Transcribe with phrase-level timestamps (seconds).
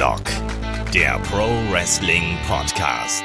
[0.00, 0.22] Headlock,
[0.94, 3.22] der Pro Wrestling Podcast.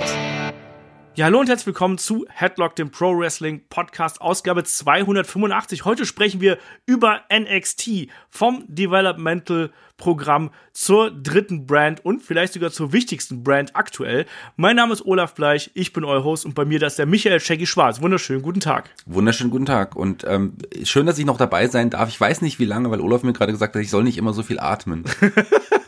[1.15, 5.85] Ja, hallo und herzlich willkommen zu Headlock, dem Pro Wrestling Podcast, Ausgabe 285.
[5.85, 12.91] Heute sprechen wir über NXT vom Developmental Programm zur dritten Brand und vielleicht sogar zur
[12.91, 14.25] wichtigsten Brand aktuell.
[14.57, 17.05] Mein Name ist Olaf Bleich, ich bin euer Host und bei mir da ist der
[17.05, 18.01] Michael Shaggy Schwarz.
[18.01, 18.89] Wunderschönen guten Tag.
[19.05, 22.09] Wunderschönen guten Tag und ähm, schön, dass ich noch dabei sein darf.
[22.09, 24.33] Ich weiß nicht wie lange, weil Olaf mir gerade gesagt hat, ich soll nicht immer
[24.33, 25.05] so viel atmen.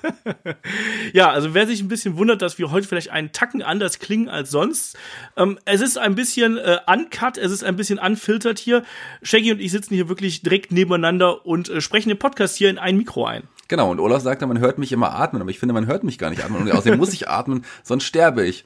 [1.14, 4.30] ja, also wer sich ein bisschen wundert, dass wir heute vielleicht einen Tacken anders klingen
[4.30, 4.98] als sonst.
[5.36, 8.84] Ähm, es ist ein bisschen äh, uncut, es ist ein bisschen unfiltert hier.
[9.22, 12.78] Shaggy und ich sitzen hier wirklich direkt nebeneinander und äh, sprechen den Podcast hier in
[12.78, 13.44] ein Mikro ein.
[13.68, 16.18] Genau, und Olaf sagte, man hört mich immer atmen, aber ich finde, man hört mich
[16.18, 16.62] gar nicht atmen.
[16.62, 18.64] Und außerdem muss ich atmen, sonst sterbe ich.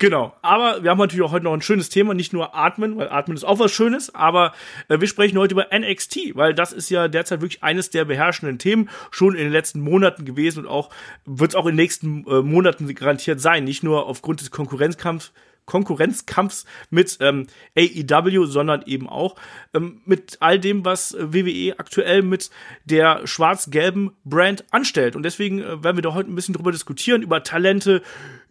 [0.00, 3.08] Genau, aber wir haben natürlich auch heute noch ein schönes Thema, nicht nur Atmen, weil
[3.08, 4.52] Atmen ist auch was Schönes, aber
[4.88, 8.60] äh, wir sprechen heute über NXT, weil das ist ja derzeit wirklich eines der beherrschenden
[8.60, 10.90] Themen, schon in den letzten Monaten gewesen und auch
[11.24, 15.32] wird es auch in den nächsten äh, Monaten garantiert sein, nicht nur aufgrund des Konkurrenzkampfs
[15.68, 17.46] Konkurrenzkampfs mit ähm,
[17.76, 19.36] AEW, sondern eben auch
[19.74, 22.50] ähm, mit all dem, was WWE aktuell mit
[22.86, 25.14] der schwarz-gelben Brand anstellt.
[25.14, 28.02] Und deswegen äh, werden wir da heute ein bisschen drüber diskutieren, über Talente,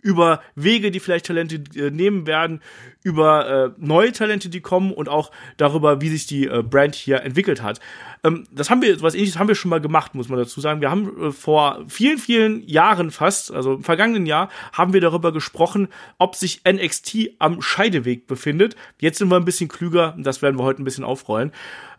[0.02, 2.62] über Wege, die vielleicht Talente äh, nehmen werden,
[3.04, 7.22] über äh, neue Talente, die kommen und auch darüber, wie sich die äh, Brand hier
[7.22, 7.80] entwickelt hat.
[8.24, 10.82] Ähm, das haben wir, was ähnliches haben wir schon mal gemacht, muss man dazu sagen.
[10.82, 15.32] Wir haben äh, vor vielen, vielen Jahren fast, also im vergangenen Jahr, haben wir darüber
[15.32, 18.76] gesprochen, ob sich NXT am Scheideweg befindet.
[19.00, 21.52] Jetzt sind wir ein bisschen klüger, das werden wir heute ein bisschen aufrollen.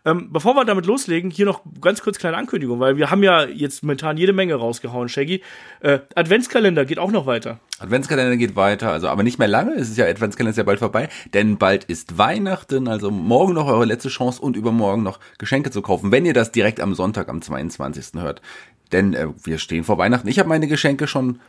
[0.05, 3.45] Ähm, bevor wir damit loslegen, hier noch ganz kurz kleine Ankündigung, weil wir haben ja
[3.45, 5.41] jetzt momentan jede Menge rausgehauen, Shaggy.
[5.81, 7.59] Äh, Adventskalender geht auch noch weiter.
[7.79, 10.79] Adventskalender geht weiter, also aber nicht mehr lange, es ist ja Adventskalender ist ja bald
[10.79, 15.71] vorbei, denn bald ist Weihnachten, also morgen noch eure letzte Chance und übermorgen noch Geschenke
[15.71, 18.21] zu kaufen, wenn ihr das direkt am Sonntag am 22.
[18.21, 18.41] hört.
[18.91, 20.27] Denn äh, wir stehen vor Weihnachten.
[20.27, 21.39] Ich habe meine Geschenke schon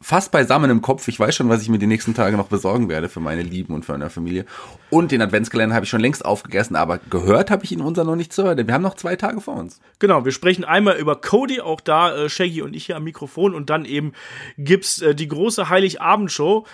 [0.00, 1.08] fast beisammen im Kopf.
[1.08, 3.74] Ich weiß schon, was ich mir die nächsten Tage noch besorgen werde für meine Lieben
[3.74, 4.44] und für meine Familie.
[4.90, 8.16] Und den Adventskalender habe ich schon längst aufgegessen, aber gehört habe ich ihn unser noch
[8.16, 9.80] nicht zu hören, denn wir haben noch zwei Tage vor uns.
[9.98, 13.54] Genau, wir sprechen einmal über Cody, auch da äh, Shaggy und ich hier am Mikrofon
[13.54, 14.12] und dann eben
[14.56, 16.64] gibt's äh, die große Heiligabendshow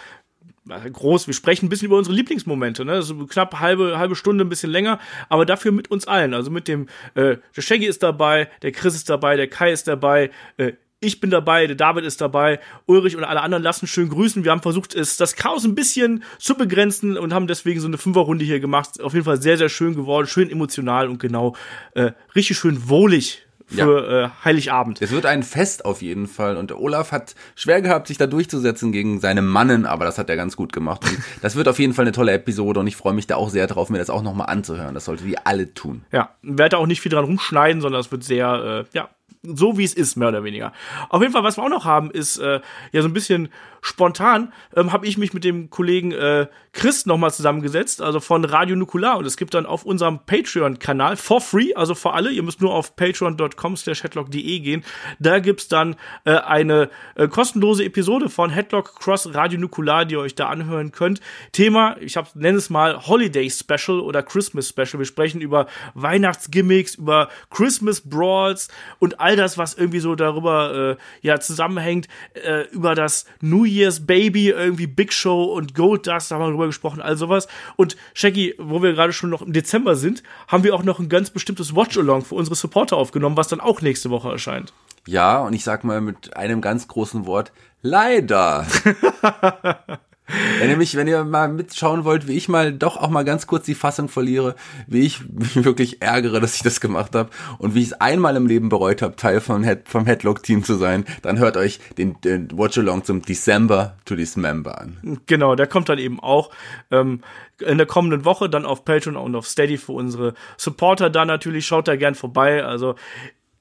[0.66, 1.26] groß.
[1.26, 3.02] Wir sprechen ein bisschen über unsere Lieblingsmomente, ne?
[3.02, 4.98] So knapp halbe halbe Stunde, ein bisschen länger,
[5.28, 6.34] aber dafür mit uns allen.
[6.34, 9.88] Also mit dem äh, der Shaggy ist dabei, der Chris ist dabei, der Kai ist
[9.88, 14.08] dabei, äh, ich bin dabei, der David ist dabei, Ulrich und alle anderen lassen schön
[14.08, 14.44] grüßen.
[14.44, 17.98] Wir haben versucht, es, das Chaos ein bisschen zu begrenzen und haben deswegen so eine
[17.98, 19.00] Fünferrunde hier gemacht.
[19.00, 21.56] Auf jeden Fall sehr, sehr schön geworden, schön emotional und genau
[21.94, 24.24] äh, richtig schön wohlig für ja.
[24.26, 25.00] äh, Heiligabend.
[25.00, 28.92] Es wird ein Fest auf jeden Fall und Olaf hat schwer gehabt, sich da durchzusetzen
[28.92, 31.02] gegen seine Mannen, aber das hat er ganz gut gemacht.
[31.04, 33.50] Und das wird auf jeden Fall eine tolle Episode und ich freue mich da auch
[33.50, 34.94] sehr drauf, mir das auch nochmal anzuhören.
[34.94, 36.04] Das sollte ihr alle tun.
[36.12, 39.08] Ja, werde auch nicht viel dran rumschneiden, sondern es wird sehr, äh, ja,
[39.44, 40.72] so wie es ist, mehr oder weniger.
[41.08, 42.60] Auf jeden Fall, was wir auch noch haben, ist äh,
[42.92, 43.50] ja so ein bisschen
[43.84, 48.76] spontan ähm, habe ich mich mit dem Kollegen äh, Chris nochmal zusammengesetzt, also von Radio
[48.76, 49.18] Nukular.
[49.18, 52.72] Und es gibt dann auf unserem Patreon-Kanal for free, also für alle, ihr müsst nur
[52.72, 54.84] auf patreon.com slash headlock.de gehen.
[55.18, 60.20] Da gibt's dann äh, eine äh, kostenlose Episode von Headlock Cross Radio Nukular, die ihr
[60.20, 61.20] euch da anhören könnt.
[61.52, 64.98] Thema, ich nenne es mal Holiday Special oder Christmas Special.
[64.98, 68.68] Wir sprechen über Weihnachtsgimmicks, über Christmas Brawls
[68.98, 74.06] und all das, was irgendwie so darüber äh, ja zusammenhängt, äh, über das New Year's
[74.06, 77.48] Baby, irgendwie Big Show und Gold Dust, da haben wir drüber gesprochen, all sowas.
[77.76, 81.08] Und Shaggy, wo wir gerade schon noch im Dezember sind, haben wir auch noch ein
[81.08, 84.72] ganz bestimmtes Watch-Along für unsere Supporter aufgenommen, was dann auch nächste Woche erscheint.
[85.06, 87.52] Ja, und ich sag mal mit einem ganz großen Wort,
[87.82, 88.66] leider.
[90.58, 93.46] Wenn ihr mich, wenn ihr mal mitschauen wollt, wie ich mal doch auch mal ganz
[93.46, 94.54] kurz die Fassung verliere,
[94.86, 98.34] wie ich mich wirklich ärgere, dass ich das gemacht habe und wie ich es einmal
[98.36, 102.18] im Leben bereut habe, Teil vom, Head, vom Headlock-Team zu sein, dann hört euch den,
[102.22, 105.20] den Watch-Along zum December to Dismember an.
[105.26, 106.50] Genau, der kommt dann eben auch
[106.90, 107.20] ähm,
[107.60, 111.66] in der kommenden Woche dann auf Patreon und auf Steady für unsere Supporter da natürlich.
[111.66, 112.64] Schaut da gern vorbei.
[112.64, 112.94] Also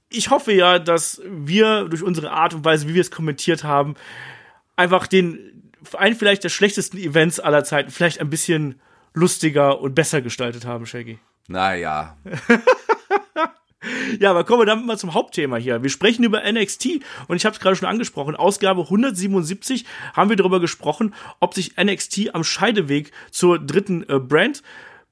[0.10, 3.96] ich hoffe ja, dass wir durch unsere Art und Weise, wie wir es kommentiert haben,
[4.76, 5.53] einfach den
[5.94, 8.80] einen vielleicht der schlechtesten Events aller Zeiten vielleicht ein bisschen
[9.14, 11.20] lustiger und besser gestaltet haben, Shaggy.
[11.48, 12.18] Naja.
[14.20, 15.84] ja, aber kommen wir dann mal zum Hauptthema hier.
[15.84, 18.36] Wir sprechen über NXT und ich habe es gerade schon angesprochen.
[18.36, 24.64] Ausgabe 177 haben wir darüber gesprochen, ob sich NXT am Scheideweg zur dritten äh, Brand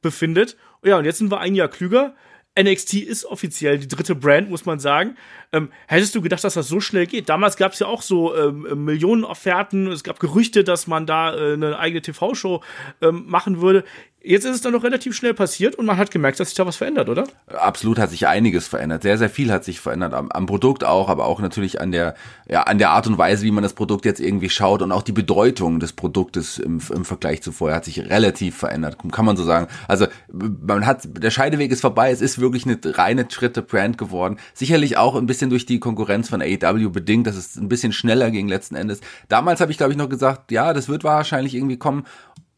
[0.01, 0.57] befindet.
[0.83, 2.15] Ja, und jetzt sind wir ein Jahr klüger.
[2.59, 5.15] NXT ist offiziell die dritte Brand, muss man sagen.
[5.53, 7.29] Ähm, hättest du gedacht, dass das so schnell geht?
[7.29, 9.87] Damals gab es ja auch so ähm, Millionen Offerten.
[9.87, 12.61] Es gab Gerüchte, dass man da äh, eine eigene TV-Show
[13.01, 13.85] ähm, machen würde.
[14.23, 16.67] Jetzt ist es dann noch relativ schnell passiert und man hat gemerkt, dass sich da
[16.67, 17.23] was verändert, oder?
[17.47, 19.01] Absolut hat sich einiges verändert.
[19.01, 20.13] Sehr, sehr viel hat sich verändert.
[20.13, 22.13] Am, am, Produkt auch, aber auch natürlich an der,
[22.47, 25.01] ja, an der Art und Weise, wie man das Produkt jetzt irgendwie schaut und auch
[25.01, 28.97] die Bedeutung des Produktes im, im Vergleich zu vorher hat sich relativ verändert.
[29.11, 29.67] Kann man so sagen.
[29.87, 32.11] Also, man hat, der Scheideweg ist vorbei.
[32.11, 34.37] Es ist wirklich eine reine Schritte Brand geworden.
[34.53, 38.29] Sicherlich auch ein bisschen durch die Konkurrenz von AEW bedingt, dass es ein bisschen schneller
[38.29, 39.01] ging letzten Endes.
[39.29, 42.05] Damals habe ich, glaube ich, noch gesagt, ja, das wird wahrscheinlich irgendwie kommen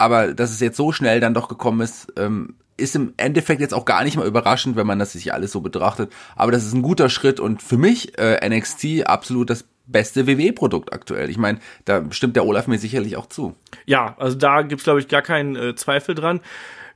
[0.04, 3.74] aber dass es jetzt so schnell dann doch gekommen ist, ähm, ist im Endeffekt jetzt
[3.74, 6.12] auch gar nicht mal überraschend, wenn man das sich alles so betrachtet.
[6.36, 10.92] Aber das ist ein guter Schritt und für mich äh, NXT absolut das beste WWE-Produkt
[10.92, 11.30] aktuell.
[11.30, 13.56] Ich meine, da stimmt der Olaf mir sicherlich auch zu.
[13.86, 16.42] Ja, also da gibt's glaube ich gar keinen äh, Zweifel dran.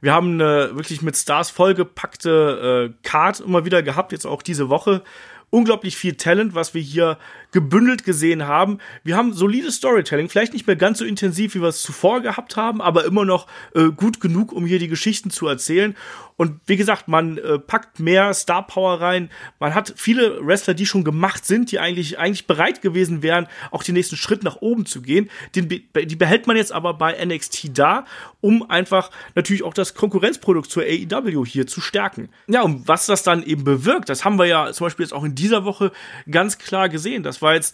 [0.02, 4.70] Wir haben eine wirklich mit Stars vollgepackte äh, Card immer wieder gehabt, jetzt auch diese
[4.70, 5.02] Woche
[5.50, 7.18] unglaublich viel Talent, was wir hier
[7.52, 8.80] gebündelt gesehen haben.
[9.04, 12.58] Wir haben solides Storytelling, vielleicht nicht mehr ganz so intensiv, wie wir es zuvor gehabt
[12.58, 15.96] haben, aber immer noch äh, gut genug, um hier die Geschichten zu erzählen.
[16.38, 19.32] Und wie gesagt, man äh, packt mehr Star Power rein.
[19.60, 23.82] Man hat viele Wrestler, die schon gemacht sind, die eigentlich, eigentlich bereit gewesen wären, auch
[23.82, 25.32] den nächsten Schritt nach oben zu gehen.
[25.56, 28.06] Den, die behält man jetzt aber bei NXT da,
[28.40, 32.30] um einfach natürlich auch das Konkurrenzprodukt zur AEW hier zu stärken.
[32.48, 35.24] Ja, und was das dann eben bewirkt, das haben wir ja zum Beispiel jetzt auch
[35.24, 35.92] in dieser Woche
[36.30, 37.24] ganz klar gesehen.
[37.24, 37.74] Das war jetzt,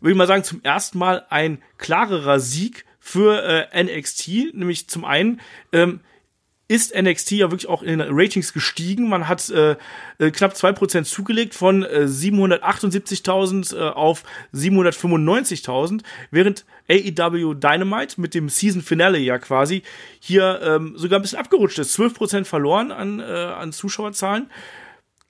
[0.00, 5.04] würde ich mal sagen, zum ersten Mal ein klarerer Sieg für äh, NXT, nämlich zum
[5.04, 5.40] einen
[5.72, 6.00] ähm,
[6.68, 9.08] ist NXT ja wirklich auch in den Ratings gestiegen.
[9.08, 9.76] Man hat äh,
[10.18, 14.22] äh knapp zwei Prozent zugelegt von äh, 778.000 äh, auf
[14.54, 19.82] 795.000, während AEW Dynamite mit dem Season Finale ja quasi
[20.20, 21.98] hier ähm, sogar ein bisschen abgerutscht ist.
[21.98, 24.50] 12% verloren an, äh, an Zuschauerzahlen.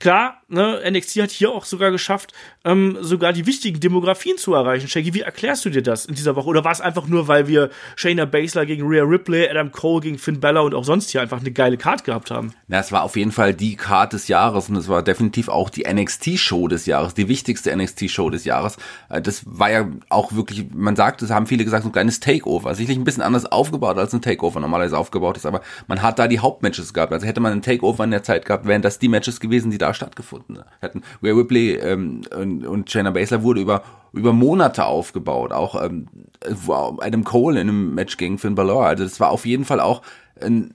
[0.01, 2.33] Klar, ne, NXT hat hier auch sogar geschafft,
[2.65, 4.87] ähm, sogar die wichtigen Demografien zu erreichen.
[4.87, 6.47] Shaggy, wie erklärst du dir das in dieser Woche?
[6.47, 10.19] Oder war es einfach nur, weil wir Shayna Baszler gegen Rhea Ripley, Adam Cole gegen
[10.19, 12.53] Finn Bella und auch sonst hier einfach eine geile Card gehabt haben?
[12.69, 15.69] Na, es war auf jeden Fall die Card des Jahres und es war definitiv auch
[15.69, 18.77] die NXT-Show des Jahres, die wichtigste NXT-Show des Jahres.
[19.09, 22.21] Äh, das war ja auch wirklich, man sagt, das haben viele gesagt, so ein kleines
[22.21, 22.73] Takeover.
[22.77, 26.29] Sicherlich ein bisschen anders aufgebaut, als ein Takeover normalerweise aufgebaut ist, aber man hat da
[26.29, 27.13] die Hauptmatches gehabt.
[27.13, 29.79] Also hätte man ein Takeover in der Zeit gehabt, wären das die Matches gewesen, die
[29.79, 31.03] da stattgefunden hätten.
[31.23, 33.83] Rhea Ripley ähm, und, und Shayna Baszler wurde über
[34.13, 36.09] über Monate aufgebaut, auch ähm,
[37.01, 38.87] Adam Cole in einem Match gegen Finn Balor.
[38.87, 40.03] Also das war auf jeden Fall auch
[40.41, 40.75] ein,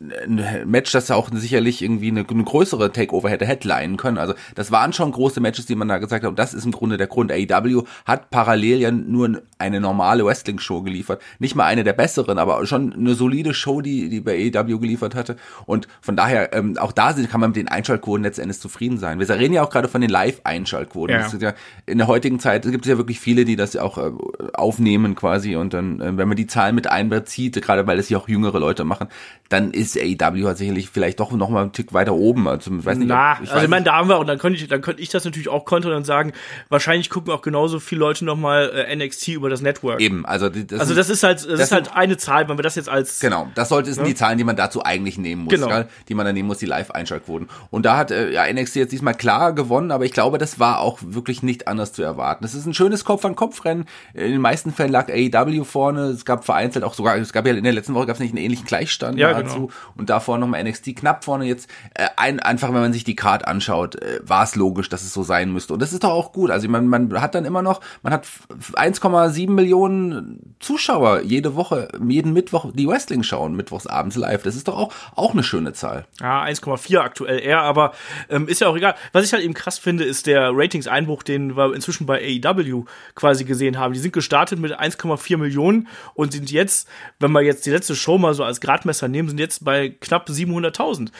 [0.00, 4.16] ein Match, das ja auch sicherlich irgendwie eine, eine größere Takeover hätte headlinen können.
[4.16, 6.30] Also das waren schon große Matches, die man da gesagt hat.
[6.30, 7.30] Und das ist im Grunde der Grund.
[7.30, 11.20] AEW hat parallel ja nur eine normale Wrestling-Show geliefert.
[11.38, 15.14] Nicht mal eine der besseren, aber schon eine solide Show, die, die bei AEW geliefert
[15.14, 15.36] hatte.
[15.66, 19.18] Und von daher, ähm, auch da kann man mit den Einschaltquoten letztendlich zufrieden sein.
[19.18, 21.14] Wir reden ja auch gerade von den Live-Einschaltquoten.
[21.14, 21.30] Ja.
[21.40, 21.54] Ja,
[21.86, 24.10] in der heutigen Zeit gibt es ja wirklich viele, die das auch äh,
[24.54, 25.56] aufnehmen quasi.
[25.56, 28.58] Und dann, äh, wenn man die Zahlen mit einbezieht, gerade weil es ja auch jüngere
[28.58, 29.08] Leute machen,
[29.50, 32.48] dann ist AEW halt sicherlich vielleicht doch noch mal einen Tick weiter oben.
[32.48, 34.68] Also, weiß nicht, Na, ich also ich meine, da haben wir, und dann könnte ich,
[34.68, 36.32] dann könnte ich das natürlich auch kontern und sagen,
[36.68, 40.00] wahrscheinlich gucken auch genauso viele Leute noch mal äh, NXT über das Network.
[40.00, 42.62] Eben, also das, also das ist halt, das, das ist halt eine Zahl, wenn wir
[42.62, 44.08] das jetzt als genau, das sollte sind ja?
[44.08, 45.68] die Zahlen, die man dazu eigentlich nehmen muss, genau.
[45.68, 47.48] ja, die man dann nehmen muss, die Live-Einschaltquoten.
[47.70, 50.80] Und da hat äh, ja NXT jetzt diesmal klar gewonnen, aber ich glaube, das war
[50.80, 52.42] auch wirklich nicht anders zu erwarten.
[52.42, 53.86] Das ist ein schönes Kopf-an-Kopf-Rennen.
[54.14, 56.06] In den meisten Fällen lag AEW vorne.
[56.06, 58.30] Es gab vereinzelt auch sogar, es gab ja in der letzten Woche gab es nicht
[58.30, 59.66] einen ähnlichen Gleichstand ja, dazu.
[59.66, 59.70] Genau.
[59.96, 61.46] Und davor nochmal NXT knapp vorne.
[61.46, 65.02] Jetzt äh, ein, einfach, wenn man sich die Card anschaut, äh, war es logisch, dass
[65.02, 65.74] es so sein müsste.
[65.74, 66.50] Und das ist doch auch gut.
[66.50, 68.26] Also man, man hat dann immer noch, man hat
[68.72, 74.42] 1,7 Millionen Zuschauer jede Woche, jeden Mittwoch die Wrestling schauen, mittwochs abends live.
[74.42, 76.06] Das ist doch auch, auch eine schöne Zahl.
[76.20, 77.92] Ja, 1,4 aktuell eher, aber
[78.28, 78.94] ähm, ist ja auch egal.
[79.12, 82.84] Was ich halt eben krass finde, ist der Ratings-Einbruch, den wir inzwischen bei AEW
[83.14, 83.94] quasi gesehen haben.
[83.94, 88.18] Die sind gestartet mit 1,4 Millionen und sind jetzt, wenn wir jetzt die letzte Show
[88.18, 91.10] mal so als Gradmesser nehmen, sind jetzt bei knapp 700.000.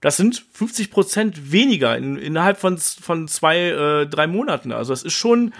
[0.00, 4.72] Das sind 50 Prozent weniger in, innerhalb von, von zwei, äh, drei Monaten.
[4.72, 5.52] Also das ist schon,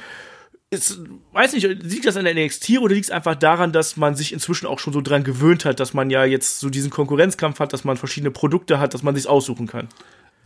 [0.71, 1.00] ist,
[1.33, 4.33] weiß nicht, liegt das an der NXT oder liegt es einfach daran, dass man sich
[4.33, 7.73] inzwischen auch schon so dran gewöhnt hat, dass man ja jetzt so diesen Konkurrenzkampf hat,
[7.73, 9.88] dass man verschiedene Produkte hat, dass man sich aussuchen kann?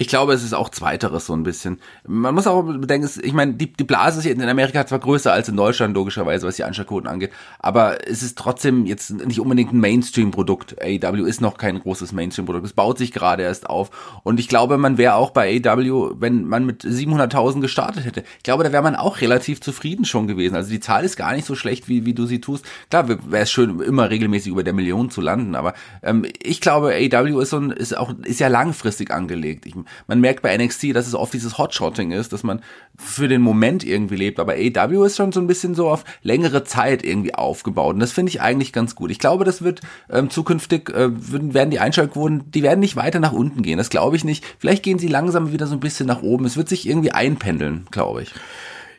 [0.03, 1.79] Ich glaube, es ist auch zweiteres so ein bisschen.
[2.05, 5.49] Man muss auch bedenken, ich meine, die, die Blase ist in Amerika zwar größer als
[5.49, 7.31] in Deutschland, logischerweise, was die Anschlagquoten angeht,
[7.61, 10.83] aber es ist trotzdem jetzt nicht unbedingt ein Mainstream-Produkt.
[10.83, 12.67] AEW ist noch kein großes Mainstream-Produkt.
[12.67, 14.21] Es baut sich gerade erst auf.
[14.25, 18.43] Und ich glaube, man wäre auch bei AEW, wenn man mit 700.000 gestartet hätte, ich
[18.43, 20.57] glaube, da wäre man auch relativ zufrieden schon gewesen.
[20.57, 22.65] Also die Zahl ist gar nicht so schlecht, wie, wie du sie tust.
[22.91, 26.89] Klar, wäre es schön, immer regelmäßig über der Million zu landen, aber ähm, ich glaube,
[26.89, 29.65] AEW ist, so ein, ist, auch, ist ja langfristig angelegt.
[29.65, 32.63] Ich, man merkt bei NXT, dass es oft dieses Hotshotting ist, dass man
[32.97, 34.41] für den Moment irgendwie lebt.
[34.41, 37.95] Aber AEW ist schon so ein bisschen so auf längere Zeit irgendwie aufgebaut.
[37.95, 39.11] Und das finde ich eigentlich ganz gut.
[39.11, 39.81] Ich glaube, das wird
[40.11, 43.79] ähm, zukünftig, äh, werden die Einschaltquoten, die werden nicht weiter nach unten gehen.
[43.79, 44.45] Das glaube ich nicht.
[44.59, 46.45] Vielleicht gehen sie langsam wieder so ein bisschen nach oben.
[46.45, 48.33] Es wird sich irgendwie einpendeln, glaube ich.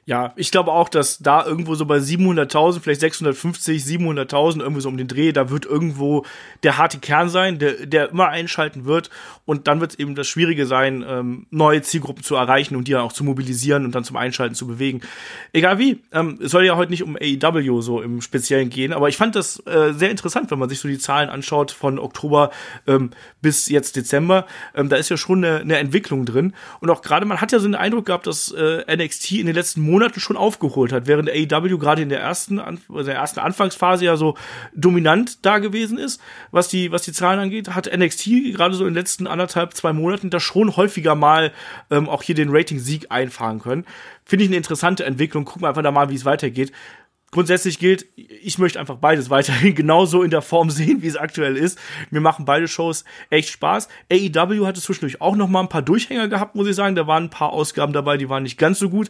[0.05, 4.89] Ja, ich glaube auch, dass da irgendwo so bei 700.000, vielleicht 650, 700.000, irgendwie so
[4.89, 6.25] um den Dreh, da wird irgendwo
[6.63, 9.10] der harte Kern sein, der, der immer einschalten wird.
[9.45, 12.91] Und dann wird es eben das Schwierige sein, ähm, neue Zielgruppen zu erreichen und die
[12.91, 15.01] dann auch zu mobilisieren und dann zum Einschalten zu bewegen.
[15.53, 19.07] Egal wie, ähm, es soll ja heute nicht um AEW so im Speziellen gehen, aber
[19.07, 22.51] ich fand das äh, sehr interessant, wenn man sich so die Zahlen anschaut von Oktober
[22.88, 24.48] ähm, bis jetzt Dezember.
[24.75, 26.53] Ähm, da ist ja schon eine, eine Entwicklung drin.
[26.81, 29.55] Und auch gerade, man hat ja so den Eindruck gehabt, dass äh, NXT in den
[29.55, 33.39] letzten Monaten Monaten schon aufgeholt hat, während AEW gerade in der ersten, also der ersten
[33.39, 34.35] Anfangsphase ja so
[34.73, 36.19] dominant da gewesen ist,
[36.50, 39.93] was die, was die Zahlen angeht, hat NXT gerade so in den letzten anderthalb, zwei
[39.93, 41.51] Monaten da schon häufiger mal
[41.91, 43.85] ähm, auch hier den Rating-Sieg einfahren können.
[44.25, 45.45] Finde ich eine interessante Entwicklung.
[45.45, 46.71] Gucken wir einfach da mal, wie es weitergeht
[47.33, 51.57] grundsätzlich gilt, ich möchte einfach beides weiterhin genauso in der Form sehen, wie es aktuell
[51.57, 51.77] ist.
[52.12, 53.89] Mir machen beide Shows echt Spaß.
[54.12, 56.95] AEW hatte zwischendurch auch noch mal ein paar Durchhänger gehabt, muss ich sagen.
[56.95, 59.09] Da waren ein paar Ausgaben dabei, die waren nicht ganz so gut.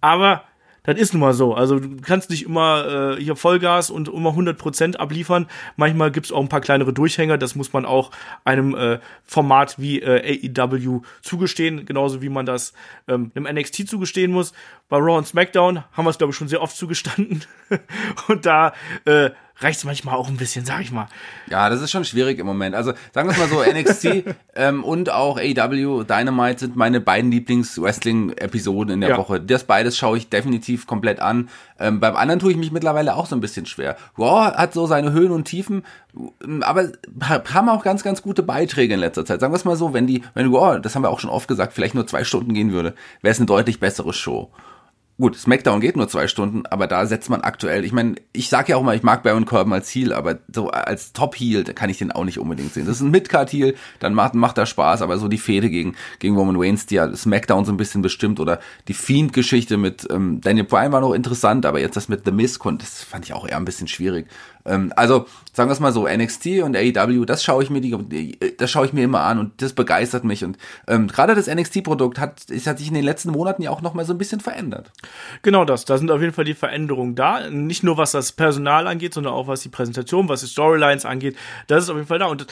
[0.00, 0.44] Aber
[0.88, 1.52] das ist nun mal so.
[1.52, 5.46] Also du kannst nicht immer äh, hier Vollgas und immer 100% abliefern.
[5.76, 7.36] Manchmal gibt's auch ein paar kleinere Durchhänger.
[7.36, 8.10] Das muss man auch
[8.44, 11.84] einem äh, Format wie äh, AEW zugestehen.
[11.84, 12.72] Genauso wie man das
[13.06, 14.54] ähm, einem NXT zugestehen muss.
[14.88, 17.44] Bei Raw und SmackDown haben wir es, glaube ich, schon sehr oft zugestanden.
[18.28, 18.72] und da
[19.04, 19.28] äh,
[19.60, 21.08] reicht es manchmal auch ein bisschen, sag ich mal.
[21.48, 22.74] Ja, das ist schon schwierig im Moment.
[22.74, 27.30] Also sagen wir es mal so, NXT ähm, und auch AW Dynamite sind meine beiden
[27.30, 29.18] Lieblings-Wrestling-Episoden in der ja.
[29.18, 29.40] Woche.
[29.40, 31.48] Das beides schaue ich definitiv komplett an.
[31.80, 33.96] Ähm, beim anderen tue ich mich mittlerweile auch so ein bisschen schwer.
[34.16, 35.84] Raw hat so seine Höhen und Tiefen,
[36.60, 39.40] aber haben auch ganz, ganz gute Beiträge in letzter Zeit.
[39.40, 41.48] Sagen wir es mal so, wenn die, wenn Raw, das haben wir auch schon oft
[41.48, 44.50] gesagt, vielleicht nur zwei Stunden gehen würde, wäre es eine deutlich bessere Show.
[45.20, 48.68] Gut, SmackDown geht nur zwei Stunden, aber da setzt man aktuell, ich meine, ich sag
[48.68, 51.98] ja auch mal, ich mag Baron Corbin als Heel, aber so als Top-Heel, kann ich
[51.98, 52.86] den auch nicht unbedingt sehen.
[52.86, 56.36] Das ist ein Mid-Card-Heel, dann macht, macht er Spaß, aber so die Fehde gegen, gegen
[56.36, 60.66] Roman Reigns, die ja SmackDown so ein bisschen bestimmt oder die Fiend-Geschichte mit ähm, Daniel
[60.66, 63.56] Bryan war noch interessant, aber jetzt das mit The Miz, das fand ich auch eher
[63.56, 64.28] ein bisschen schwierig.
[64.68, 68.38] Ähm, also sagen wir es mal so, NXT und AEW, das schaue ich mir die,
[68.56, 70.44] das schaue ich mir immer an und das begeistert mich.
[70.44, 70.56] Und
[70.86, 73.94] ähm, gerade das NXT-Produkt hat, es hat sich in den letzten Monaten ja auch noch
[73.94, 74.92] mal so ein bisschen verändert.
[75.42, 78.86] Genau das, da sind auf jeden Fall die Veränderungen da, nicht nur was das Personal
[78.86, 82.18] angeht, sondern auch was die Präsentation, was die Storylines angeht, das ist auf jeden Fall
[82.18, 82.26] da.
[82.26, 82.46] Und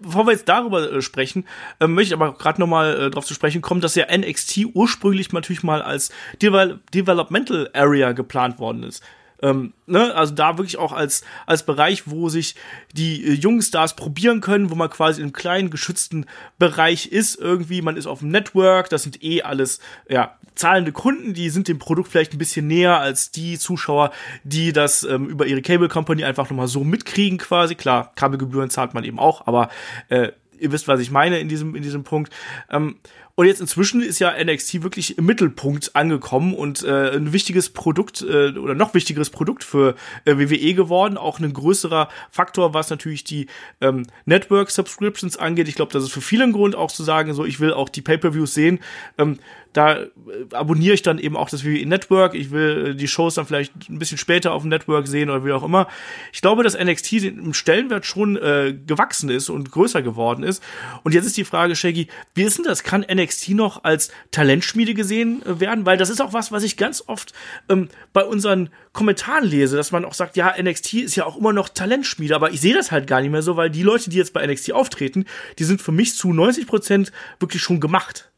[0.00, 1.46] bevor wir jetzt darüber äh, sprechen,
[1.78, 5.32] äh, möchte ich aber gerade nochmal äh, darauf zu sprechen kommen, dass ja NXT ursprünglich
[5.32, 6.10] natürlich mal als
[6.42, 9.02] Devel Developmental Area geplant worden ist.
[9.42, 10.14] Ähm, ne?
[10.14, 12.54] Also da wirklich auch als, als Bereich, wo sich
[12.92, 16.26] die äh, jungen Stars probieren können, wo man quasi im kleinen, geschützten
[16.58, 17.82] Bereich ist irgendwie.
[17.82, 21.78] Man ist auf dem Network, das sind eh alles, ja, zahlende Kunden, die sind dem
[21.78, 24.10] Produkt vielleicht ein bisschen näher als die Zuschauer,
[24.44, 27.74] die das ähm, über ihre Cable Company einfach nochmal so mitkriegen quasi.
[27.74, 29.70] Klar, Kabelgebühren zahlt man eben auch, aber
[30.08, 32.32] äh, ihr wisst, was ich meine in diesem, in diesem Punkt.
[32.70, 32.96] Ähm,
[33.34, 38.22] und jetzt inzwischen ist ja NXT wirklich im Mittelpunkt angekommen und äh, ein wichtiges Produkt
[38.22, 39.94] äh, oder noch wichtigeres Produkt für
[40.24, 41.16] äh, WWE geworden.
[41.16, 43.46] Auch ein größerer Faktor, was natürlich die
[43.80, 45.68] ähm, Network-Subscriptions angeht.
[45.68, 47.88] Ich glaube, das ist für viele ein Grund auch zu sagen, so ich will auch
[47.88, 48.80] die Pay-Per-Views sehen.
[49.16, 49.38] Ähm,
[49.72, 50.08] da äh,
[50.52, 52.34] abonniere ich dann eben auch das WWE Network.
[52.34, 55.44] Ich will äh, die Shows dann vielleicht ein bisschen später auf dem Network sehen oder
[55.44, 55.86] wie auch immer.
[56.32, 60.62] Ich glaube, dass NXT im Stellenwert schon äh, gewachsen ist und größer geworden ist.
[61.04, 62.82] Und jetzt ist die Frage, Shaggy, wie ist denn das?
[62.82, 65.86] Kann NXT noch als Talentschmiede gesehen äh, werden?
[65.86, 67.32] Weil das ist auch was, was ich ganz oft
[67.68, 71.52] ähm, bei unseren Kommentaren lese, dass man auch sagt, ja, NXT ist ja auch immer
[71.52, 74.16] noch Talentschmiede, aber ich sehe das halt gar nicht mehr so, weil die Leute, die
[74.16, 75.26] jetzt bei NXT auftreten,
[75.58, 78.29] die sind für mich zu 90 Prozent wirklich schon gemacht.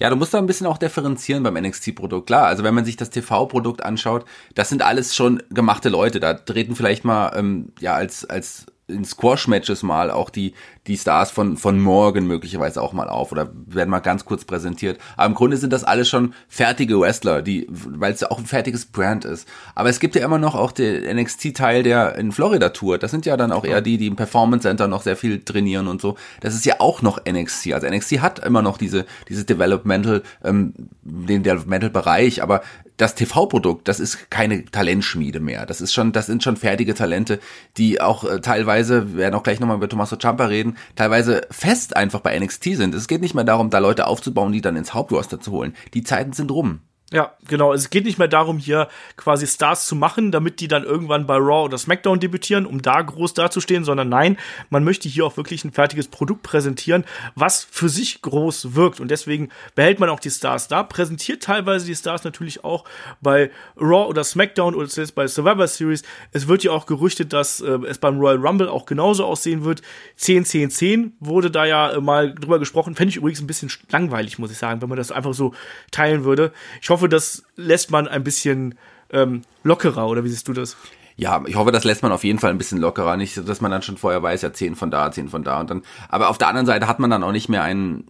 [0.00, 2.26] Ja, du musst da ein bisschen auch differenzieren beim NXT-Produkt.
[2.26, 6.20] Klar, also wenn man sich das TV-Produkt anschaut, das sind alles schon gemachte Leute.
[6.20, 10.54] Da treten vielleicht mal ähm, ja als als in Squash-Matches mal auch die,
[10.86, 14.98] die Stars von, von morgen möglicherweise auch mal auf oder werden mal ganz kurz präsentiert.
[15.16, 18.46] Aber im Grunde sind das alles schon fertige Wrestler, die, weil es ja auch ein
[18.46, 19.46] fertiges Brand ist.
[19.74, 23.02] Aber es gibt ja immer noch auch den NXT-Teil, der in Florida tourt.
[23.02, 25.86] Das sind ja dann auch eher die, die im Performance Center noch sehr viel trainieren
[25.86, 26.16] und so.
[26.40, 27.72] Das ist ja auch noch NXT.
[27.72, 32.62] Also NXT hat immer noch diese, dieses Developmental, ähm, den Developmental-Bereich, aber
[33.00, 35.66] das TV-Produkt, das ist keine Talentschmiede mehr.
[35.66, 37.40] Das ist schon, das sind schon fertige Talente,
[37.76, 41.96] die auch äh, teilweise, wir werden auch gleich nochmal über Tommaso Ciampa reden, teilweise fest
[41.96, 42.94] einfach bei NXT sind.
[42.94, 45.74] Es geht nicht mehr darum, da Leute aufzubauen, die dann ins Hauptroster zu holen.
[45.94, 46.80] Die Zeiten sind rum.
[47.12, 47.72] Ja, genau.
[47.72, 51.34] Es geht nicht mehr darum, hier quasi Stars zu machen, damit die dann irgendwann bei
[51.34, 54.38] Raw oder SmackDown debütieren, um da groß dazustehen, sondern nein,
[54.68, 59.00] man möchte hier auch wirklich ein fertiges Produkt präsentieren, was für sich groß wirkt.
[59.00, 62.84] Und deswegen behält man auch die Stars da, präsentiert teilweise die Stars natürlich auch
[63.20, 66.04] bei Raw oder SmackDown oder jetzt bei Survivor Series.
[66.30, 69.82] Es wird ja auch gerüchtet, dass äh, es beim Royal Rumble auch genauso aussehen wird.
[70.14, 72.94] 10, 10, 10 wurde da ja äh, mal drüber gesprochen.
[72.94, 75.54] Fände ich übrigens ein bisschen langweilig, muss ich sagen, wenn man das einfach so
[75.90, 76.52] teilen würde.
[76.80, 78.74] Ich hoffe, das lässt man ein bisschen
[79.12, 80.76] ähm, lockerer, oder wie siehst du das?
[81.16, 83.16] Ja, ich hoffe, das lässt man auf jeden Fall ein bisschen lockerer.
[83.16, 85.68] Nicht, dass man dann schon vorher weiß, ja, zehn von da, zehn von da und
[85.68, 85.82] dann.
[86.08, 88.06] Aber auf der anderen Seite hat man dann auch nicht mehr einen,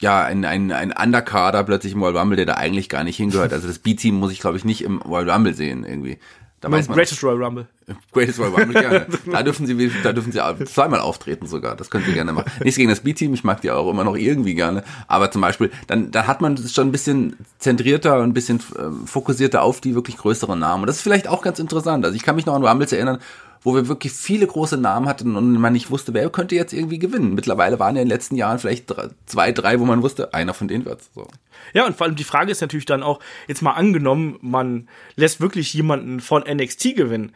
[0.00, 3.54] ja, ein, ein, ein Undercarder plötzlich im Royal Rumble, der da eigentlich gar nicht hingehört.
[3.54, 6.18] Also das B-Team muss ich, glaube ich, nicht im Royal Rumble sehen irgendwie.
[6.62, 7.66] Da man Greatest Royal Rumble.
[8.12, 9.06] Greatest Royal Rumble, gerne.
[9.30, 11.74] da dürfen sie, da dürfen sie zweimal auftreten sogar.
[11.74, 12.50] Das können sie gerne machen.
[12.62, 14.84] Nichts gegen das B-Team, ich mag die auch immer noch irgendwie gerne.
[15.08, 18.60] Aber zum Beispiel, dann, dann hat man es schon ein bisschen zentrierter und ein bisschen
[18.78, 20.84] äh, fokussierter auf die wirklich größeren Namen.
[20.84, 22.04] Und das ist vielleicht auch ganz interessant.
[22.04, 23.18] Also ich kann mich noch an Rumbles erinnern,
[23.64, 26.98] wo wir wirklich viele große Namen hatten und man nicht wusste, wer könnte jetzt irgendwie
[26.98, 27.34] gewinnen.
[27.34, 30.54] Mittlerweile waren ja in den letzten Jahren vielleicht drei, zwei, drei, wo man wusste, einer
[30.54, 31.10] von denen wird's.
[31.14, 31.28] So.
[31.72, 35.40] Ja, und vor allem die Frage ist natürlich dann auch, jetzt mal angenommen, man lässt
[35.40, 37.32] wirklich jemanden von NXT gewinnen.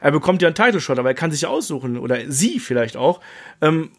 [0.00, 3.20] Er bekommt ja einen Title Shot, aber er kann sich aussuchen, oder sie vielleicht auch.
[3.60, 3.90] Ähm,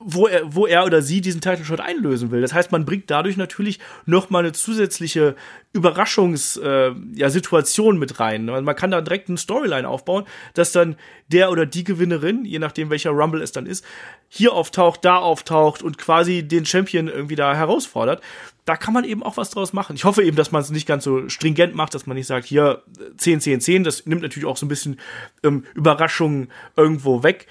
[0.00, 2.40] wo er, wo er oder sie diesen Title Shot einlösen will.
[2.40, 5.34] Das heißt, man bringt dadurch natürlich noch mal eine zusätzliche
[5.72, 8.44] Überraschungssituation äh, ja, mit rein.
[8.44, 10.24] Man kann da direkt eine Storyline aufbauen,
[10.54, 10.94] dass dann
[11.26, 13.84] der oder die Gewinnerin, je nachdem welcher Rumble es dann ist,
[14.28, 18.22] hier auftaucht, da auftaucht und quasi den Champion irgendwie da herausfordert.
[18.66, 19.96] Da kann man eben auch was draus machen.
[19.96, 22.46] Ich hoffe eben, dass man es nicht ganz so stringent macht, dass man nicht sagt,
[22.46, 22.84] hier
[23.16, 23.82] 10, 10, 10.
[23.82, 25.00] Das nimmt natürlich auch so ein bisschen
[25.42, 27.48] ähm, Überraschungen irgendwo weg.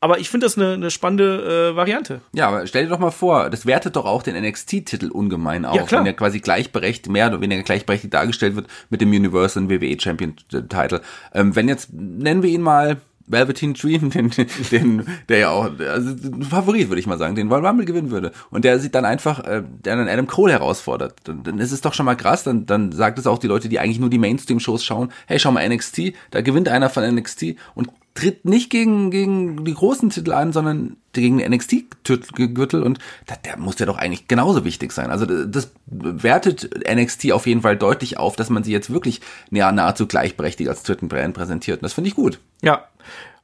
[0.00, 2.20] Aber ich finde das eine, eine spannende äh, Variante.
[2.32, 5.76] Ja, aber stell dir doch mal vor, das wertet doch auch den NXT-Titel ungemein auf,
[5.76, 9.98] Ja, wenn er quasi gleichberechtigt, mehr oder weniger gleichberechtigt dargestellt wird mit dem Universal WWE
[9.98, 11.00] Champion Title.
[11.34, 14.30] Ähm, wenn jetzt, nennen wir ihn mal Velveteen Dream, den,
[14.70, 18.10] den, der ja auch, also ein Favorit, würde ich mal sagen, den Royal Rumble gewinnen
[18.10, 18.32] würde.
[18.50, 21.16] Und der sieht dann einfach, äh, der dann Adam Cole herausfordert.
[21.24, 23.68] Dann, dann ist es doch schon mal krass, dann, dann sagt es auch die Leute,
[23.68, 27.56] die eigentlich nur die Mainstream-Shows schauen, hey, schau mal NXT, da gewinnt einer von NXT
[27.74, 33.42] und tritt nicht gegen, gegen die großen Titel an, sondern gegen den NXT-Gürtel und das,
[33.42, 35.12] der muss ja doch eigentlich genauso wichtig sein.
[35.12, 39.20] Also das wertet NXT auf jeden Fall deutlich auf, dass man sie jetzt wirklich
[39.52, 41.78] ja, nahezu gleichberechtigt als dritten Brand präsentiert.
[41.78, 42.40] Und das finde ich gut.
[42.60, 42.88] Ja.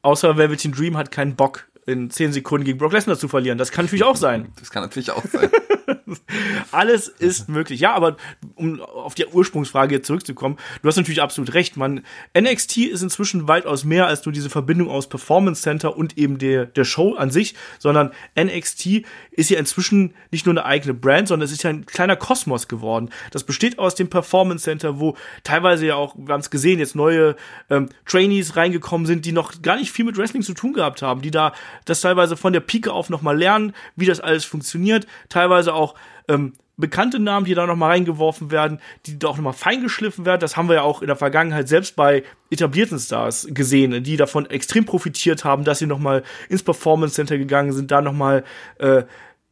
[0.02, 3.58] Außer Velveteen Dream hat keinen Bock, in 10 Sekunden gegen Brock Lesnar zu verlieren.
[3.58, 4.48] Das kann natürlich auch sein.
[4.58, 5.50] Das kann natürlich auch sein.
[6.72, 7.80] Alles ist möglich.
[7.80, 8.16] Ja, aber
[8.54, 11.76] um auf die Ursprungsfrage zurückzukommen, du hast natürlich absolut recht.
[11.76, 12.02] Man,
[12.38, 16.66] NXT ist inzwischen weitaus mehr als nur diese Verbindung aus Performance Center und eben der,
[16.66, 21.44] der Show an sich, sondern NXT ist ja inzwischen nicht nur eine eigene Brand, sondern
[21.44, 23.10] es ist ja ein kleiner Kosmos geworden.
[23.30, 26.94] Das besteht aus dem Performance Center, wo teilweise ja auch, wir haben es gesehen, jetzt
[26.94, 27.36] neue
[27.70, 31.22] ähm, Trainees reingekommen sind, die noch gar nicht viel mit Wrestling zu tun gehabt haben,
[31.22, 31.52] die da
[31.84, 35.93] das teilweise von der Pike auf nochmal lernen, wie das alles funktioniert, teilweise auch
[36.28, 40.40] ähm, bekannte Namen, die da nochmal reingeworfen werden, die da auch nochmal feingeschliffen werden.
[40.40, 44.46] Das haben wir ja auch in der Vergangenheit selbst bei etablierten Stars gesehen, die davon
[44.50, 48.44] extrem profitiert haben, dass sie nochmal ins Performance Center gegangen sind, da nochmal
[48.78, 49.04] äh,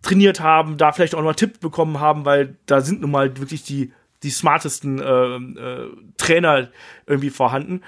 [0.02, 3.62] trainiert haben, da vielleicht auch nochmal Tipps bekommen haben, weil da sind nun mal wirklich
[3.62, 3.92] die,
[4.24, 6.68] die smartesten äh, äh, Trainer
[7.07, 7.83] irgendwie vorhanden.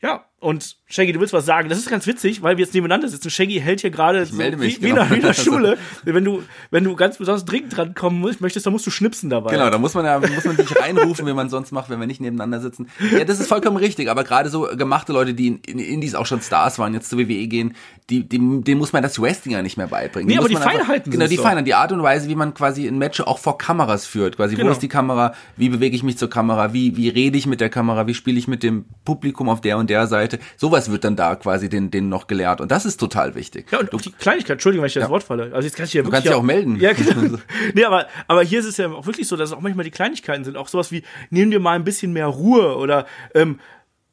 [0.00, 1.68] Ja, und Shaggy, du willst was sagen.
[1.68, 3.28] Das ist ganz witzig, weil wir jetzt nebeneinander sitzen.
[3.30, 5.08] Shaggy hält hier gerade so mich, wie, genau.
[5.10, 5.76] wie, in der Schule.
[6.04, 9.52] wenn du, wenn du ganz besonders dringend dran kommen möchtest, dann musst du schnipsen dabei.
[9.52, 12.06] Genau, da muss man ja, muss man sich reinrufen, wie man sonst macht, wenn wir
[12.06, 12.88] nicht nebeneinander sitzen.
[13.12, 16.26] Ja, das ist vollkommen richtig, aber gerade so gemachte Leute, die in, in Indies auch
[16.26, 17.74] schon Stars waren, jetzt zur WWE gehen,
[18.08, 20.26] die, die, denen muss man das Wrestling ja nicht mehr beibringen.
[20.26, 21.42] Nee, Die aber die man einfach- Feinheiten Genau, die doch.
[21.42, 24.36] Feinheiten, die Art und Weise, wie man quasi ein Match auch vor Kameras führt.
[24.36, 24.68] Quasi, Genau.
[24.68, 27.60] wo ist die Kamera, wie bewege ich mich zur Kamera, wie, wie rede ich mit
[27.60, 30.29] der Kamera, wie spiele ich mit dem Publikum auf der und der Seite.
[30.56, 33.66] Sowas wird dann da quasi den, denen noch gelehrt und das ist total wichtig.
[33.72, 35.10] Ja, und auch die Kleinigkeit, Entschuldigung, wenn ich das Ja.
[35.10, 35.50] Wort falle.
[35.52, 36.76] Also jetzt kann ich ja Du kannst dich auch melden.
[36.80, 37.38] Ja, genau.
[37.74, 39.90] nee, aber, aber hier ist es ja auch wirklich so, dass es auch manchmal die
[39.90, 40.56] Kleinigkeiten sind.
[40.56, 43.58] Auch sowas wie, nimm dir mal ein bisschen mehr Ruhe oder ähm,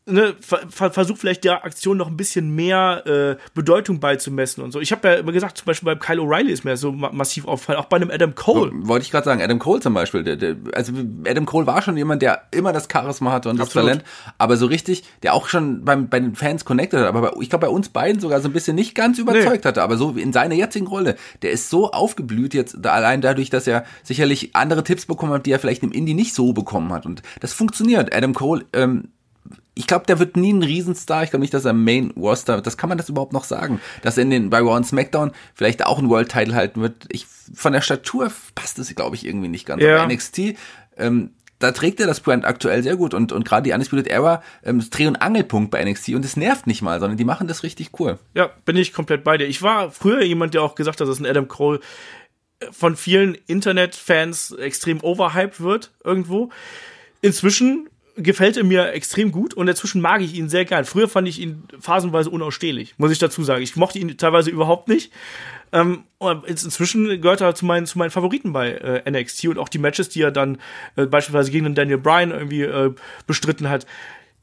[0.07, 4.71] ne, ver ver versuch vielleicht der Aktion noch ein bisschen mehr äh, Bedeutung beizumessen und
[4.71, 4.79] so.
[4.79, 7.45] Ich habe ja immer gesagt, zum Beispiel beim Kyle O'Reilly ist mir so ma massiv
[7.45, 8.71] aufgefallen, auch bei einem Adam Cole.
[8.73, 10.23] Wollte ich gerade sagen, Adam Cole zum Beispiel.
[10.23, 10.93] Der, der, also
[11.27, 13.89] Adam Cole war schon jemand, der immer das Charisma hatte und das Absolut.
[13.89, 14.05] Talent,
[14.37, 17.49] aber so richtig, der auch schon beim, bei den Fans connected hat, aber bei, ich
[17.49, 20.33] glaube bei uns beiden sogar so ein bisschen nicht ganz überzeugt hatte, aber so in
[20.33, 24.83] seiner jetzigen Rolle, der ist so aufgeblüht jetzt, da allein dadurch, dass er sicherlich andere
[24.83, 28.15] Tipps bekommen hat, die er vielleicht im Indie nicht so bekommen hat und das funktioniert.
[28.15, 29.09] Adam Cole, ähm,
[29.77, 31.23] ich glaube, der wird nie ein Riesenstar.
[31.23, 34.17] Ich glaube nicht, dass er Main Roster, das kann man das überhaupt noch sagen, dass
[34.17, 37.05] er in den bei Raw und SmackDown vielleicht auch einen World Title halten wird.
[37.09, 39.81] Ich von der Statur passt es, glaube ich, irgendwie nicht ganz.
[39.81, 40.03] Ja.
[40.03, 40.55] Aber NXT
[40.97, 44.43] ähm, da trägt er das Brand aktuell sehr gut und, und gerade die Undisputed Era
[44.63, 47.47] ähm, ist Dreh- und Angelpunkt bei NXT und es nervt nicht mal, sondern die machen
[47.47, 48.19] das richtig cool.
[48.35, 49.47] Ja, bin ich komplett bei dir.
[49.47, 51.79] Ich war früher jemand, der auch gesagt hat, dass ein Adam Cole
[52.71, 56.49] von vielen Internetfans extrem overhyped wird irgendwo.
[57.21, 60.85] Inzwischen gefällt er mir extrem gut und inzwischen mag ich ihn sehr gern.
[60.85, 63.61] Früher fand ich ihn phasenweise unausstehlich, muss ich dazu sagen.
[63.61, 65.11] Ich mochte ihn teilweise überhaupt nicht.
[65.71, 66.03] Ähm,
[66.45, 70.09] inzwischen gehört er zu meinen, zu meinen Favoriten bei äh, NXT und auch die Matches,
[70.09, 70.59] die er dann
[70.95, 72.93] äh, beispielsweise gegen den Daniel Bryan irgendwie äh,
[73.25, 73.85] bestritten hat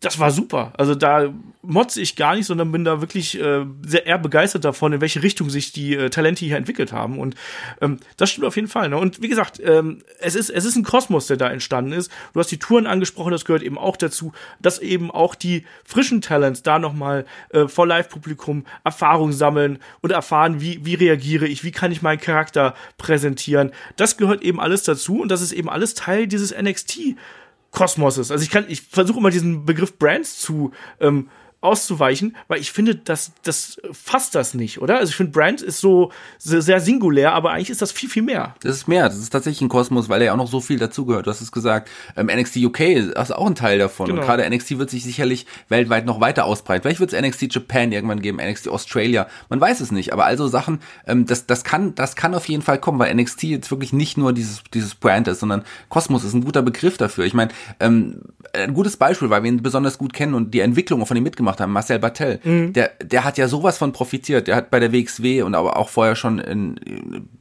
[0.00, 0.72] das war super.
[0.76, 4.92] Also da motze ich gar nicht, sondern bin da wirklich äh, sehr eher begeistert davon,
[4.92, 7.18] in welche Richtung sich die äh, Talente hier entwickelt haben.
[7.18, 7.34] Und
[7.80, 8.90] ähm, das stimmt auf jeden Fall.
[8.90, 8.98] Ne?
[8.98, 12.10] Und wie gesagt, ähm, es ist es ist ein Kosmos, der da entstanden ist.
[12.34, 16.20] Du hast die Touren angesprochen, das gehört eben auch dazu, dass eben auch die frischen
[16.20, 21.72] Talents da nochmal äh, vor Live-Publikum Erfahrung sammeln und erfahren, wie wie reagiere ich, wie
[21.72, 23.72] kann ich meinen Charakter präsentieren.
[23.96, 27.16] Das gehört eben alles dazu und das ist eben alles Teil dieses NXT
[27.74, 28.30] Kosmoses.
[28.30, 31.28] Also ich kann, ich versuche immer diesen Begriff Brands zu ähm,
[31.64, 34.98] auszuweichen, weil ich finde, das, das fasst das nicht, oder?
[34.98, 38.54] Also ich finde, Brand ist so sehr singulär, aber eigentlich ist das viel, viel mehr.
[38.60, 40.78] Das ist mehr, das ist tatsächlich ein Kosmos, weil er ja auch noch so viel
[40.78, 41.26] dazugehört.
[41.26, 44.06] Du hast es gesagt, ähm, NXT UK ist auch ein Teil davon.
[44.06, 44.20] Genau.
[44.20, 46.82] Und gerade NXT wird sich sicherlich weltweit noch weiter ausbreiten.
[46.82, 50.12] Vielleicht wird es NXT Japan irgendwann geben, NXT Australia, man weiß es nicht.
[50.12, 53.44] Aber also Sachen, ähm, das, das, kann, das kann auf jeden Fall kommen, weil NXT
[53.44, 57.24] jetzt wirklich nicht nur dieses, dieses Brand ist, sondern Kosmos ist ein guter Begriff dafür.
[57.24, 58.20] Ich meine, ähm,
[58.52, 61.53] ein gutes Beispiel, weil wir ihn besonders gut kennen und die Entwicklung von ihm mitgemacht
[61.60, 62.72] haben, Marcel Bartel, mhm.
[62.72, 64.46] der, der hat ja sowas von profitiert.
[64.46, 66.76] Der hat bei der WXW und aber auch vorher schon in,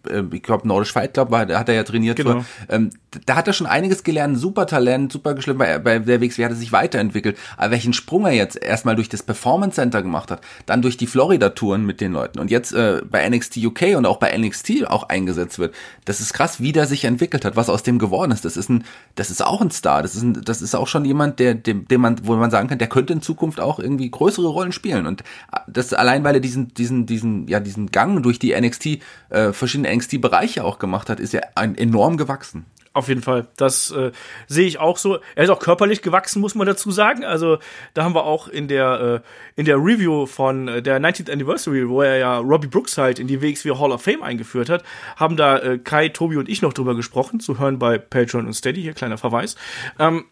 [0.10, 2.18] äh, ich glaube, Nordisch Fight Club war, da hat er ja trainiert.
[2.18, 2.42] Genau.
[2.42, 2.92] Für, ähm,
[3.26, 5.60] da hat er schon einiges gelernt, super Talent, super geschliffen.
[5.60, 7.38] Bei, bei der WXW hat er sich weiterentwickelt.
[7.58, 11.08] Aber welchen Sprung er jetzt erstmal durch das Performance Center gemacht hat, dann durch die
[11.08, 15.04] Florida-Touren mit den Leuten und jetzt äh, bei NXT UK und auch bei NXT auch
[15.10, 15.74] eingesetzt wird,
[16.06, 18.46] das ist krass, wie der sich entwickelt hat, was aus dem geworden ist.
[18.46, 18.84] Das ist ein,
[19.16, 20.02] das ist auch ein Star.
[20.02, 22.68] Das ist ein, das ist auch schon jemand, der, dem, dem man, wo man sagen
[22.68, 25.06] kann, der könnte in Zukunft auch irgendwie größere Rollen spielen.
[25.06, 25.24] Und
[25.68, 29.96] das allein, weil er diesen, diesen, diesen, ja, diesen Gang durch die NXT, äh, verschiedene
[29.96, 32.66] NXT-Bereiche auch gemacht hat, ist ja ein, enorm gewachsen.
[32.96, 33.48] Auf jeden Fall.
[33.58, 34.12] Das äh,
[34.48, 35.18] sehe ich auch so.
[35.34, 37.26] Er ist auch körperlich gewachsen, muss man dazu sagen.
[37.26, 37.58] Also
[37.96, 41.90] da haben wir auch in der äh, in der Review von äh, der 19th Anniversary,
[41.90, 44.84] wo er ja Robbie Brooks halt in die WXW Hall of Fame eingeführt hat,
[45.16, 48.54] haben da äh, Kai, Tobi und ich noch drüber gesprochen, zu hören bei Patreon und
[48.54, 49.56] Steady, hier kleiner Verweis.
[49.98, 50.26] Ähm,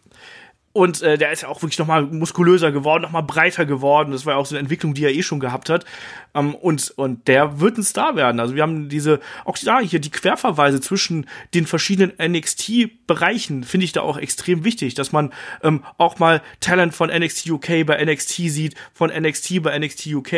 [0.73, 4.11] und äh, der ist ja auch wirklich nochmal muskulöser geworden, nochmal breiter geworden.
[4.11, 5.85] Das war ja auch so eine Entwicklung, die er eh schon gehabt hat.
[6.33, 8.39] Ähm, und, und der wird ein Star werden.
[8.39, 13.91] Also wir haben diese, auch da hier die Querverweise zwischen den verschiedenen NXT-Bereichen, finde ich
[13.91, 18.35] da auch extrem wichtig, dass man ähm, auch mal Talent von NXT UK bei NXT
[18.49, 20.33] sieht, von NXT bei NXT UK.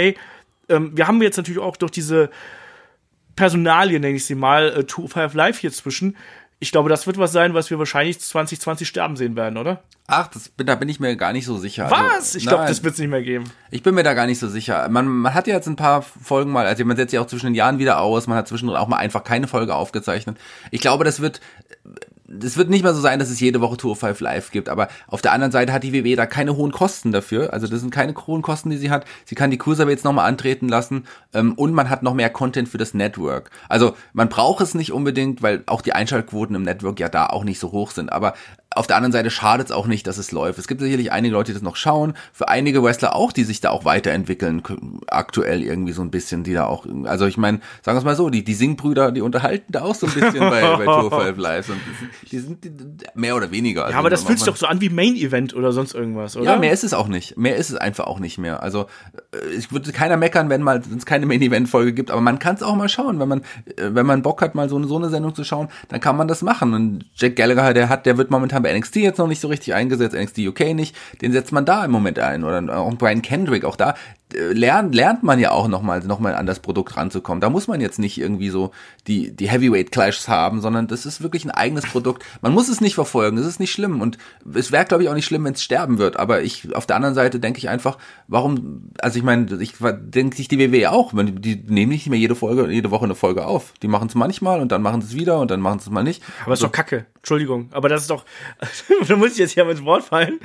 [0.70, 2.32] Ähm, wir haben jetzt natürlich auch durch diese
[3.36, 6.16] Personalien, nenne ich sie mal, äh, Two Five Live hier zwischen,
[6.64, 9.84] ich glaube, das wird was sein, was wir wahrscheinlich 2020 sterben sehen werden, oder?
[10.08, 11.92] Ach, das, da bin ich mir gar nicht so sicher.
[11.92, 12.36] Also, was?
[12.36, 13.44] Ich glaube, das wird es nicht mehr geben.
[13.70, 14.88] Ich bin mir da gar nicht so sicher.
[14.88, 17.48] Man, man hat ja jetzt ein paar Folgen mal, also man setzt ja auch zwischen
[17.48, 20.38] den Jahren wieder aus, man hat zwischendurch auch mal einfach keine Folge aufgezeichnet.
[20.72, 21.42] Ich glaube, das wird
[22.42, 24.88] es wird nicht mehr so sein, dass es jede Woche Tour 5 Live gibt, aber
[25.08, 27.54] auf der anderen Seite hat die WWE da keine hohen Kosten dafür.
[27.54, 29.06] Also das sind keine hohen Kosten, die sie hat.
[29.26, 32.78] Sie kann die Cruiserweights nochmal antreten lassen ähm, und man hat noch mehr Content für
[32.78, 33.50] das Network.
[33.70, 37.44] Also man braucht es nicht unbedingt, weil auch die Einschaltquoten im Network ja da auch
[37.44, 38.12] nicht so hoch sind.
[38.12, 38.34] Aber
[38.76, 40.60] auf der anderen Seite schadet es auch nicht, dass es läuft.
[40.60, 42.14] Es gibt sicherlich einige Leute, die das noch schauen.
[42.32, 44.64] Für einige Wrestler auch, die sich da auch weiterentwickeln,
[45.08, 48.16] aktuell irgendwie so ein bisschen, die da auch, also ich meine, sagen wir es mal
[48.16, 51.38] so, die, die Singbrüder, die unterhalten da auch so ein bisschen bei, bei Tour 5
[51.38, 51.70] Live.
[51.70, 51.80] Und
[52.32, 53.86] die sind, die sind mehr oder weniger.
[53.86, 56.36] Also ja, aber das fühlt sich doch so an wie Main Event oder sonst irgendwas,
[56.36, 56.46] oder?
[56.46, 57.38] Ja, mehr ist es auch nicht.
[57.38, 58.64] Mehr ist es einfach auch nicht mehr.
[58.64, 58.88] Also
[59.56, 62.56] ich würde keiner meckern, wenn mal es keine Main Event Folge gibt, aber man kann
[62.56, 63.42] es auch mal schauen, wenn man
[63.78, 66.28] wenn man Bock hat, mal so eine so eine Sendung zu schauen, dann kann man
[66.28, 66.74] das machen.
[66.74, 69.74] Und Jack Gallagher, der hat, der wird momentan bei NXT jetzt noch nicht so richtig
[69.74, 72.44] eingesetzt, NXT UK nicht, den setzt man da im Moment ein.
[72.44, 73.96] Oder auch Brian Kendrick, auch da
[74.34, 77.42] lernt, lernt man ja auch nochmal noch mal an das Produkt ranzukommen.
[77.42, 78.72] Da muss man jetzt nicht irgendwie so
[79.08, 82.24] die, die Heavyweight Clashs haben, sondern das ist wirklich ein eigenes Produkt.
[82.42, 84.02] Man muss es nicht verfolgen, das ist nicht schlimm.
[84.02, 84.18] Und
[84.54, 86.18] es wäre, glaube ich, auch nicht schlimm, wenn es sterben wird.
[86.18, 87.98] Aber ich, auf der anderen Seite denke ich einfach,
[88.28, 92.36] warum, also ich meine, ich denke sich die WWE auch, die nehmen nicht mehr jede
[92.36, 93.74] Folge, jede Woche eine Folge auf.
[93.82, 95.92] Die machen es manchmal und dann machen sie es wieder und dann machen sie es
[95.92, 96.24] mal nicht.
[96.44, 97.06] Aber es ist doch Kacke.
[97.18, 97.70] Entschuldigung.
[97.72, 98.26] Aber das ist doch,
[99.08, 100.40] da muss ich jetzt hier ins Wort fallen.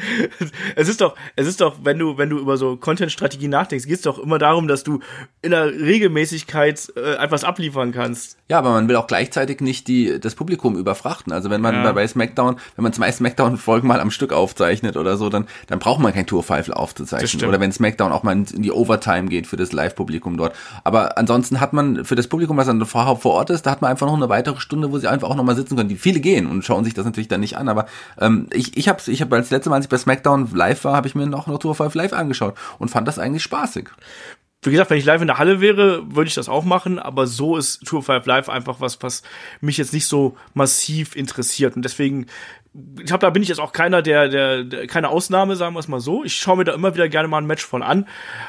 [0.74, 3.86] Es ist doch, es ist doch, wenn du, wenn du über so Content-Strategie nachdenkst, nachdenkst,
[3.86, 5.00] geht es doch immer darum, dass du
[5.42, 8.36] in der Regelmäßigkeit äh, etwas abliefern kannst.
[8.48, 11.32] Ja, aber man will auch gleichzeitig nicht die, das Publikum überfrachten.
[11.32, 11.92] Also wenn man ja.
[11.92, 16.00] bei SmackDown, wenn man zwei SmackDown-Folgen mal am Stück aufzeichnet oder so, dann, dann braucht
[16.00, 17.48] man kein Tour 5 aufzuzeichnen.
[17.48, 20.54] Oder wenn SmackDown auch mal in, die Overtime geht für das Live-Publikum dort.
[20.84, 23.82] Aber ansonsten hat man für das Publikum, was dann vor, vor Ort ist, da hat
[23.82, 25.88] man einfach noch eine weitere Stunde, wo sie einfach auch nochmal sitzen können.
[25.88, 27.68] Die viele gehen und schauen sich das natürlich dann nicht an.
[27.68, 27.86] Aber
[28.20, 30.96] ähm, ich, ich habe ich hab als letzte Mal, als ich bei SmackDown live war,
[30.96, 33.90] habe ich mir noch noch Tour 5 live angeschaut und fand das eigentlich spaßig
[34.62, 37.28] wie gesagt, wenn ich live in der Halle wäre, würde ich das auch machen, aber
[37.28, 39.22] so ist Tour 5 Live einfach was, was
[39.60, 41.76] mich jetzt nicht so massiv interessiert.
[41.76, 42.26] Und deswegen
[42.98, 45.80] ich glaube, da bin ich jetzt auch keiner, der, der, der keine Ausnahme, sagen wir
[45.80, 46.24] es mal so.
[46.24, 48.06] Ich schaue mir da immer wieder gerne mal ein Match von an,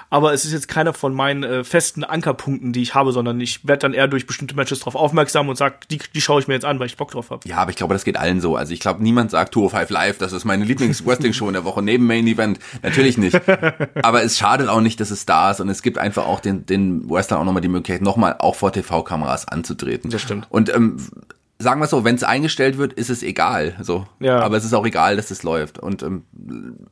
[0.10, 3.68] aber es ist jetzt keiner von meinen äh, festen Ankerpunkten, die ich habe, sondern ich
[3.68, 6.54] werde dann eher durch bestimmte Matches drauf aufmerksam und sag, die, die schaue ich mir
[6.54, 7.48] jetzt an, weil ich Bock drauf habe.
[7.48, 8.56] Ja, aber ich glaube, das geht allen so.
[8.56, 11.82] Also ich glaube, niemand sagt Tour 5 Live, das ist meine Lieblings-Wrestling-Show in der Woche
[11.82, 12.60] neben Main Event.
[12.84, 13.40] Natürlich nicht.
[14.02, 16.66] aber es schadet auch nicht, dass es da ist und es gibt einfach auch den,
[16.66, 20.12] den Wrestlern auch nochmal die Möglichkeit, nochmal auch vor TV-Kameras anzutreten.
[20.12, 20.48] Das stimmt.
[20.50, 20.98] Und ähm,
[21.62, 23.76] sagen wir so, wenn es eingestellt wird, ist es egal.
[23.82, 24.08] So.
[24.22, 24.40] Ja.
[24.40, 25.78] Aber es ist auch egal, dass es läuft.
[25.78, 26.24] Und ähm,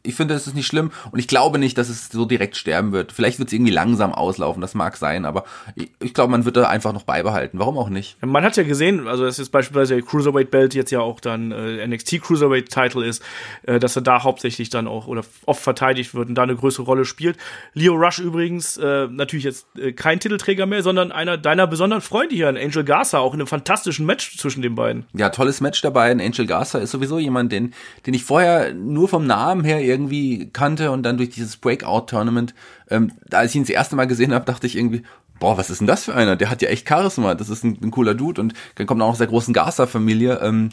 [0.04, 2.92] ich finde, es ist nicht schlimm und ich glaube nicht, dass es so direkt sterben
[2.92, 3.14] wird.
[3.14, 6.58] Vielleicht wird es irgendwie langsam auslaufen, das mag sein, aber ich, ich glaube, man wird
[6.58, 7.60] da einfach noch beibehalten.
[7.60, 8.18] Warum auch nicht?
[8.26, 11.54] Man hat ja gesehen, also das ist beispielsweise der Cruiserweight Belt jetzt ja auch dann
[11.54, 13.24] äh, NXT Cruiserweight Title ist,
[13.64, 16.86] äh, dass er da hauptsächlich dann auch oder oft verteidigt wird und da eine größere
[16.86, 17.38] Rolle spielt.
[17.74, 22.36] Leo Rush übrigens äh, natürlich jetzt äh, kein Titelträger mehr, sondern einer deiner besonderen Freunde
[22.36, 25.06] hier, Angel Garza, auch in einem fantastischen Match zwischen zwischen den beiden.
[25.14, 26.12] Ja, tolles Match dabei.
[26.12, 27.74] Ein Angel Garza ist sowieso jemand, den,
[28.06, 32.54] den ich vorher nur vom Namen her irgendwie kannte und dann durch dieses Breakout-Tournament,
[32.90, 35.04] ähm, als ich ihn das erste Mal gesehen habe, dachte ich irgendwie,
[35.40, 36.36] boah, was ist denn das für einer?
[36.36, 37.36] Der hat ja echt Charisma.
[37.36, 40.40] Das ist ein, ein cooler Dude und dann kommt auch aus der großen Garza-Familie.
[40.42, 40.70] Ähm,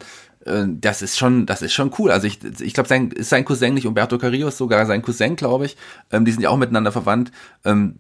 [0.47, 2.11] äh, das ist schon, das ist schon cool.
[2.11, 5.67] Also ich, ich glaube, sein, ist sein Cousin nicht Umberto Carrillo, sogar sein Cousin, glaube
[5.67, 5.77] ich.
[6.11, 7.31] Ähm, die sind ja auch miteinander verwandt.
[7.65, 7.97] Ähm,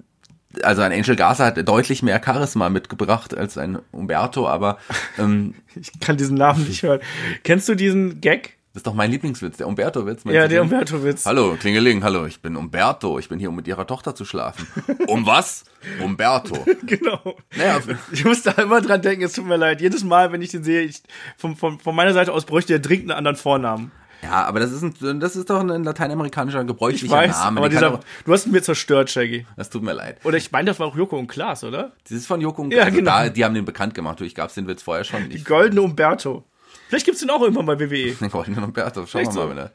[0.63, 4.79] also ein Angel Garza hat deutlich mehr Charisma mitgebracht als ein Umberto, aber
[5.19, 7.01] ähm, ich kann diesen Namen nicht hören.
[7.43, 8.57] Kennst du diesen Gag?
[8.75, 10.25] Das ist doch mein Lieblingswitz, der Umberto-Witz.
[10.25, 11.27] Ja, der Umberto-Witz.
[11.27, 14.67] Hallo, Klingeling, hallo, ich bin Umberto, ich bin hier, um mit ihrer Tochter zu schlafen.
[15.07, 15.63] um was?
[16.03, 16.67] Umberto.
[16.85, 17.37] genau.
[17.57, 17.79] Naja,
[18.11, 19.81] ich muss da immer dran denken, es tut mir leid.
[19.81, 21.03] Jedes Mal, wenn ich den sehe, ich,
[21.37, 23.93] von, von, von meiner Seite aus bräuchte er dringend einen anderen Vornamen.
[24.25, 27.61] Ja, aber das ist, ein, das ist doch ein lateinamerikanischer gebräuchlicher ich weiß, Name.
[27.61, 29.47] Aber dieser, du hast ihn mir zerstört, Shaggy.
[29.57, 30.19] Das tut mir leid.
[30.25, 31.93] Oder ich meine, das war auch Joko und Klaas, oder?
[32.05, 32.79] Das ist von Joko und Klaas.
[32.79, 33.11] Ja, also genau.
[33.11, 34.21] Da, die haben den bekannt gemacht.
[34.23, 35.29] Ich gab es den Witz vorher schon.
[35.29, 36.45] Die goldene Umberto.
[36.89, 38.13] Vielleicht gibt's den auch irgendwann bei WWE.
[38.21, 39.57] Den goldenen Umberto, schauen wir mal.
[39.57, 39.71] So.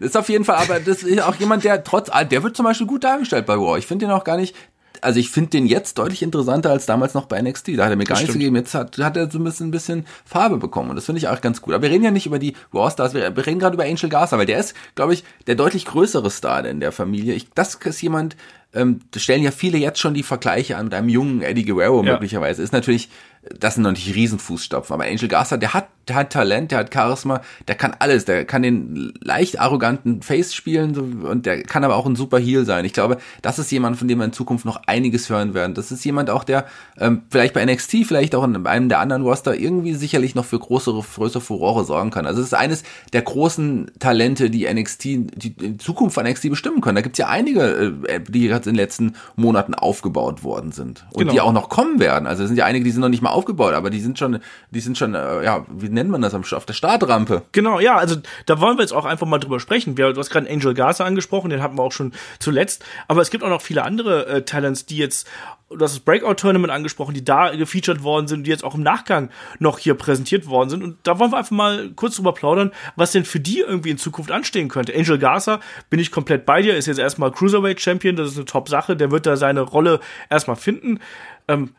[0.00, 2.56] Das ist auf jeden Fall, aber das ist auch jemand, der trotz allem, der wird
[2.56, 3.78] zum Beispiel gut dargestellt bei War.
[3.78, 4.56] Ich finde den auch gar nicht,
[5.04, 7.78] also ich finde den jetzt deutlich interessanter als damals noch bei NXT.
[7.78, 8.56] Da hat er mir gar nichts gegeben.
[8.56, 10.90] Jetzt hat, hat er so ein bisschen, ein bisschen Farbe bekommen.
[10.90, 11.74] Und das finde ich auch ganz gut.
[11.74, 14.08] Aber wir reden ja nicht über die Raw Stars, wir, wir reden gerade über Angel
[14.08, 17.34] Garza, weil der ist, glaube ich, der deutlich größere Star in der Familie.
[17.34, 18.36] Ich, das ist jemand,
[18.72, 22.12] ähm, stellen ja viele jetzt schon die Vergleiche an mit einem jungen Eddie Guerrero ja.
[22.12, 22.62] möglicherweise.
[22.62, 23.10] Ist natürlich
[23.58, 24.94] das sind noch nicht Riesenfußstapfen.
[24.94, 28.24] Aber Angel Garza, der hat, der hat Talent, der hat Charisma, der kann alles.
[28.24, 32.64] Der kann den leicht arroganten Face spielen und der kann aber auch ein super Heel
[32.64, 32.84] sein.
[32.84, 35.74] Ich glaube, das ist jemand, von dem wir in Zukunft noch einiges hören werden.
[35.74, 36.66] Das ist jemand auch, der
[36.98, 40.58] ähm, vielleicht bei NXT, vielleicht auch in einem der anderen Roster irgendwie sicherlich noch für
[40.58, 42.26] größere, größere Furore sorgen kann.
[42.26, 46.96] Also es ist eines der großen Talente, die NXT, die Zukunft von NXT bestimmen können.
[46.96, 51.20] Da gibt's ja einige, äh, die jetzt in den letzten Monaten aufgebaut worden sind und
[51.20, 51.32] genau.
[51.32, 52.26] die auch noch kommen werden.
[52.26, 54.40] Also es sind ja einige, die sind noch nicht mal aufgebaut, aber die sind schon,
[54.70, 57.42] die sind schon, äh, ja, wie nennt man das, auf der Startrampe.
[57.52, 58.16] Genau, ja, also
[58.46, 59.96] da wollen wir jetzt auch einfach mal drüber sprechen.
[59.96, 63.30] Wir, du hast gerade Angel Garza angesprochen, den hatten wir auch schon zuletzt, aber es
[63.30, 65.28] gibt auch noch viele andere äh, Talents, die jetzt
[65.70, 69.30] du hast das Breakout-Tournament angesprochen, die da gefeatured worden sind, die jetzt auch im Nachgang
[69.58, 70.82] noch hier präsentiert worden sind.
[70.82, 73.98] Und da wollen wir einfach mal kurz drüber plaudern, was denn für die irgendwie in
[73.98, 74.94] Zukunft anstehen könnte.
[74.94, 78.96] Angel Garza, bin ich komplett bei dir, ist jetzt erstmal Cruiserweight-Champion, das ist eine Top-Sache,
[78.96, 81.00] der wird da seine Rolle erstmal finden.
[81.48, 81.74] Ähm,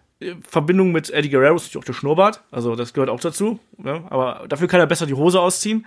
[0.47, 3.59] Verbindung mit Eddie Guerrero ist natürlich auch der Schnurrbart, also das gehört auch dazu.
[3.83, 5.85] Ja, aber dafür kann er besser die Hose ausziehen.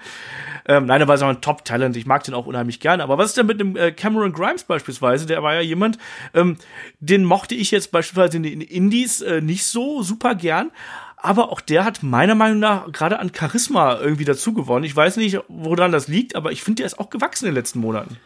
[0.66, 3.02] Ähm, nein, er war so ein Top-Talent, ich mag den auch unheimlich gerne.
[3.02, 5.24] Aber was ist denn mit dem äh, Cameron Grimes beispielsweise?
[5.24, 5.96] Der war ja jemand,
[6.34, 6.58] ähm,
[7.00, 10.72] den mochte ich jetzt beispielsweise in den Indies äh, nicht so super gern.
[11.16, 14.84] Aber auch der hat meiner Meinung nach gerade an Charisma irgendwie dazu gewonnen.
[14.84, 17.56] Ich weiß nicht, woran das liegt, aber ich finde, der ist auch gewachsen in den
[17.56, 18.18] letzten Monaten.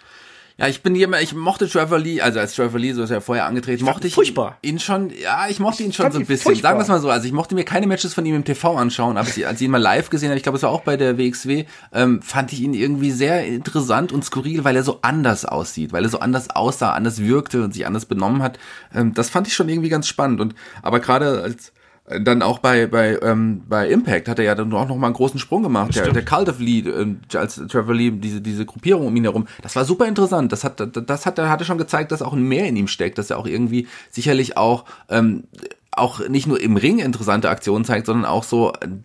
[0.59, 3.21] Ja, ich bin jemand, ich mochte Trevor Lee, also als Trevor Lee, so ist er
[3.21, 4.59] vorher angetreten, ich mochte ich furchtbar.
[4.63, 6.53] ihn schon, ja, ich mochte ihn schon so ein bisschen.
[6.53, 6.71] Furchtbar.
[6.71, 8.77] Sagen wir es mal so, also ich mochte mir keine Matches von ihm im TV
[8.77, 10.97] anschauen, aber als ich ihn mal live gesehen habe, ich glaube, es war auch bei
[10.97, 15.45] der WXW, ähm, fand ich ihn irgendwie sehr interessant und skurril, weil er so anders
[15.45, 18.59] aussieht, weil er so anders aussah, anders wirkte und sich anders benommen hat.
[18.95, 21.73] Ähm, das fand ich schon irgendwie ganz spannend und, aber gerade als,
[22.07, 25.15] dann auch bei bei ähm, bei Impact hat er ja dann auch noch mal einen
[25.15, 25.95] großen Sprung gemacht.
[25.95, 29.47] Der, der Cult of Lee, äh, als Trevor Lee, diese diese Gruppierung um ihn herum,
[29.63, 30.51] das war super interessant.
[30.51, 33.19] Das hat das hat er hatte schon gezeigt, dass auch ein mehr in ihm steckt,
[33.19, 35.45] dass er auch irgendwie sicherlich auch ähm,
[35.95, 39.05] auch nicht nur im Ring interessante Aktionen zeigt, sondern auch so ein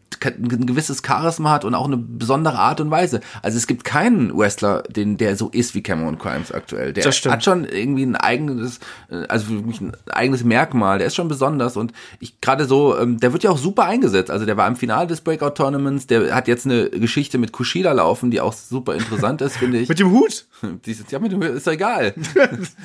[0.66, 3.20] gewisses Charisma hat und auch eine besondere Art und Weise.
[3.42, 6.94] Also es gibt keinen Wrestler, den der so ist wie Cameron Crimes aktuell.
[6.94, 8.80] Der hat schon irgendwie ein eigenes,
[9.12, 10.98] äh, also für mich ein eigenes Merkmal.
[10.98, 14.32] Der ist schon besonders und ich gerade so, ähm, der wird ja auch super eingesetzt.
[14.32, 16.08] Also der war im Finale des Breakout Tournaments.
[16.08, 19.90] Der hat jetzt eine Geschichte mit Kushida laufen, die auch super interessant ist, finde ich.
[19.90, 20.46] mit dem Hut?
[20.86, 22.14] Dieses, ja, mit dem Hut ist doch egal.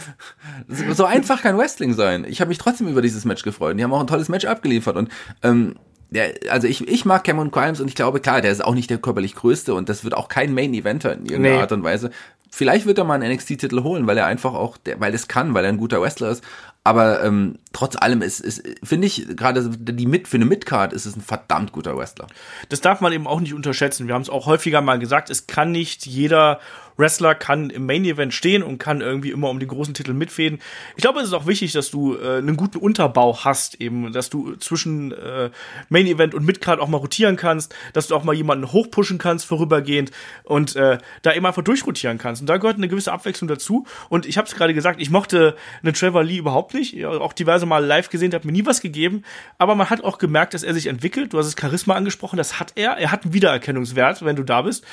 [0.93, 2.27] so einfach kann Wrestling sein.
[2.29, 3.79] Ich habe mich trotzdem über dieses Match gefreut.
[3.79, 5.09] Die haben auch ein tolles Match abgeliefert und
[5.43, 5.77] ähm,
[6.13, 8.91] der, also ich, ich mag Cameron Crimes und ich glaube, klar, der ist auch nicht
[8.91, 11.61] der körperlich größte und das wird auch kein Main Eventer in irgendeiner nee.
[11.63, 12.11] Art und Weise.
[12.55, 15.55] Vielleicht wird er mal einen NXT-Titel holen, weil er einfach auch, der, weil es kann,
[15.55, 16.45] weil er ein guter Wrestler ist.
[16.85, 21.07] Aber ähm, trotz allem ist, ist finde ich, gerade die mit für eine Midcard ist
[21.07, 22.27] es ein verdammt guter Wrestler.
[22.69, 24.07] Das darf man eben auch nicht unterschätzen.
[24.07, 26.61] Wir haben es auch häufiger mal gesagt, es kann nicht jeder
[26.97, 30.61] Wrestler kann im Main Event stehen und kann irgendwie immer um den großen Titel mitfäden.
[30.97, 34.31] Ich glaube, es ist auch wichtig, dass du äh, einen guten Unterbau hast, eben, dass
[34.31, 35.51] du zwischen äh,
[35.89, 39.47] Main Event und Midcard auch mal rotieren kannst, dass du auch mal jemanden hochpushen kannst
[39.47, 40.11] vorübergehend
[40.45, 42.43] und äh, da eben einfach durchrotieren kannst.
[42.43, 43.87] Und da gehört eine gewisse Abwechslung dazu.
[44.09, 47.05] Und ich habe es gerade gesagt, ich mochte einen Trevor Lee überhaupt nicht.
[47.05, 49.25] Auch diverse Mal live gesehen, hat mir nie was gegeben.
[49.59, 51.33] Aber man hat auch gemerkt, dass er sich entwickelt.
[51.33, 52.97] Du hast das Charisma angesprochen, das hat er.
[52.99, 54.85] Er hat einen Wiedererkennungswert, wenn du da bist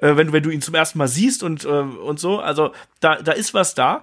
[0.00, 2.40] äh, wenn, wenn du ihn zum ersten Mal siehst und, äh, und so.
[2.40, 4.02] Also da, da ist was da.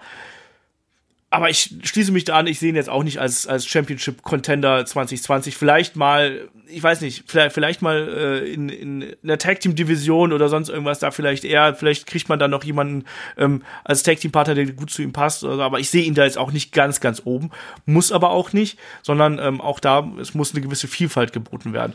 [1.30, 4.86] Aber ich schließe mich da an, ich sehe ihn jetzt auch nicht als, als Championship-Contender
[4.86, 5.58] 2020.
[5.58, 10.70] Vielleicht mal, ich weiß nicht, vielleicht, vielleicht mal äh, in, in der Tag-Team-Division oder sonst
[10.70, 11.76] irgendwas da vielleicht eher.
[11.76, 13.04] Vielleicht kriegt man dann noch jemanden
[13.38, 15.44] ähm, als Tag-Team-Partner, der gut zu ihm passt.
[15.44, 15.62] Oder so.
[15.64, 17.52] Aber ich sehe ihn da jetzt auch nicht ganz, ganz oben.
[17.86, 21.94] Muss aber auch nicht, sondern ähm, auch da, es muss eine gewisse Vielfalt geboten werden.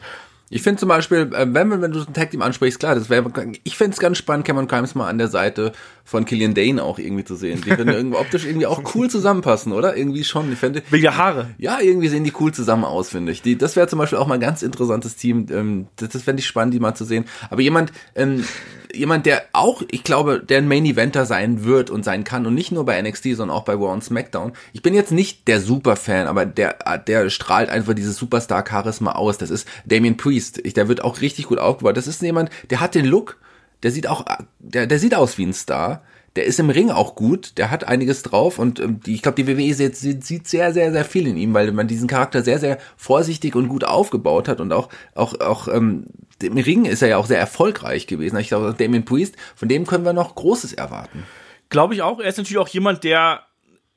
[0.54, 3.24] Ich finde zum Beispiel, äh, wenn, wenn du ein Tag Team ansprichst, klar, das wäre,
[3.64, 5.72] ich fände es ganz spannend, Cameron Crimes mal an der Seite
[6.04, 7.62] von Killian Dane auch irgendwie zu sehen.
[7.64, 9.96] Die können irgendwie optisch irgendwie auch cool zusammenpassen, oder?
[9.96, 10.52] Irgendwie schon.
[10.52, 11.50] Ich finde, Wegen der Haare.
[11.58, 13.42] Ja, irgendwie sehen die cool zusammen aus, finde ich.
[13.42, 15.46] Die, das wäre zum Beispiel auch mal ein ganz interessantes Team.
[15.50, 17.24] Ähm, das das fände ich spannend, die mal zu sehen.
[17.50, 18.44] Aber jemand, ähm,
[18.94, 22.54] jemand, der auch, ich glaube, der ein Main Eventer sein wird und sein kann und
[22.54, 24.52] nicht nur bei NXT, sondern auch bei Raw und SmackDown.
[24.72, 29.38] Ich bin jetzt nicht der Superfan, aber der, der strahlt einfach dieses Superstar-Charisma aus.
[29.38, 30.60] Das ist Damien Priest.
[30.64, 31.96] Ich, der wird auch richtig gut aufgebaut.
[31.96, 33.38] Das ist jemand, der hat den Look,
[33.82, 34.24] der sieht auch,
[34.58, 36.02] der, der sieht aus wie ein Star.
[36.34, 39.42] Der ist im Ring auch gut, der hat einiges drauf und ähm, die, ich glaube,
[39.42, 42.58] die WWE sieht, sieht sehr, sehr, sehr viel in ihm, weil man diesen Charakter sehr,
[42.58, 46.06] sehr vorsichtig und gut aufgebaut hat und auch, auch, auch ähm,
[46.42, 48.38] im Ring ist er ja auch sehr erfolgreich gewesen.
[48.38, 51.24] Ich glaube, Damien Priest, von dem können wir noch Großes erwarten.
[51.68, 52.18] Glaube ich auch.
[52.18, 53.42] Er ist natürlich auch jemand, der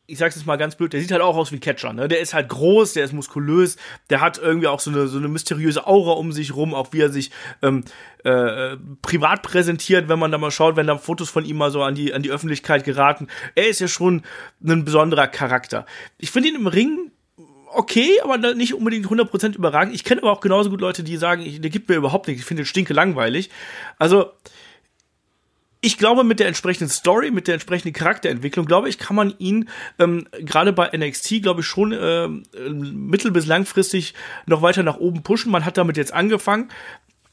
[0.08, 2.08] ich sag's jetzt mal ganz blöd, der sieht halt auch aus wie ein Catcher, ne?
[2.08, 3.78] Der ist halt groß, der ist muskulös,
[4.10, 7.02] der hat irgendwie auch so eine, so eine mysteriöse Aura um sich rum, auch wie
[7.02, 7.84] er sich ähm,
[8.24, 11.82] äh, privat präsentiert, wenn man da mal schaut, wenn da Fotos von ihm mal so
[11.82, 13.28] an die, an die Öffentlichkeit geraten.
[13.56, 14.24] Er ist ja schon
[14.64, 15.86] ein besonderer Charakter.
[16.18, 17.12] Ich finde ihn im Ring
[17.76, 19.94] okay, aber nicht unbedingt 100% überragend.
[19.94, 22.48] Ich kenne aber auch genauso gut Leute, die sagen, der gibt mir überhaupt nichts, ich
[22.48, 23.50] finde den stinke langweilig.
[24.00, 24.32] Also,
[25.86, 29.70] ich glaube, mit der entsprechenden Story, mit der entsprechenden Charakterentwicklung, glaube ich, kann man ihn
[30.00, 34.16] ähm, gerade bei NXT, glaube ich, schon äh, mittel- bis langfristig
[34.48, 35.52] noch weiter nach oben pushen.
[35.52, 36.70] Man hat damit jetzt angefangen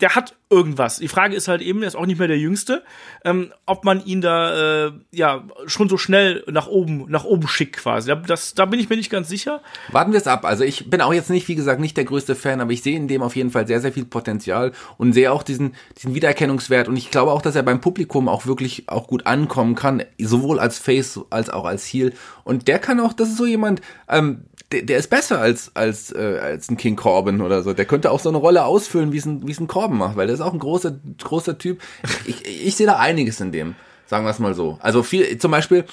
[0.03, 0.99] der hat irgendwas.
[0.99, 2.83] Die Frage ist halt eben, er ist auch nicht mehr der Jüngste,
[3.25, 7.77] ähm, ob man ihn da äh, ja schon so schnell nach oben, nach oben schickt
[7.77, 8.12] quasi.
[8.27, 9.62] Das, da bin ich mir nicht ganz sicher.
[9.93, 10.45] Warten wir es ab.
[10.45, 12.97] Also ich bin auch jetzt nicht, wie gesagt, nicht der größte Fan, aber ich sehe
[12.97, 16.88] in dem auf jeden Fall sehr, sehr viel Potenzial und sehe auch diesen, diesen Wiedererkennungswert.
[16.88, 20.59] Und ich glaube auch, dass er beim Publikum auch wirklich auch gut ankommen kann, sowohl
[20.59, 22.12] als Face als auch als Heel.
[22.43, 26.13] Und der kann auch, das ist so jemand, ähm, der, der ist besser als, als,
[26.13, 27.73] äh, als ein King Corbin oder so.
[27.73, 30.17] Der könnte auch so eine Rolle ausfüllen, wie es ein, wie es ein Corbin macht,
[30.17, 31.81] weil der ist auch ein großer, großer Typ.
[32.25, 33.75] Ich, ich sehe da einiges in dem,
[34.07, 34.79] sagen wir es mal so.
[34.81, 35.85] Also viel, zum Beispiel,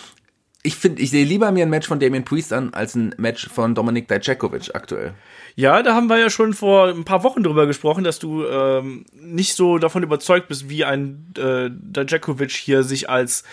[0.64, 3.48] ich finde, ich sehe lieber mir ein Match von Damien Priest an, als ein Match
[3.50, 5.14] von Dominik Dijakovic aktuell.
[5.56, 9.06] Ja, da haben wir ja schon vor ein paar Wochen drüber gesprochen, dass du ähm,
[9.14, 13.44] nicht so davon überzeugt bist, wie ein äh, Dijakovic hier sich als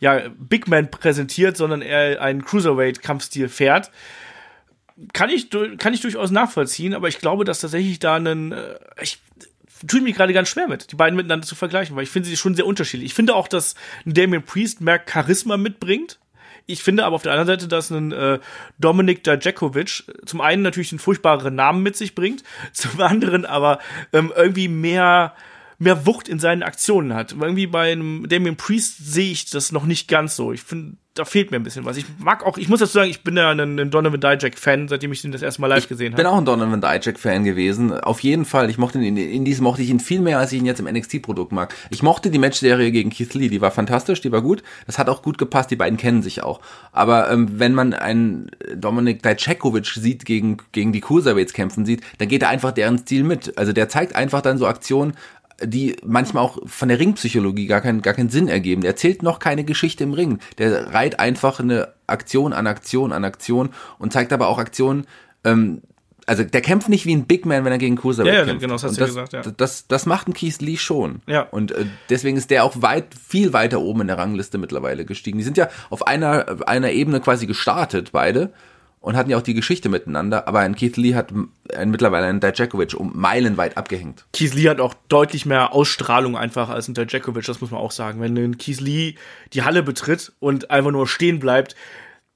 [0.00, 3.90] ja, Big Man präsentiert, sondern er einen Cruiserweight-Kampfstil fährt
[5.12, 9.18] kann ich, kann ich durchaus nachvollziehen, aber ich glaube, dass tatsächlich da einen, äh, ich
[9.86, 12.36] tue mich gerade ganz schwer mit, die beiden miteinander zu vergleichen, weil ich finde sie
[12.36, 13.10] schon sehr unterschiedlich.
[13.10, 13.74] Ich finde auch, dass
[14.06, 16.18] ein Damien Priest mehr Charisma mitbringt.
[16.68, 18.40] Ich finde aber auf der anderen Seite, dass ein äh,
[18.78, 23.78] Dominik Dajakovic zum einen natürlich einen furchtbaren Namen mit sich bringt, zum anderen aber
[24.12, 25.34] ähm, irgendwie mehr
[25.78, 27.32] mehr Wucht in seinen Aktionen hat.
[27.38, 30.52] Irgendwie bei einem Damien Priest sehe ich das noch nicht ganz so.
[30.52, 31.96] Ich finde, da fehlt mir ein bisschen was.
[31.96, 35.12] Ich mag auch, ich muss dazu sagen, ich bin ja ein, ein Donovan Dijak-Fan, seitdem
[35.12, 36.20] ich ihn das erste Mal live gesehen habe.
[36.20, 37.98] Ich bin auch ein Donovan Dijak-Fan gewesen.
[37.98, 38.68] Auf jeden Fall.
[38.68, 40.86] Ich mochte ihn, in Indies mochte ich ihn viel mehr, als ich ihn jetzt im
[40.86, 41.74] NXT-Produkt mag.
[41.90, 44.62] Ich mochte die Matchserie gegen Keith Lee, die war fantastisch, die war gut.
[44.86, 46.60] Das hat auch gut gepasst, die beiden kennen sich auch.
[46.92, 52.28] Aber ähm, wenn man einen Dominik Dijakovic sieht, gegen, gegen die Cruiserweights kämpfen sieht, dann
[52.28, 53.56] geht er einfach deren Stil mit.
[53.56, 55.14] Also der zeigt einfach dann so Aktionen,
[55.62, 58.82] die manchmal auch von der Ringpsychologie gar keinen, gar keinen Sinn ergeben.
[58.82, 60.38] Der erzählt noch keine Geschichte im Ring.
[60.58, 65.06] Der reiht einfach eine Aktion an Aktion an Aktion und zeigt aber auch Aktionen,
[65.44, 65.82] ähm,
[66.26, 68.60] also der kämpft nicht wie ein Big Man, wenn er gegen Cruiserweight ja, ja, kämpft.
[68.60, 69.42] genau, das hast du das, gesagt, ja.
[69.42, 71.22] Das, das macht ein Keith Lee schon.
[71.26, 71.42] Ja.
[71.42, 75.38] Und äh, deswegen ist der auch weit, viel weiter oben in der Rangliste mittlerweile gestiegen.
[75.38, 78.52] Die sind ja auf einer, einer Ebene quasi gestartet, beide
[79.00, 81.30] und hatten ja auch die Geschichte miteinander, aber ein Keith Lee hat
[81.74, 84.24] ein, mittlerweile einen Dijakovic um meilenweit abgehängt.
[84.32, 87.92] Keith Lee hat auch deutlich mehr Ausstrahlung einfach als ein Dijakovic, das muss man auch
[87.92, 88.20] sagen.
[88.20, 89.14] Wenn ein Keith Lee
[89.52, 91.76] die Halle betritt und einfach nur stehen bleibt,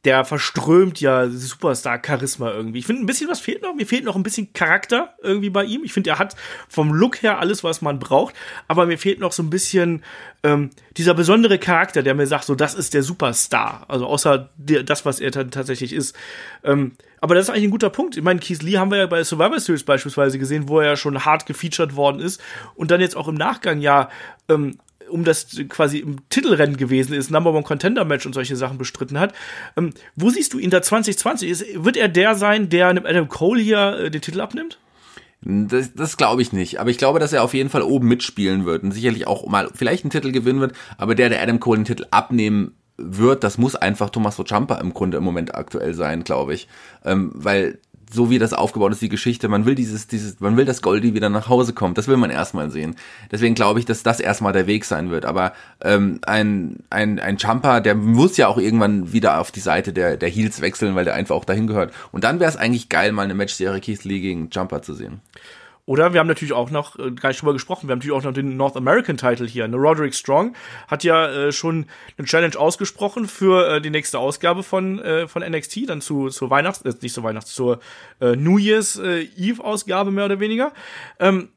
[0.05, 2.79] der verströmt ja Superstar-Charisma irgendwie.
[2.79, 3.75] Ich finde, ein bisschen was fehlt noch.
[3.75, 5.85] Mir fehlt noch ein bisschen Charakter irgendwie bei ihm.
[5.85, 6.37] Ich finde, er hat
[6.69, 8.35] vom Look her alles, was man braucht.
[8.67, 10.03] Aber mir fehlt noch so ein bisschen
[10.43, 13.85] ähm, dieser besondere Charakter, der mir sagt, so, das ist der Superstar.
[13.89, 16.17] Also außer der, das, was er tatsächlich ist.
[16.65, 18.17] Ähm, aber das ist eigentlich ein guter Punkt.
[18.17, 20.97] Ich meine, Keith Lee haben wir ja bei Survivor Series beispielsweise gesehen, wo er ja
[20.97, 22.41] schon hart gefeatured worden ist
[22.75, 24.09] und dann jetzt auch im Nachgang ja
[24.49, 24.79] ähm,
[25.09, 29.19] um das quasi im Titelrennen gewesen ist, Number One Contender Match und solche Sachen bestritten
[29.19, 29.35] hat.
[29.77, 31.51] Ähm, wo siehst du ihn da 2020?
[31.51, 34.79] Ist, wird er der sein, der einem Adam Cole hier äh, den Titel abnimmt?
[35.43, 36.81] Das, das glaube ich nicht.
[36.81, 39.71] Aber ich glaube, dass er auf jeden Fall oben mitspielen wird und sicherlich auch mal
[39.75, 40.75] vielleicht einen Titel gewinnen wird.
[40.99, 44.93] Aber der, der Adam Cole den Titel abnehmen wird, das muss einfach Tommaso Ciampa im
[44.93, 46.69] Grunde im Moment aktuell sein, glaube ich.
[47.05, 47.79] Ähm, weil
[48.13, 51.15] so wie das aufgebaut ist, die Geschichte, man will dieses, dieses, man will, dass Goldie
[51.15, 51.99] wieder nach Hause kommt.
[51.99, 52.97] Das will man erstmal sehen.
[53.31, 55.25] Deswegen glaube ich, dass das erstmal der Weg sein wird.
[55.25, 55.53] Aber
[55.83, 60.17] ähm, ein, ein, ein Jumper, der muss ja auch irgendwann wieder auf die Seite der,
[60.17, 61.93] der Heels wechseln, weil der einfach auch dahin gehört.
[62.13, 65.21] Und dann wäre es eigentlich geil, mal eine Matchserie Keith Lee gegen Jumper zu sehen.
[65.87, 68.22] Oder wir haben natürlich auch noch, äh, gar nicht drüber gesprochen, wir haben natürlich auch
[68.22, 69.66] noch den North American Title hier.
[69.66, 69.76] Ne?
[69.76, 70.55] Roderick Strong
[70.89, 75.43] hat ja äh, schon eine Challenge ausgesprochen für äh, die nächste Ausgabe von, äh, von
[75.43, 77.81] NXT, dann zu, zur Weihnachts-, äh, nicht zur Weihnachts-, zur
[78.20, 80.72] äh, New Year's äh, Eve-Ausgabe mehr oder weniger.
[81.18, 81.49] Ähm,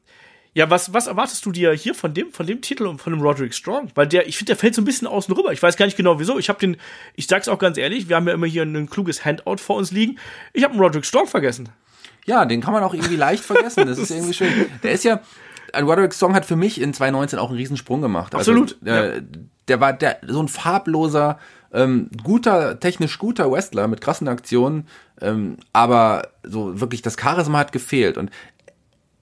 [0.54, 3.20] ja, was, was erwartest du dir hier von dem, von dem Titel und von dem
[3.20, 3.90] Roderick Strong?
[3.96, 5.52] Weil der, ich finde, der fällt so ein bisschen außen rüber.
[5.52, 6.38] Ich weiß gar nicht genau wieso.
[6.38, 6.76] Ich habe den,
[7.16, 9.90] ich sag's auch ganz ehrlich, wir haben ja immer hier ein, kluges Handout vor uns
[9.90, 10.16] liegen.
[10.52, 11.70] Ich habe einen Roderick Strong vergessen.
[12.24, 13.86] Ja, den kann man auch irgendwie leicht vergessen.
[13.86, 14.66] Das ist irgendwie schön.
[14.82, 15.20] Der ist ja,
[15.72, 18.34] ein Roderick Song hat für mich in 2019 auch einen Riesensprung gemacht.
[18.34, 18.72] Absolut.
[18.72, 19.20] Also, der, ja.
[19.68, 21.38] der war der, so ein farbloser,
[21.72, 24.86] ähm, guter, technisch guter Wrestler mit krassen Aktionen,
[25.20, 28.16] ähm, aber so wirklich das Charisma hat gefehlt.
[28.16, 28.30] Und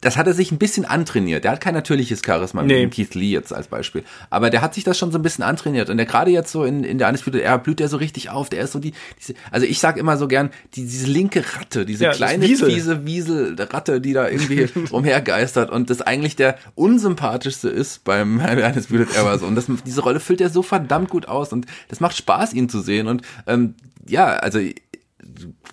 [0.02, 1.44] das hat er sich ein bisschen antrainiert.
[1.44, 2.84] Der hat kein natürliches Charisma, Nee.
[2.86, 4.02] wie Keith Lee jetzt als Beispiel.
[4.28, 5.88] Aber der hat sich das schon so ein bisschen antrainiert.
[5.88, 8.50] Und der gerade jetzt so in, in der Undisputed Era blüht er so richtig auf.
[8.50, 11.86] Der ist so die, diese, also ich sag immer so gern, die, diese linke Ratte,
[11.86, 12.70] diese Ja, kleine, Wiesel.
[12.70, 19.14] fiese Wiesel, Ratte, die da irgendwie umhergeistert und das eigentlich der unsympathischste ist beim Undisputed
[19.16, 19.38] Era.
[19.38, 19.46] So.
[19.46, 22.68] Und das, diese Rolle füllt er so verdammt gut aus und das macht Spaß, ihn
[22.68, 23.06] zu sehen.
[23.06, 23.74] Und ähm,
[24.08, 24.58] ja, also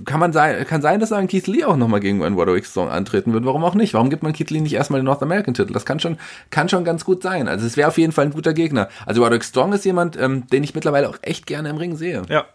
[0.05, 2.89] kann man sein, kann sein, dass ein Keith Lee auch nochmal gegen einen Roderick Strong
[2.89, 3.45] antreten wird.
[3.45, 3.93] Warum auch nicht?
[3.93, 5.73] Warum gibt man Keith Lee nicht erstmal den North American Titel?
[5.73, 6.17] Das kann schon,
[6.49, 7.47] kann schon ganz gut sein.
[7.47, 8.89] Also es wäre auf jeden Fall ein guter Gegner.
[9.05, 12.23] Also Roderick Strong ist jemand, ähm, den ich mittlerweile auch echt gerne im Ring sehe.
[12.29, 12.45] Ja.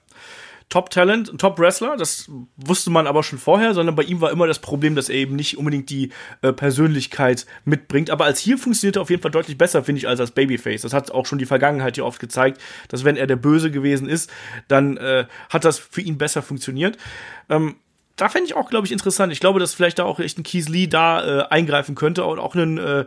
[0.74, 4.96] Top-Talent, Top-Wrestler, das wusste man aber schon vorher, sondern bei ihm war immer das Problem,
[4.96, 6.10] dass er eben nicht unbedingt die
[6.42, 8.10] äh, Persönlichkeit mitbringt.
[8.10, 10.82] Aber als hier funktioniert er auf jeden Fall deutlich besser, finde ich, als als Babyface.
[10.82, 14.08] Das hat auch schon die Vergangenheit hier oft gezeigt, dass wenn er der Böse gewesen
[14.08, 14.32] ist,
[14.66, 16.98] dann äh, hat das für ihn besser funktioniert.
[17.48, 17.76] Ähm,
[18.16, 19.32] da fände ich auch, glaube ich, interessant.
[19.32, 22.40] Ich glaube, dass vielleicht da auch echt ein Keith Lee da äh, eingreifen könnte und
[22.40, 23.04] auch einen äh,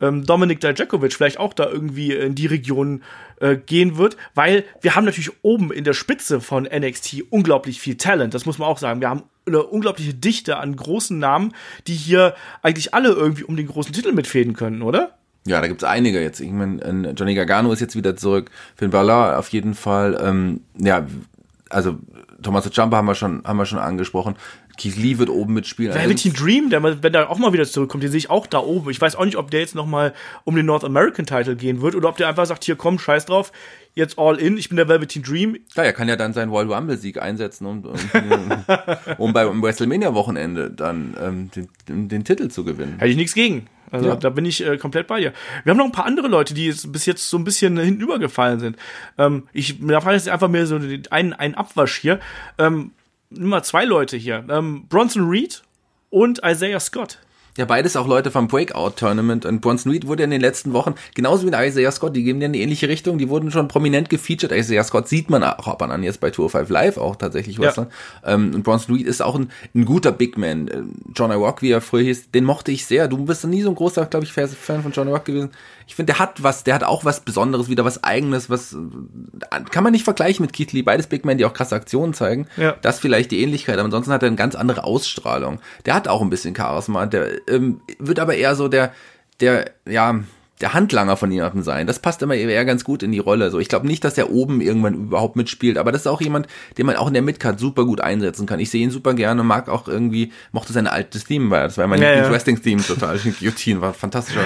[0.00, 3.02] ähm, Dominik Dijakovic vielleicht auch da irgendwie in die Region
[3.40, 7.96] äh, gehen wird, weil wir haben natürlich oben in der Spitze von NXT unglaublich viel
[7.96, 9.00] Talent, das muss man auch sagen.
[9.00, 11.54] Wir haben eine unglaubliche Dichte an großen Namen,
[11.86, 15.16] die hier eigentlich alle irgendwie um den großen Titel mitfäden können, oder?
[15.46, 16.40] Ja, da gibt's einige jetzt.
[16.40, 18.50] Ich meine, äh, Johnny Gargano ist jetzt wieder zurück.
[18.76, 20.20] Finn Balor auf jeden Fall.
[20.22, 21.06] Ähm, ja,
[21.70, 21.98] also
[22.42, 24.36] Tommaso Ciampa haben wir schon, haben wir schon angesprochen.
[24.80, 25.92] Keith Lee wird oben mitspielen.
[25.92, 28.58] Also, Velveteen Dream, der wenn der auch mal wieder zurückkommt, den sehe ich auch da
[28.60, 28.88] oben.
[28.90, 30.14] Ich weiß auch nicht, ob der jetzt noch mal
[30.44, 33.26] um den North American Title gehen wird oder ob der einfach sagt, hier komm, scheiß
[33.26, 33.52] drauf,
[33.94, 35.58] jetzt all in, ich bin der Velveteen Dream.
[35.76, 38.64] ja, er kann ja dann seinen Royal Rumble Sieg einsetzen, um, um,
[39.18, 41.50] um beim WrestleMania Wochenende dann ähm,
[41.86, 42.94] den, den Titel zu gewinnen.
[42.98, 43.66] Hätte ich nichts gegen.
[43.90, 44.16] Also Ja.
[44.16, 45.32] da bin ich äh, komplett bei dir.
[45.64, 48.00] Wir haben noch ein paar andere Leute, die jetzt bis jetzt so ein bisschen hinten
[48.00, 48.76] übergefallen sind.
[49.18, 50.76] Ähm, ich da fand jetzt einfach mir so
[51.10, 52.20] einen, einen Abwasch hier.
[52.58, 52.92] Ähm,
[53.30, 54.44] nimm mal zwei Leute hier.
[54.48, 55.62] Ähm, Bronson Reed
[56.10, 57.18] und Isaiah Scott.
[57.56, 61.46] Ja, beides auch Leute vom Breakout-Tournament und Bronson Reed wurde in den letzten Wochen, genauso
[61.46, 64.52] wie Isaiah Scott, die geben dir eine ähnliche Richtung, die wurden schon prominent gefeatured.
[64.52, 67.58] Isaiah Scott sieht man auch ab und an jetzt bei Tour 5 Live auch tatsächlich
[67.58, 67.76] was.
[67.76, 67.88] Ja.
[68.24, 70.68] Ähm, und Bronson Reed ist auch ein, ein guter Big Man.
[70.68, 70.82] Äh,
[71.14, 73.08] John Rock, wie er früher hieß, den mochte ich sehr.
[73.08, 75.50] Du bist nie so ein großer, glaube ich, Fan von John Rock gewesen.
[75.90, 79.60] Ich finde, der hat was, der hat auch was Besonderes, wieder was Eigenes, was äh,
[79.72, 80.82] kann man nicht vergleichen mit Keith Lee.
[80.82, 82.46] Beides Big Men, die auch krasse Aktionen zeigen.
[82.56, 82.76] Ja.
[82.80, 85.58] Das vielleicht die Ähnlichkeit, aber ansonsten hat er eine ganz andere Ausstrahlung.
[85.86, 87.06] Der hat auch ein bisschen Charisma.
[87.06, 88.92] Der ähm, wird aber eher so der,
[89.40, 90.20] der, ja,
[90.60, 91.86] der Handlanger von jemandem sein.
[91.86, 93.50] Das passt immer eher ganz gut in die Rolle.
[93.50, 96.48] So, ich glaube nicht, dass er oben irgendwann überhaupt mitspielt, aber das ist auch jemand,
[96.76, 98.60] den man auch in der Midcard super gut einsetzen kann.
[98.60, 101.86] Ich sehe ihn super gerne, mag auch irgendwie, mochte sein altes Theme, weil das war
[101.86, 102.30] mein ja, ja.
[102.30, 103.18] Wrestling-Theme total.
[103.38, 104.36] Guillotine war fantastisch.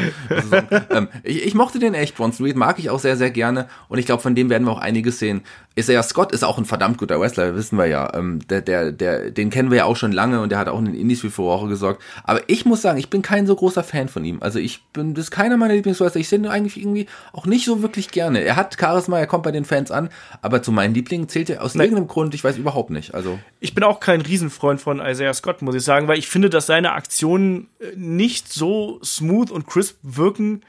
[0.91, 3.99] ähm, ich, ich, mochte den echt, Bronson Reed mag ich auch sehr, sehr gerne und
[3.99, 5.43] ich glaube, von dem werden wir auch einiges sehen.
[5.77, 8.15] Isaiah Scott ist auch ein verdammt guter Wrestler, wissen wir ja.
[8.15, 10.79] Ähm, der, der, der, den kennen wir ja auch schon lange und der hat auch
[10.79, 12.01] in den Indies für Furore gesorgt.
[12.23, 14.39] Aber ich muss sagen, ich bin kein so großer Fan von ihm.
[14.41, 15.75] Also ich bin, das ist keiner meiner
[16.05, 16.21] Lieblingswrestler.
[16.21, 18.41] Ich sehe ihn eigentlich irgendwie auch nicht so wirklich gerne.
[18.41, 20.11] Er hat Charisma, er kommt bei den Fans an,
[20.43, 21.85] aber zu meinen Lieblingen zählt er aus nee.
[21.85, 23.15] irgendeinem Grund, ich weiß überhaupt nicht.
[23.15, 26.51] Also ich bin auch kein Riesenfreund von Isaiah Scott, muss ich sagen, weil ich finde,
[26.51, 30.63] dass seine Aktionen nicht so smooth und crisp wirken,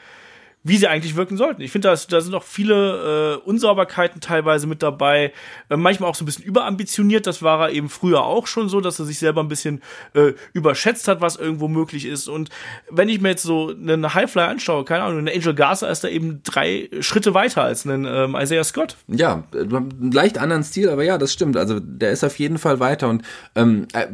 [0.66, 1.62] wie sie eigentlich wirken sollten.
[1.62, 5.32] Ich finde, da, da sind auch viele äh, Unsauberkeiten teilweise mit dabei,
[5.70, 7.28] äh, manchmal auch so ein bisschen überambitioniert.
[7.28, 9.84] Das war er eben früher auch schon so, dass er sich selber ein bisschen
[10.16, 12.28] äh, überschätzt hat, was irgendwo möglich ist.
[12.28, 12.50] Und
[12.90, 16.08] wenn ich mir jetzt so einen Highfly anschaue, keine Ahnung, ein Angel Garza ist da
[16.08, 18.96] eben drei Schritte weiter als ein ähm, Isaiah Scott.
[19.08, 21.58] Ja, einen leicht anderen Stil, aber ja, das stimmt.
[21.58, 23.08] Also der ist auf jeden Fall weiter.
[23.10, 23.22] Und
[23.54, 24.08] ähm, äh,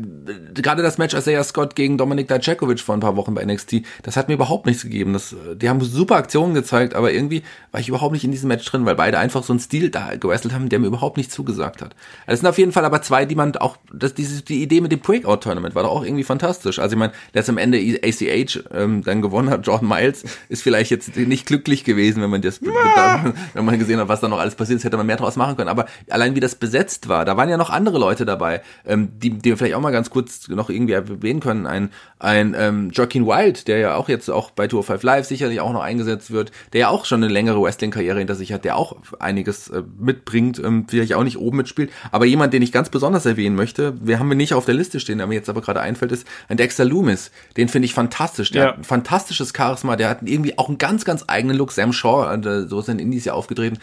[0.53, 4.17] gerade das Match Isaiah Scott gegen Dominik Dajakovic vor ein paar Wochen bei NXT, das
[4.17, 5.13] hat mir überhaupt nichts gegeben.
[5.13, 8.47] Das, die haben super Aktionen Aktionen gezeigt, aber irgendwie war ich überhaupt nicht in diesem
[8.47, 11.31] Match drin, weil beide einfach so einen Stil da gewrestelt haben, der mir überhaupt nicht
[11.31, 11.95] zugesagt hat.
[12.25, 14.91] Es sind auf jeden Fall aber zwei, die man auch, das, diese, die Idee mit
[14.91, 16.79] dem Breakout-Tournament war doch auch irgendwie fantastisch.
[16.79, 20.91] Also ich meine, dass am Ende ACH ähm, dann gewonnen hat, Jordan Miles, ist vielleicht
[20.91, 23.33] jetzt nicht glücklich gewesen, wenn man das, ja.
[23.53, 25.55] wenn man gesehen hat, was da noch alles passiert ist, hätte man mehr draus machen
[25.55, 25.69] können.
[25.69, 29.29] Aber allein wie das besetzt war, da waren ja noch andere Leute dabei, ähm, die,
[29.29, 31.67] die wir vielleicht auch mal ganz kurz noch irgendwie erwähnen können.
[31.67, 35.61] Ein, ein ähm, Joaquin Wild, der ja auch jetzt auch bei Tour 5 Live sicherlich
[35.61, 38.75] auch noch eingesetzt wird, der ja auch schon eine längere Wrestling-Karriere hinter sich hat, der
[38.75, 41.91] auch einiges äh, mitbringt, ähm, vielleicht auch nicht oben mitspielt.
[42.11, 44.99] Aber jemand, den ich ganz besonders erwähnen möchte, wir haben wir nicht auf der Liste
[44.99, 47.31] stehen, der mir jetzt aber gerade einfällt, ist ein Dexter Loomis.
[47.57, 48.51] Den finde ich fantastisch.
[48.51, 48.69] Der ja.
[48.69, 51.71] hat ein fantastisches Charisma, der hat irgendwie auch einen ganz, ganz eigenen Look.
[51.71, 53.77] Sam Shaw, äh, so ist in Indies ja aufgetreten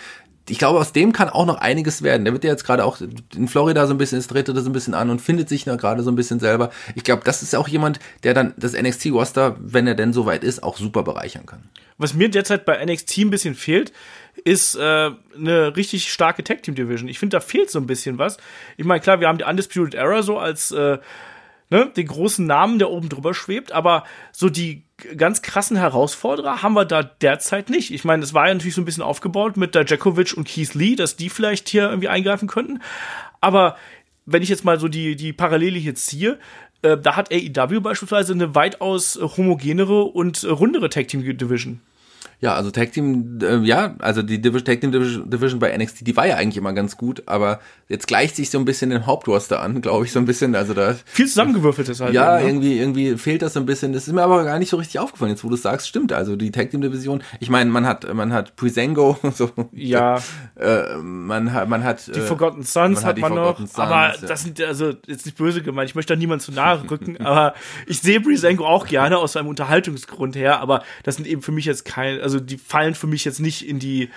[0.48, 2.24] ich glaube, aus dem kann auch noch einiges werden.
[2.24, 3.00] Der wird ja jetzt gerade auch
[3.34, 5.76] in Florida so ein bisschen, es dreht das ein bisschen an und findet sich da
[5.76, 6.70] gerade so ein bisschen selber.
[6.94, 10.62] Ich glaube, das ist auch jemand, der dann das NXT-Roster, wenn er denn soweit ist,
[10.62, 11.68] auch super bereichern kann.
[11.98, 13.92] Was mir derzeit bei NXT ein bisschen fehlt,
[14.44, 17.08] ist äh, eine richtig starke Tag Team Division.
[17.08, 18.38] Ich finde, da fehlt so ein bisschen was.
[18.76, 20.98] Ich meine, klar, wir haben die Undisputed Era so als äh,
[21.70, 24.84] ne, den großen Namen, der oben drüber schwebt, aber so die
[25.16, 27.92] ganz krassen Herausforderer haben wir da derzeit nicht.
[27.92, 30.74] Ich meine, es war ja natürlich so ein bisschen aufgebaut mit der Djakovic und Keith
[30.74, 32.80] Lee, dass die vielleicht hier irgendwie eingreifen könnten.
[33.40, 33.76] Aber
[34.26, 36.38] wenn ich jetzt mal so die, die Parallele hier ziehe,
[36.82, 41.80] äh, da hat AEW beispielsweise eine weitaus äh, homogenere und äh, rundere Tag Team Division.
[42.40, 46.16] Ja, also Tag Team, äh, ja, also die Division, Tag Team Division bei NXT, die
[46.16, 47.58] war ja eigentlich immer ganz gut, aber
[47.88, 50.54] jetzt gleicht sich so ein bisschen den Hauptroster an, glaube ich, so ein bisschen.
[50.54, 52.14] Also da viel zusammengewürfelt ist halt.
[52.14, 52.50] Ja, eben, ne?
[52.50, 53.92] irgendwie, irgendwie fehlt das so ein bisschen.
[53.92, 56.12] Das ist mir aber gar nicht so richtig aufgefallen, jetzt wo du es sagst, stimmt.
[56.12, 59.50] Also die Tag Team Division, ich meine, man hat, man hat Prisengo, so.
[59.72, 60.18] Ja.
[60.58, 62.08] Äh, man hat, man hat.
[62.08, 63.58] Die äh, Forgotten Sons man hat, man noch.
[63.58, 64.26] Sons, aber ja.
[64.26, 67.54] das sind, also, jetzt nicht böse gemeint, ich möchte da niemand zu nahe rücken, aber
[67.86, 71.64] ich sehe Prisengo auch gerne aus einem Unterhaltungsgrund her, aber das sind eben für mich
[71.64, 74.10] jetzt kein, also die fallen für mich jetzt nicht in die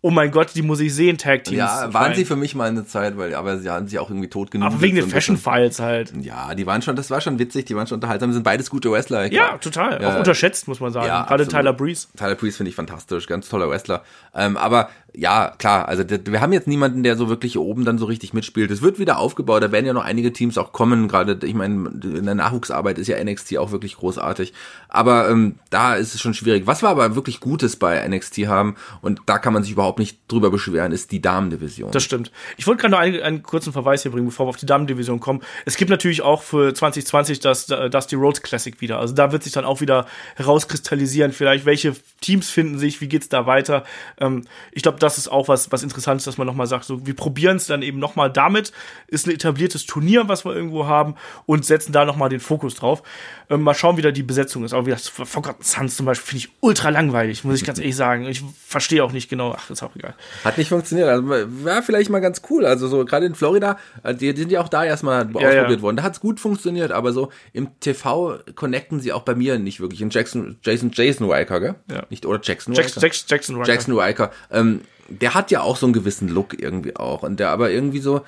[0.00, 1.58] oh mein Gott, die muss ich sehen, Tag Teams.
[1.58, 4.28] Ja, waren sie für mich mal eine Zeit, weil, aber sie haben sich auch irgendwie
[4.28, 4.68] tot genug.
[4.68, 6.12] Aber wegen den Fashion Files halt.
[6.20, 8.92] Ja, die waren schon, das war schon witzig, die waren schon unterhaltsam, sind beides gute
[8.92, 9.32] Wrestler.
[9.32, 10.00] Ja, total.
[10.00, 11.06] Ja, auch unterschätzt, muss man sagen.
[11.06, 12.06] Ja, Gerade Tyler Breeze.
[12.16, 14.04] Tyler Breeze finde ich fantastisch, ganz toller Wrestler.
[14.34, 18.04] Ähm, aber ja, klar, also wir haben jetzt niemanden, der so wirklich oben dann so
[18.04, 18.70] richtig mitspielt.
[18.70, 21.88] Es wird wieder aufgebaut, da werden ja noch einige Teams auch kommen, gerade, ich meine,
[22.02, 24.52] in der Nachwuchsarbeit ist ja NXT auch wirklich großartig.
[24.88, 26.66] Aber ähm, da ist es schon schwierig.
[26.66, 30.18] Was wir aber wirklich Gutes bei NXT haben, und da kann man sich überhaupt nicht
[30.28, 31.90] drüber beschweren, ist die Damendivision.
[31.90, 32.30] Das stimmt.
[32.56, 35.20] Ich wollte gerade noch einen, einen kurzen Verweis hier bringen, bevor wir auf die Damendivision
[35.20, 35.40] kommen.
[35.64, 38.98] Es gibt natürlich auch für 2020 das Dusty Roads Classic wieder.
[38.98, 40.06] Also da wird sich dann auch wieder
[40.36, 43.84] herauskristallisieren, vielleicht welche Teams finden sich, wie geht's da weiter.
[44.20, 47.14] Ähm, ich glaube, das ist auch was, was Interessantes, dass man nochmal sagt, so, wir
[47.14, 48.72] probieren es dann eben nochmal damit,
[49.06, 51.14] ist ein etabliertes Turnier, was wir irgendwo haben
[51.46, 53.02] und setzen da nochmal den Fokus drauf.
[53.50, 54.74] Ähm, mal schauen, wie da die Besetzung ist.
[54.74, 57.96] Aber wie das Forgotten Sons zum Beispiel finde ich ultra langweilig, muss ich ganz ehrlich
[57.96, 58.26] sagen.
[58.26, 59.54] Ich verstehe auch nicht genau.
[59.56, 60.14] Ach, ist auch egal.
[60.44, 61.08] Hat nicht funktioniert.
[61.08, 62.66] Also war vielleicht mal ganz cool.
[62.66, 65.70] Also so gerade in Florida, äh, die, die sind ja auch da erstmal Ja, ausprobiert
[65.70, 65.82] ja.
[65.82, 65.96] worden.
[65.96, 69.80] Da hat es gut funktioniert, aber so im TV connecten sie auch bei mir nicht
[69.80, 70.02] wirklich.
[70.02, 71.74] In Jackson, Jason, Jason Riker, gell?
[71.90, 72.04] Ja.
[72.10, 73.02] Nicht, oder Jackson Jackson?
[73.02, 73.68] Jackson, Jackson, Riker.
[73.68, 74.30] Jackson Riker.
[74.50, 77.22] Ähm, der hat ja auch so einen gewissen Look irgendwie auch.
[77.22, 78.22] Und der aber irgendwie so,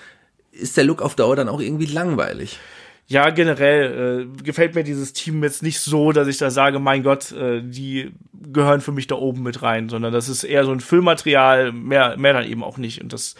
[0.52, 2.58] ist der Look auf Dauer dann auch irgendwie langweilig.
[3.06, 7.02] Ja, generell äh, gefällt mir dieses Team jetzt nicht so, dass ich da sage, mein
[7.02, 8.12] Gott, äh, die
[8.52, 12.16] gehören für mich da oben mit rein, sondern das ist eher so ein Füllmaterial, mehr,
[12.16, 13.02] mehr dann eben auch nicht.
[13.02, 13.34] Und das,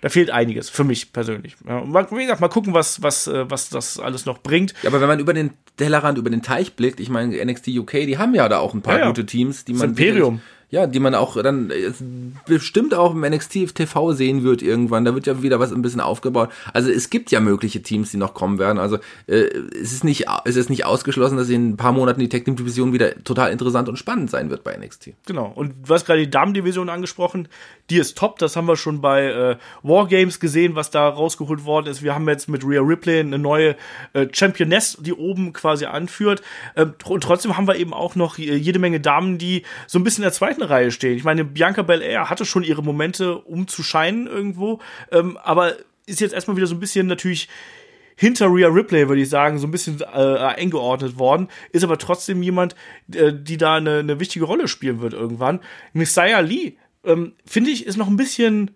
[0.00, 1.56] da fehlt einiges für mich persönlich.
[1.66, 4.74] Ja, mal, wie gesagt, mal gucken, was, was, äh, was das alles noch bringt.
[4.84, 7.90] Ja, aber wenn man über den Tellerrand, über den Teich blickt, ich meine, NXT UK,
[8.06, 9.06] die haben ja da auch ein paar Ja, ja.
[9.08, 9.90] gute Teams, die Das man.
[9.90, 10.36] Imperium.
[10.36, 11.92] sicherlich- Ja, die man auch dann äh,
[12.44, 15.04] bestimmt auch im NXT TV sehen wird irgendwann.
[15.04, 16.50] Da wird ja wieder was ein bisschen aufgebaut.
[16.72, 18.78] Also es gibt ja mögliche Teams, die noch kommen werden.
[18.78, 18.98] Also
[19.28, 19.44] äh,
[19.80, 22.92] es ist nicht, es ist nicht ausgeschlossen, dass in ein paar Monaten die Team Division
[22.92, 25.10] wieder total interessant und spannend sein wird bei NXT.
[25.26, 25.52] Genau.
[25.54, 27.46] Und du hast gerade die Damendivision angesprochen.
[27.88, 28.40] Die ist top.
[28.40, 32.02] Das haben wir schon bei äh, Wargames gesehen, was da rausgeholt worden ist.
[32.02, 33.76] Wir haben jetzt mit Rhea Ripley eine neue
[34.14, 36.42] äh, Championess, die oben quasi anführt.
[36.74, 40.04] Ähm, und trotzdem haben wir eben auch noch äh, jede Menge Damen, die so ein
[40.04, 41.16] bisschen in der zweiten Reihe stehen.
[41.16, 44.80] Ich meine, Bianca Belair hatte schon ihre Momente, um zu scheinen irgendwo.
[45.10, 45.74] Ähm, aber
[46.06, 47.48] ist jetzt erstmal wieder so ein bisschen natürlich
[48.16, 52.42] hinter Rhea Ripley, würde ich sagen, so ein bisschen äh, eingeordnet worden, ist aber trotzdem
[52.42, 52.74] jemand,
[53.12, 55.60] äh, die da eine, eine wichtige Rolle spielen wird irgendwann.
[55.92, 58.70] Messiah Lee, ähm, finde ich, ist noch ein bisschen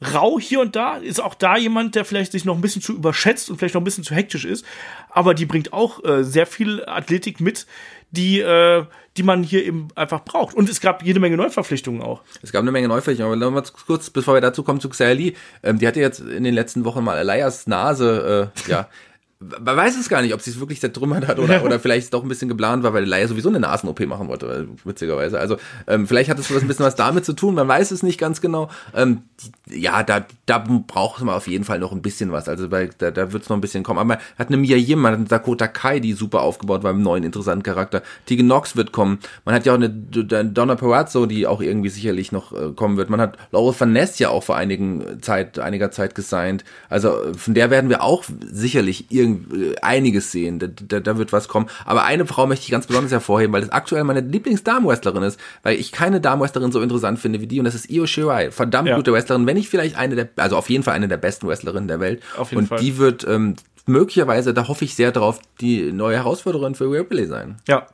[0.00, 2.94] rau hier und da, ist auch da jemand, der vielleicht sich noch ein bisschen zu
[2.94, 4.64] überschätzt und vielleicht noch ein bisschen zu hektisch ist,
[5.10, 7.66] aber die bringt auch äh, sehr viel Athletik mit,
[8.10, 8.84] die, äh,
[9.16, 10.54] die man hier eben einfach braucht.
[10.54, 12.22] Und es gab jede Menge Neuverpflichtungen auch.
[12.42, 15.36] Es gab eine Menge Neuverpflichtungen, aber nochmal kurz, bevor wir dazu kommen, zu Xia Li.
[15.62, 18.88] Ähm, die hatte jetzt in den letzten Wochen mal Elias Nase, äh, ja,
[19.40, 22.10] man weiß es gar nicht, ob sie es wirklich zertrümmert hat oder, oder vielleicht es
[22.10, 25.38] doch ein bisschen geplant war, weil Elias sowieso eine Nasen-OP machen wollte, äh, witzigerweise.
[25.38, 28.18] Also ähm, vielleicht hat es ein bisschen was damit zu tun, man weiß es nicht
[28.18, 28.68] ganz genau.
[28.96, 29.22] Ähm,
[29.68, 32.48] die, ja, da, da braucht man auf jeden Fall noch ein bisschen was.
[32.48, 34.00] Also bei, da, da wird es noch ein bisschen kommen.
[34.00, 36.92] Aber man hat eine Mia Yim, man hat eine Dakota Kai, die super aufgebaut war,
[36.92, 38.02] mit einem neuen interessanten Charakter.
[38.26, 39.20] Tegan Knox wird kommen.
[39.44, 42.96] Man hat ja auch eine D- Donna Perazzo, die auch irgendwie sicherlich noch äh, kommen
[42.96, 43.08] wird.
[43.08, 46.64] Man hat Laurel Van Ness ja auch vor einigen Zeit, einiger Zeit gesigned.
[46.88, 50.58] Also äh, von der werden wir auch sicherlich irgend, äh, einiges sehen.
[50.58, 51.66] Da, da, da wird was kommen.
[51.84, 55.78] Aber eine Frau möchte ich ganz besonders hervorheben, weil das aktuell meine Lieblings-Damen-Wrestlerin ist, weil
[55.78, 58.50] ich keine Damen-Wrestlerin so interessant finde wie die und das ist Io Shirai.
[58.50, 58.96] Verdammt Ja.
[58.96, 61.88] gute Wrestlerin, wenn nicht vielleicht eine der, also auf jeden Fall eine der besten Wrestlerinnen
[61.88, 62.22] der Welt.
[62.36, 62.80] Auf jeden und Fall.
[62.80, 63.56] die wird ähm,
[63.86, 67.56] möglicherweise, da hoffe ich sehr drauf, die neue Herausforderin für Ripley sein.
[67.66, 67.86] Ja.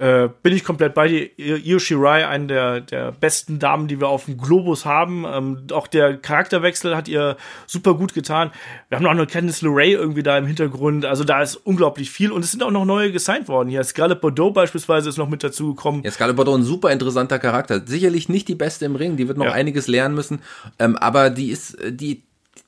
[0.00, 1.28] Äh, bin ich komplett bei dir.
[1.36, 5.26] Io Shirai, eine der, der besten Damen, die wir auf dem Globus haben.
[5.30, 7.36] Ähm, auch der Charakterwechsel hat ihr
[7.66, 8.50] super gut getan.
[8.88, 11.04] Wir haben auch noch Candice LeRae irgendwie da im Hintergrund.
[11.04, 12.32] Also da ist unglaublich viel.
[12.32, 13.68] Und es sind auch noch neue gesigned worden.
[13.68, 16.00] Hier Scarlett Bordeaux beispielsweise ist noch mit dazu gekommen.
[16.02, 17.82] Ja, Scarlett Bordeaux ein super interessanter Charakter.
[17.86, 19.52] Sicherlich nicht die beste im Ring, die wird noch Ja.
[19.52, 20.40] einiges lernen müssen,
[20.78, 22.22] ähm, aber die ist, äh, die,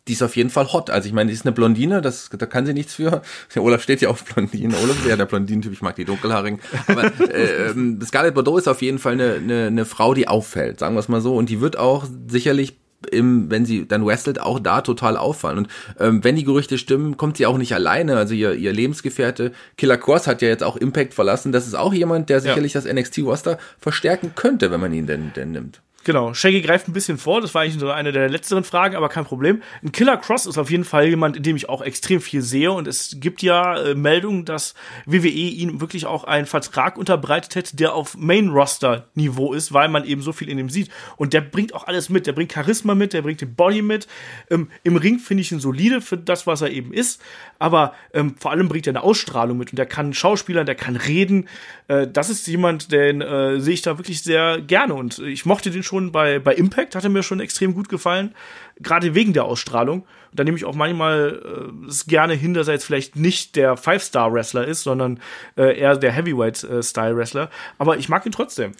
[0.08, 0.90] die ist auf jeden Fall hot.
[0.90, 3.22] Also ich meine, die ist eine Blondine, das, da kann sie nichts für.
[3.54, 4.74] Der Olaf steht ja auf Blondinen.
[4.82, 6.60] Olaf ist ja der Blondinentyp, ich mag die dunkelhaarigen.
[6.86, 7.72] Aber äh,
[8.04, 11.08] Scarlett Bordeaux ist auf jeden Fall eine, eine, eine Frau, die auffällt, sagen wir es
[11.08, 11.36] mal so.
[11.36, 12.78] Und die wird auch sicherlich
[13.10, 15.58] im, wenn sie dann wrestelt, auch da total auffallen.
[15.58, 18.16] Und ähm, wenn die Gerüchte stimmen, kommt sie auch nicht alleine.
[18.16, 21.52] Also ihr, ihr Lebensgefährte Killer Cross hat ja jetzt auch Impact verlassen.
[21.52, 25.52] Das ist auch jemand, der sicherlich das NXT-Roster verstärken könnte, wenn man ihn denn, denn
[25.52, 25.82] nimmt.
[26.04, 29.08] Genau, Shaggy greift ein bisschen vor, das war eigentlich so eine der letzteren Fragen, aber
[29.08, 29.62] kein Problem.
[29.82, 32.72] Ein Killer Cross ist auf jeden Fall jemand, in dem ich auch extrem viel sehe
[32.72, 34.74] und es gibt ja äh, Meldungen, dass
[35.06, 40.22] WWE ihm wirklich auch einen Vertrag unterbreitet hätte, der auf Main-Roster-Niveau ist, weil man eben
[40.22, 40.90] so viel in ihm sieht.
[41.16, 44.08] Und der bringt auch alles mit, der bringt Charisma mit, der bringt den Body mit.
[44.50, 47.22] Ähm, Im Ring finde ich ihn solide für das, was er eben ist,
[47.62, 50.96] aber ähm, vor allem bringt er eine Ausstrahlung mit und der kann Schauspieler, der kann
[50.96, 51.48] reden.
[51.86, 55.70] Äh, das ist jemand, den äh, sehe ich da wirklich sehr gerne und ich mochte
[55.70, 58.34] den schon bei, bei Impact, hat er mir schon extrem gut gefallen,
[58.80, 60.00] gerade wegen der Ausstrahlung.
[60.00, 61.40] Und da nehme ich auch manchmal
[61.84, 65.20] äh, es gerne hin, dass er jetzt vielleicht nicht der Five-Star-Wrestler ist, sondern
[65.56, 67.48] äh, eher der Heavyweight-Style-Wrestler.
[67.78, 68.72] Aber ich mag ihn trotzdem.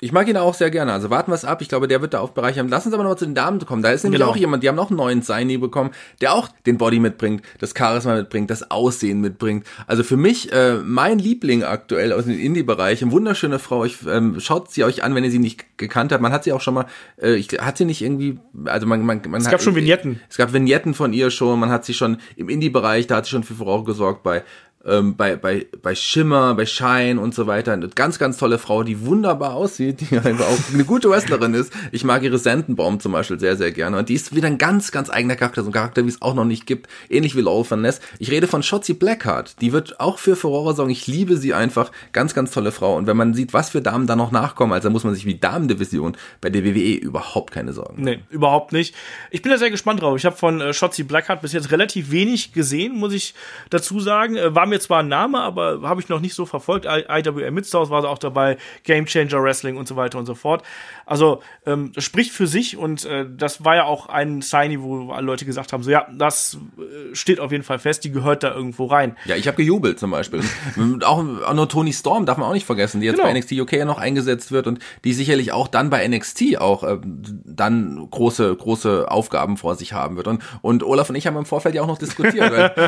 [0.00, 0.92] Ich mag ihn auch sehr gerne.
[0.92, 1.60] Also warten wir es ab.
[1.60, 2.68] Ich glaube, der wird da aufbereichern.
[2.68, 3.82] Lass uns aber noch mal zu den Damen kommen.
[3.82, 4.30] Da ist nämlich Genau.
[4.30, 5.90] auch jemand, die haben noch einen neuen Signy bekommen,
[6.20, 9.66] der auch den Body mitbringt, das Charisma mitbringt, das Aussehen mitbringt.
[9.88, 13.02] Also für mich äh, mein Liebling aktuell aus dem Indie-Bereich.
[13.02, 13.84] Eine wunderschöne Frau.
[13.84, 16.22] Ich, ähm, schaut sie euch an, wenn ihr sie nicht gekannt habt.
[16.22, 16.86] Man hat sie auch schon mal,
[17.20, 20.20] äh, ich hat sie nicht irgendwie, also man, man, man Es hat, gab schon Vignetten.
[20.30, 21.58] Es gab Vignetten von ihr schon.
[21.58, 24.44] Man hat sie schon im Indie-Bereich, da hat sie schon für Furore gesorgt bei
[24.88, 27.72] ähm, bei, bei, bei Shimmer, bei Shine und so weiter.
[27.72, 31.72] Eine ganz, ganz tolle Frau, die wunderbar aussieht, die einfach auch eine gute Wrestlerin ist.
[31.92, 33.98] Ich mag ihre Sentenbaum zum Beispiel sehr, sehr gerne.
[33.98, 36.34] Und die ist wieder ein ganz, ganz eigener Charakter, so ein Charakter, wie es auch
[36.34, 36.88] noch nicht gibt.
[37.08, 38.00] Ähnlich wie Lowell Van Ness.
[38.18, 39.60] Ich rede von Shotzi Blackheart.
[39.60, 40.90] Die wird auch für Furore sorgen.
[40.90, 41.92] Ich liebe sie einfach.
[42.12, 42.96] Ganz, ganz tolle Frau.
[42.96, 45.34] Und wenn man sieht, was für Damen da noch nachkommen, also muss man sich wie
[45.34, 48.02] Damendivision bei der WWE überhaupt keine Sorgen.
[48.02, 48.94] Nee, überhaupt nicht.
[49.30, 50.16] Ich bin da sehr gespannt drauf.
[50.16, 53.34] Ich habe von äh, Shotzi Blackheart bis jetzt relativ wenig gesehen, muss ich
[53.70, 54.36] dazu sagen.
[54.36, 56.86] Äh, war mir zwar ein Name, aber habe ich noch nicht so verfolgt.
[56.86, 60.62] IWA Midstars war auch dabei, Game Changer Wrestling und so weiter und so fort.
[61.06, 65.10] Also ähm, das spricht für sich und äh, das war ja auch ein Signing, wo
[65.12, 68.42] alle Leute gesagt haben, so ja, das äh, steht auf jeden Fall fest, die gehört
[68.42, 69.16] da irgendwo rein.
[69.24, 70.42] Ja, ich habe gejubelt zum Beispiel.
[71.04, 73.28] auch, auch nur Tony Storm darf man auch nicht vergessen, die jetzt genau.
[73.28, 76.98] bei NXT UK noch eingesetzt wird und die sicherlich auch dann bei NXT auch äh,
[77.02, 80.28] dann große große Aufgaben vor sich haben wird.
[80.28, 82.52] Und und Olaf und ich haben im Vorfeld ja auch noch diskutiert.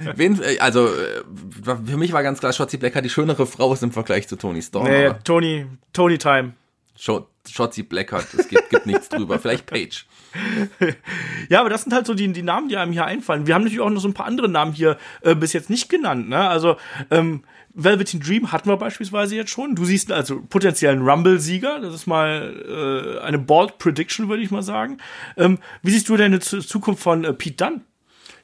[0.16, 1.19] wen, äh, also äh,
[1.64, 4.62] für mich war ganz klar, Shotzi Blackheart die schönere Frau ist im Vergleich zu Tony
[4.62, 4.86] Storm.
[4.86, 6.54] Nee, Tony Tony Time.
[6.96, 9.38] Shotzi Blackheart, es gibt, gibt nichts drüber.
[9.38, 10.06] Vielleicht Page.
[11.48, 13.46] ja, aber das sind halt so die, die Namen, die einem hier einfallen.
[13.46, 15.88] Wir haben natürlich auch noch so ein paar andere Namen hier äh, bis jetzt nicht
[15.88, 16.28] genannt.
[16.28, 16.48] Ne?
[16.48, 16.76] Also
[17.10, 17.42] ähm,
[17.72, 19.74] Velveteen Dream hatten wir beispielsweise jetzt schon.
[19.74, 21.80] Du siehst also potenziellen Rumble-Sieger.
[21.80, 24.98] Das ist mal äh, eine Bold Prediction, würde ich mal sagen.
[25.36, 27.80] Ähm, wie siehst du denn die Zukunft von äh, Pete Dunne?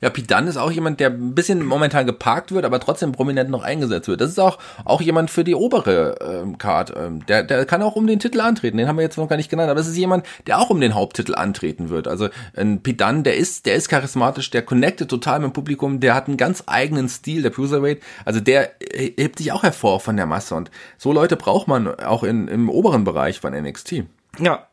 [0.01, 3.63] Ja, Dunne ist auch jemand, der ein bisschen momentan geparkt wird, aber trotzdem prominent noch
[3.63, 4.21] eingesetzt wird.
[4.21, 6.93] Das ist auch, auch jemand für die obere ähm, Card.
[6.97, 8.77] Ähm, der, der kann auch um den Titel antreten.
[8.77, 10.81] Den haben wir jetzt noch gar nicht genannt, aber es ist jemand, der auch um
[10.81, 12.09] den Haupttitel antreten wird.
[12.09, 16.15] Also ein Dunne, der ist, der ist charismatisch, der connectet total mit dem Publikum, der
[16.15, 18.03] hat einen ganz eigenen Stil, der Cruiserweight.
[18.25, 22.23] Also der hebt sich auch hervor von der Masse und so Leute braucht man auch
[22.23, 24.05] in, im oberen Bereich von NXT.
[24.39, 24.67] Ja,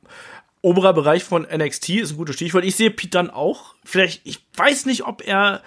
[0.64, 2.64] oberer Bereich von NXT ist ein gutes Stichwort.
[2.64, 3.76] Ich sehe Pete dann auch.
[3.84, 5.62] Vielleicht, ich weiß nicht, ob er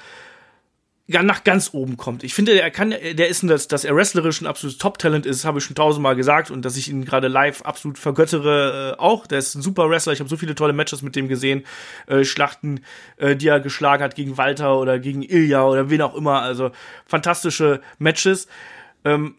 [1.08, 2.24] nach ganz oben kommt.
[2.24, 5.58] Ich finde, er kann, der ist, dass, dass er wrestlerisch ein absolutes Top-Talent ist, habe
[5.58, 9.26] ich schon tausendmal gesagt und dass ich ihn gerade live absolut vergöttere äh, auch.
[9.26, 10.14] Der ist ein super Wrestler.
[10.14, 11.64] Ich habe so viele tolle Matches mit dem gesehen,
[12.08, 12.80] äh, Schlachten,
[13.18, 16.42] äh, die er geschlagen hat gegen Walter oder gegen Ilya oder wen auch immer.
[16.42, 16.72] Also
[17.06, 18.48] fantastische Matches.
[19.04, 19.36] Ähm,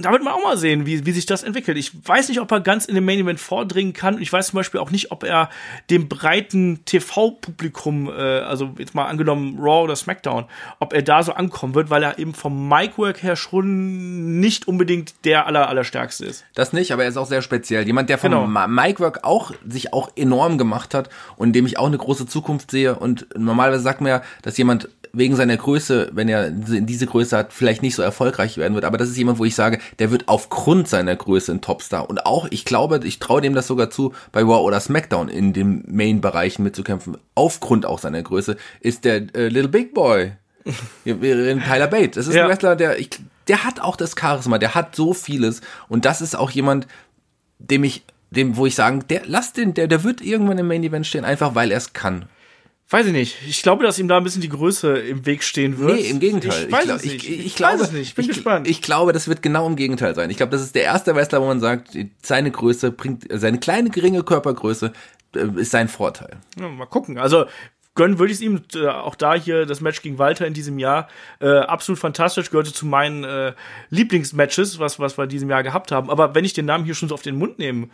[0.00, 1.76] da wird man auch mal sehen, wie, wie sich das entwickelt.
[1.76, 4.20] Ich weiß nicht, ob er ganz in den Main Event vordringen kann.
[4.20, 5.50] Ich weiß zum Beispiel auch nicht, ob er
[5.90, 10.46] dem breiten TV-Publikum, äh, also jetzt mal angenommen Raw oder SmackDown,
[10.78, 15.24] ob er da so ankommen wird, weil er eben vom Micwork her schon nicht unbedingt
[15.24, 16.44] der aller, allerstärkste ist.
[16.54, 17.86] Das nicht, aber er ist auch sehr speziell.
[17.86, 18.68] Jemand, der vom genau.
[18.68, 22.96] Micwork auch, sich auch enorm gemacht hat und dem ich auch eine große Zukunft sehe.
[22.96, 24.88] Und normalerweise sagt man ja, dass jemand
[25.18, 28.84] wegen seiner Größe, wenn er diese Größe hat, vielleicht nicht so erfolgreich werden wird.
[28.84, 32.08] Aber das ist jemand, wo ich sage, der wird aufgrund seiner Größe ein Topstar.
[32.08, 35.52] Und auch, ich glaube, ich traue dem das sogar zu, bei Raw oder SmackDown in
[35.52, 37.18] den Main-Bereichen mitzukämpfen.
[37.34, 40.32] Aufgrund auch seiner Größe ist der äh, Little Big Boy.
[41.06, 42.10] Reden Tyler Bate.
[42.10, 42.44] Das ist ja.
[42.44, 43.10] ein Wrestler, der, ich,
[43.48, 45.62] der hat auch das Charisma, der hat so vieles.
[45.88, 46.86] Und das ist auch jemand,
[47.58, 50.84] dem ich, dem, wo ich sagen, der, lass den, der, der wird irgendwann im Main
[50.84, 52.26] Event stehen, einfach weil er es kann.
[52.90, 53.36] Weiß ich nicht.
[53.46, 55.96] Ich glaube, dass ihm da ein bisschen die Größe im Weg stehen wird.
[55.96, 56.66] Nee, im Gegenteil.
[56.66, 57.28] Ich weiß ich, es nicht.
[57.28, 58.14] Ich, ich, glaube, weiß es nicht.
[58.14, 58.66] Bin ich, gespannt.
[58.66, 60.30] Ich glaube, das wird genau im Gegenteil sein.
[60.30, 61.90] Ich glaube, das ist der erste Wrestler, wo man sagt,
[62.22, 64.92] seine Größe bringt, seine kleine, geringe Körpergröße
[65.36, 66.38] äh, ist sein Vorteil.
[66.58, 67.18] Ja, mal gucken.
[67.18, 67.44] Also,
[67.94, 68.62] gönnen würde ich es ihm.
[68.74, 71.08] Äh, auch da hier das Match gegen Walter in diesem Jahr
[71.40, 73.52] äh, absolut fantastisch, gehörte zu meinen äh,
[73.90, 76.08] Lieblingsmatches, was, was wir in diesem Jahr gehabt haben.
[76.08, 77.88] Aber wenn ich den Namen hier schon so auf den Mund nehme,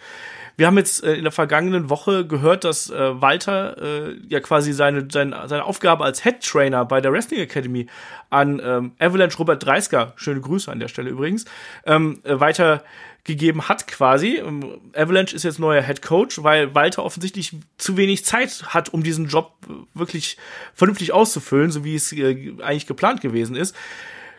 [0.57, 4.73] wir haben jetzt äh, in der vergangenen Woche gehört, dass äh, Walter äh, ja quasi
[4.73, 7.87] seine, seine, seine Aufgabe als Head Trainer bei der Wrestling Academy
[8.31, 11.45] an ähm, Avalanche Robert Dreisker, schöne Grüße an der Stelle übrigens,
[11.87, 14.37] ähm, äh, weitergegeben hat quasi.
[14.37, 19.03] Ähm, Avalanche ist jetzt neuer Head Coach, weil Walter offensichtlich zu wenig Zeit hat, um
[19.03, 19.55] diesen Job
[19.95, 20.37] wirklich
[20.75, 23.75] vernünftig auszufüllen, so wie es äh, eigentlich geplant gewesen ist.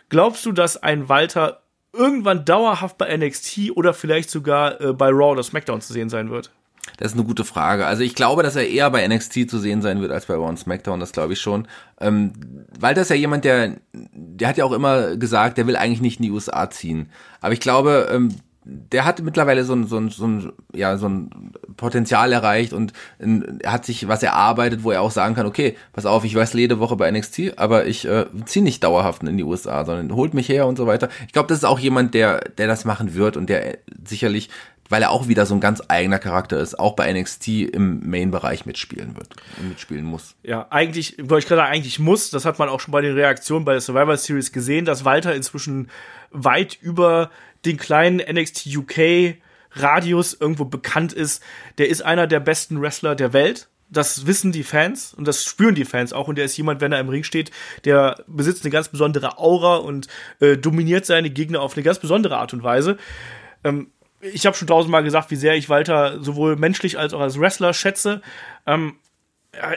[0.10, 1.65] Glaubst du, dass ein Walter
[1.96, 6.30] irgendwann dauerhaft bei NXT oder vielleicht sogar äh, bei Raw oder SmackDown zu sehen sein
[6.30, 6.52] wird?
[6.98, 7.86] Das ist eine gute Frage.
[7.88, 10.48] Also ich glaube, dass er eher bei NXT zu sehen sein wird als bei Raw
[10.48, 11.68] und SmackDown, das glaube ich schon.
[12.00, 12.34] Ähm,
[12.80, 16.20] weil das ja jemand, der, der hat ja auch immer gesagt, der will eigentlich nicht
[16.20, 17.10] in die USA ziehen.
[17.42, 18.36] Aber ich glaube, ähm,
[18.68, 22.94] der hat mittlerweile so ein, so ein, so ein, ja, so ein Potenzial erreicht und
[23.64, 26.80] hat sich was erarbeitet, wo er auch sagen kann, okay, pass auf, ich weiß jede
[26.80, 30.50] Woche bei NXT, aber ich äh, ziehe nicht dauerhaft in die USA, sondern holt mich
[30.50, 31.10] her und so weiter.
[31.28, 34.50] Ich glaube, das ist auch jemand, der, der das machen wird und der sicherlich,
[34.90, 38.66] weil er auch wieder so ein ganz eigener Charakter ist, auch bei NXT im Main-Bereich
[38.66, 39.30] mitspielen wird,
[39.62, 40.34] mitspielen muss.
[40.42, 43.14] Ja, eigentlich, wollte ich gerade sagen, eigentlich muss, das hat man auch schon bei den
[43.14, 45.90] Reaktionen bei der Survivor Series gesehen, dass Walter inzwischen
[46.32, 47.30] weit über
[47.66, 49.38] den kleinen NXT UK
[49.72, 51.44] Radius irgendwo bekannt ist.
[51.78, 53.68] Der ist einer der besten Wrestler der Welt.
[53.88, 56.28] das wissen die Fans und das spüren die Fans auch.
[56.28, 57.52] Und der ist jemand, wenn er im Ring steht,
[57.86, 60.08] der besitzt eine ganz besondere Aura und
[60.40, 62.98] äh, dominiert seine Gegner auf eine ganz besondere Art und Weise.
[63.64, 63.92] Ähm,
[64.22, 67.74] ich habe schon tausendmal gesagt, wie sehr ich Walter sowohl menschlich als auch als Wrestler
[67.74, 68.22] schätze.
[68.66, 68.96] Ähm,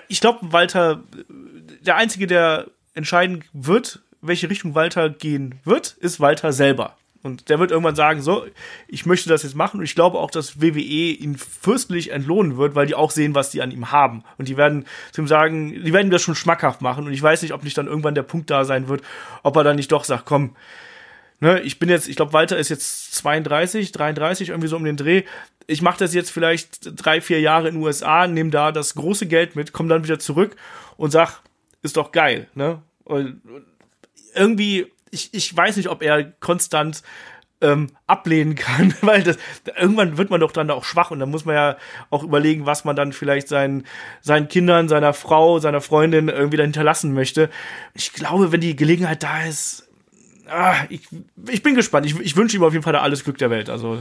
[0.09, 6.53] ich glaube, Walter, der Einzige, der entscheiden wird, welche Richtung Walter gehen wird, ist Walter
[6.53, 6.97] selber.
[7.23, 8.47] Und der wird irgendwann sagen, so,
[8.87, 9.79] ich möchte das jetzt machen.
[9.79, 13.51] Und ich glaube auch, dass WWE ihn fürstlich entlohnen wird, weil die auch sehen, was
[13.51, 14.23] die an ihm haben.
[14.39, 17.07] Und die werden zu ihm sagen, die werden das schon schmackhaft machen.
[17.07, 19.03] Und ich weiß nicht, ob nicht dann irgendwann der Punkt da sein wird,
[19.43, 20.55] ob er dann nicht doch sagt, komm,
[21.41, 24.97] ne, ich bin jetzt, ich glaube, Walter ist jetzt 32, 33, irgendwie so um den
[24.97, 25.25] Dreh.
[25.67, 29.27] Ich mache das jetzt vielleicht drei, vier Jahre in den USA, nehme da das große
[29.27, 30.57] Geld mit, komme dann wieder zurück
[30.97, 31.41] und sag,
[31.83, 32.83] ist doch geil, ne?
[33.05, 33.43] Und
[34.35, 37.03] irgendwie ich, ich weiß nicht, ob er konstant
[37.61, 39.39] ähm, ablehnen kann, weil das
[39.79, 41.77] irgendwann wird man doch dann auch schwach und dann muss man ja
[42.11, 43.85] auch überlegen, was man dann vielleicht seinen
[44.21, 47.51] seinen Kindern, seiner Frau, seiner Freundin irgendwie dann hinterlassen möchte.
[47.95, 49.89] Ich glaube, wenn die Gelegenheit da ist,
[50.49, 51.03] ah, ich,
[51.49, 52.07] ich bin gespannt.
[52.07, 53.71] Ich, ich wünsche ihm auf jeden Fall da alles Glück der Welt.
[53.71, 53.99] Also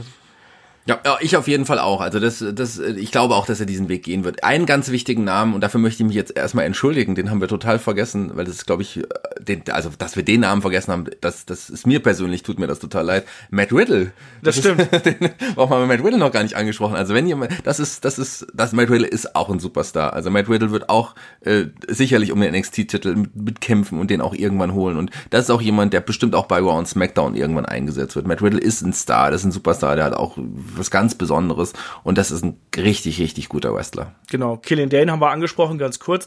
[0.88, 2.00] ja, ich auf jeden Fall auch.
[2.00, 4.42] Also das, das, ich glaube auch, dass er diesen Weg gehen wird.
[4.42, 7.14] Einen ganz wichtigen Namen und dafür möchte ich mich jetzt erstmal entschuldigen.
[7.14, 9.02] Den haben wir total vergessen, weil das ist, glaube ich,
[9.38, 12.66] den, also dass wir den Namen vergessen haben, das, das ist mir persönlich tut mir
[12.66, 13.26] das total leid.
[13.50, 14.12] Matt Riddle.
[14.42, 14.90] Das, das stimmt.
[14.90, 16.96] Ist, den, warum haben wir Matt Riddle noch gar nicht angesprochen?
[16.96, 20.14] Also wenn jemand, das ist, das ist, das Matt Riddle ist auch ein Superstar.
[20.14, 24.72] Also Matt Riddle wird auch äh, sicherlich um den NXT-Titel mitkämpfen und den auch irgendwann
[24.72, 24.96] holen.
[24.96, 28.26] Und das ist auch jemand, der bestimmt auch bei Raw und SmackDown irgendwann eingesetzt wird.
[28.26, 30.38] Matt Riddle ist ein Star, das ist ein Superstar, der hat auch
[30.78, 31.72] was ganz Besonderes
[32.04, 34.14] und das ist ein richtig, richtig guter Wrestler.
[34.30, 36.26] Genau, Killian Dane haben wir angesprochen, ganz kurz.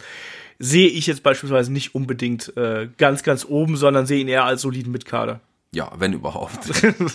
[0.59, 4.61] Sehe ich jetzt beispielsweise nicht unbedingt äh, ganz, ganz oben, sondern sehe ihn eher als
[4.61, 5.39] soliden Mitkader.
[5.73, 6.59] Ja, wenn überhaupt.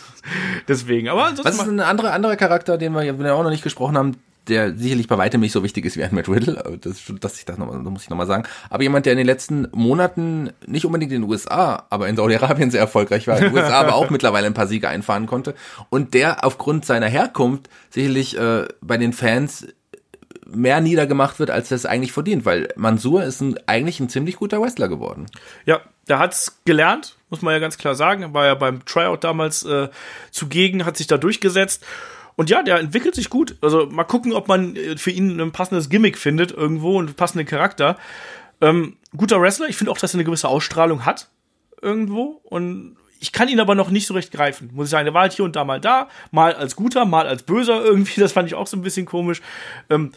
[0.69, 3.63] Deswegen, aber Was ist ein anderer, anderer Charakter, den wir, den wir auch noch nicht
[3.63, 4.17] gesprochen haben,
[4.49, 7.45] der sicherlich bei weitem nicht so wichtig ist wie ein Matt Riddle, das, das, ich
[7.45, 10.85] das, noch, das muss ich nochmal sagen, aber jemand, der in den letzten Monaten nicht
[10.85, 14.11] unbedingt in den USA, aber in Saudi-Arabien sehr erfolgreich war, in den USA aber auch
[14.11, 15.55] mittlerweile ein paar Siege einfahren konnte
[15.91, 19.67] und der aufgrund seiner Herkunft sicherlich äh, bei den Fans
[20.47, 24.61] mehr niedergemacht wird, als das eigentlich verdient, weil Mansur ist ein, eigentlich ein ziemlich guter
[24.63, 25.27] Wrestler geworden.
[25.65, 28.33] Ja, der hat's gelernt, muss man ja ganz klar sagen.
[28.33, 29.89] War ja beim Tryout damals äh,
[30.31, 31.85] zugegen, hat sich da durchgesetzt
[32.37, 33.57] und ja, der entwickelt sich gut.
[33.63, 37.15] Also mal gucken, ob man äh, für ihn ein passendes Gimmick findet irgendwo und einen
[37.15, 37.97] passenden Charakter.
[38.61, 39.69] Ähm, guter Wrestler.
[39.69, 41.29] Ich finde auch, dass er eine gewisse Ausstrahlung hat
[41.81, 42.41] irgendwo.
[42.45, 44.71] Und ich kann ihn aber noch nicht so recht greifen.
[44.75, 46.09] Muss ich sagen, der war halt hier und da mal da.
[46.31, 48.21] Mal als guter, mal als böser irgendwie.
[48.21, 49.41] Das fand ich auch so ein bisschen komisch.
[49.89, 50.13] Ähm,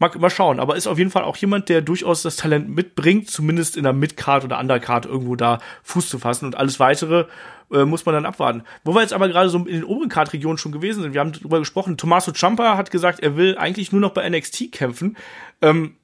[0.00, 3.28] Mal, mal schauen, aber ist auf jeden Fall auch jemand, der durchaus das Talent mitbringt,
[3.28, 7.26] zumindest in der Midcard oder Undercard irgendwo da Fuß zu fassen und alles weitere
[7.72, 8.62] äh, muss man dann abwarten.
[8.84, 11.32] Wo wir jetzt aber gerade so in den oberen Card-Regionen schon gewesen sind, wir haben
[11.32, 15.16] darüber gesprochen, Tommaso Ciampa hat gesagt, er will eigentlich nur noch bei NXT kämpfen.
[15.62, 15.96] Ähm,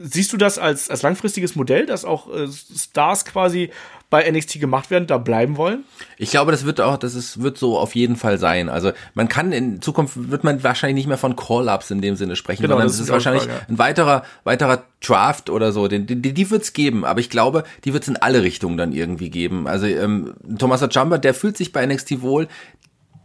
[0.00, 3.70] siehst du das als, als langfristiges Modell, dass auch äh, Stars quasi
[4.08, 5.84] bei NXT gemacht werden, da bleiben wollen?
[6.18, 8.68] Ich glaube, das wird auch, das ist, wird so auf jeden Fall sein.
[8.68, 12.34] Also man kann in Zukunft wird man wahrscheinlich nicht mehr von Call-ups in dem Sinne
[12.34, 13.66] sprechen, genau, sondern es ist, ist wahrscheinlich Frage, ja.
[13.68, 15.86] ein weiterer, weiterer Draft oder so.
[15.86, 19.30] Den, die die wird's geben, aber ich glaube, die wird's in alle Richtungen dann irgendwie
[19.30, 19.68] geben.
[19.68, 22.48] Also ähm, Thomas Jumper, der fühlt sich bei NXT wohl,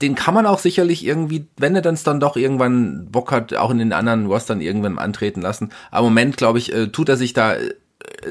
[0.01, 3.71] den kann man auch sicherlich irgendwie, wenn er dann dann doch irgendwann Bock hat, auch
[3.71, 5.71] in den anderen Rostern irgendwann antreten lassen.
[5.91, 7.55] Aber im Moment, glaube ich, äh, tut er sich da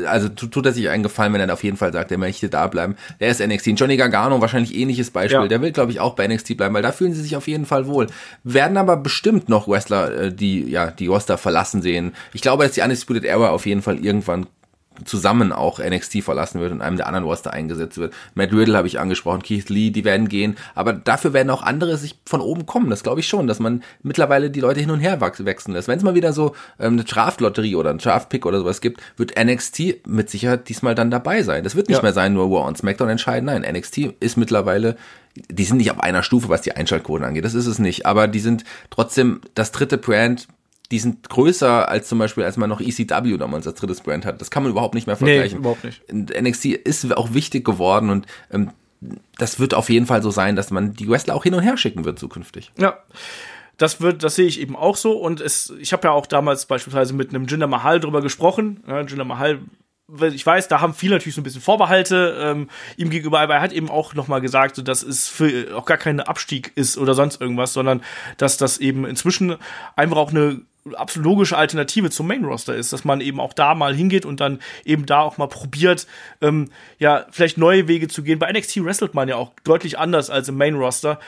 [0.07, 2.67] also tut er sich einen Gefallen, wenn er auf jeden Fall sagt, er möchte da
[2.67, 2.97] bleiben.
[3.21, 3.69] Der ist NXT.
[3.69, 5.43] Und Johnny Gargano, wahrscheinlich ähnliches Beispiel.
[5.43, 5.49] Ja.
[5.49, 7.67] Der will, glaube ich, auch bei NXT bleiben, weil da fühlen sie sich auf jeden
[7.67, 8.07] Fall wohl.
[8.43, 12.15] Werden aber bestimmt noch Wrestler, äh, die ja die Roster verlassen sehen.
[12.33, 14.47] Ich glaube, dass die Undisputed Era auf jeden Fall irgendwann
[15.05, 18.15] zusammen auch NXT verlassen wird und einem der anderen Roster eingesetzt wird.
[18.35, 21.97] Matt Riddle habe ich angesprochen, Keith Lee, die werden gehen, aber dafür werden auch andere
[21.97, 22.91] sich von oben kommen.
[22.91, 25.89] Das glaube ich schon, dass man mittlerweile die Leute hin und her wechseln lässt.
[25.89, 29.35] Wenn es mal wieder so ähm, eine Draftlotterie oder ein Draftpick oder sowas gibt, wird
[29.43, 31.65] NXT mit Sicherheit diesmal dann dabei sein.
[31.65, 32.03] Das wird nicht ja.
[32.03, 33.47] mehr sein, nur War und SmackDown entscheiden.
[33.47, 34.97] Nein, NXT ist mittlerweile
[35.51, 37.45] die sind nicht auf einer Stufe, was die Einschaltquoten angeht.
[37.45, 38.07] Das ist es nicht.
[38.07, 40.47] Aber die sind trotzdem das dritte Brand
[40.91, 44.41] die sind größer als zum Beispiel, als man noch ECW damals als drittes Brand hat.
[44.41, 45.59] Das kann man überhaupt nicht mehr vergleichen.
[45.59, 46.03] Nee, überhaupt nicht.
[46.13, 48.71] NXT ist auch wichtig geworden und ähm,
[49.39, 51.77] das wird auf jeden Fall so sein, dass man die Wrestler auch hin und her
[51.77, 52.73] schicken wird zukünftig.
[52.79, 52.99] Ja.
[53.77, 55.13] Das wird, das sehe ich eben auch so.
[55.19, 58.85] Und es, ich habe ja auch damals beispielsweise mit einem Jinder Mahal drüber gesprochen.
[58.87, 59.61] Ja, Jinder Mahal
[60.21, 63.63] ich weiß, da haben viele natürlich so ein bisschen Vorbehalte ähm, ihm gegenüber, aber er
[63.63, 67.15] hat eben auch nochmal gesagt, so, dass es für auch gar kein Abstieg ist oder
[67.15, 68.03] sonst irgendwas, sondern
[68.37, 69.57] dass das eben inzwischen
[69.97, 70.61] einfach auch eine
[70.93, 74.41] absolut logische Alternative zum Main Roster ist, dass man eben auch da mal hingeht und
[74.41, 76.07] dann eben da auch mal probiert,
[76.43, 78.39] ähm, ja, vielleicht neue Wege zu gehen.
[78.39, 81.19] Bei NXT wrestelt man ja auch deutlich anders als im Main Roster.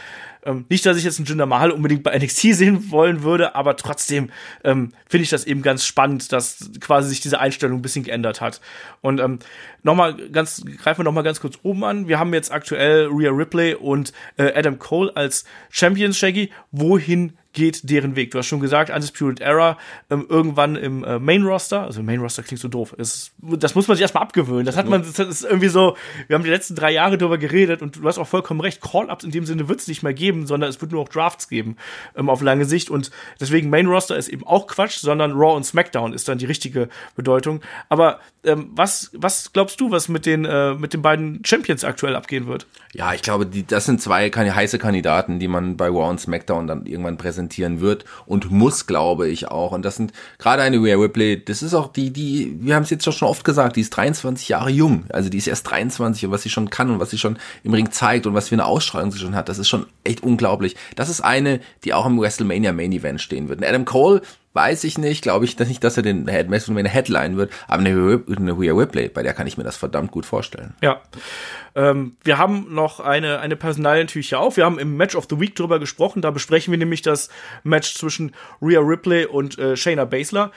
[0.44, 3.76] Ähm, nicht, dass ich jetzt einen Jinder Mahal unbedingt bei NXT sehen wollen würde, aber
[3.76, 4.30] trotzdem
[4.62, 8.40] ähm, finde ich das eben ganz spannend, dass quasi sich diese Einstellung ein bisschen geändert
[8.40, 8.60] hat.
[9.00, 9.38] Und ähm,
[9.82, 12.08] nochmal ganz, greifen wir nochmal ganz kurz oben an.
[12.08, 16.50] Wir haben jetzt aktuell Rhea Ripley und äh, Adam Cole als Champions, Shaggy.
[16.70, 18.30] Wohin geht deren Weg.
[18.30, 19.78] Du hast schon gesagt, Undisputed Era
[20.10, 22.94] ähm, irgendwann im äh, Main Roster, also Main Roster klingt so doof.
[22.98, 24.66] Es, das muss man sich erstmal abgewöhnen.
[24.66, 25.96] Das hat man, das ist irgendwie so,
[26.28, 29.24] wir haben die letzten drei Jahre darüber geredet und du hast auch vollkommen recht, Call-Ups
[29.24, 31.76] in dem Sinne wird es nicht mehr geben, sondern es wird nur noch Drafts geben
[32.14, 35.64] ähm, auf lange Sicht und deswegen Main Roster ist eben auch Quatsch, sondern Raw und
[35.64, 37.62] SmackDown ist dann die richtige Bedeutung.
[37.88, 42.16] Aber ähm, was, was glaubst du, was mit den, äh, mit den beiden Champions aktuell
[42.16, 42.66] abgehen wird?
[42.92, 46.66] Ja, ich glaube, die, das sind zwei heiße Kandidaten, die man bei Raw und SmackDown
[46.66, 47.16] dann irgendwann
[47.46, 49.72] präsentieren wird und muss, glaube ich auch.
[49.72, 52.90] Und das sind gerade eine Rhea Ripley, das ist auch die, die, wir haben es
[52.90, 55.04] jetzt schon oft gesagt, die ist 23 Jahre jung.
[55.10, 57.72] Also die ist erst 23 und was sie schon kann und was sie schon im
[57.72, 60.76] Ring zeigt und was für eine Ausstrahlung sie schon hat, das ist schon echt unglaublich.
[60.96, 63.60] Das ist eine, die auch im WrestleMania Main Event stehen wird.
[63.60, 64.22] Und Adam Cole
[64.56, 68.58] weiß ich nicht, glaube ich nicht, dass er den WrestleMania Headline wird, aber eine, eine
[68.58, 70.74] Rhea Ripley, bei der kann ich mir das verdammt gut vorstellen.
[70.82, 71.00] Ja.
[71.76, 74.56] Ähm, wir haben noch eine, eine Personalie natürlich hier auf.
[74.56, 76.22] Wir haben im Match of the Week drüber gesprochen.
[76.22, 77.28] Da besprechen wir nämlich das
[77.62, 80.50] Match zwischen Rhea Ripley und äh, Shayna Baszler.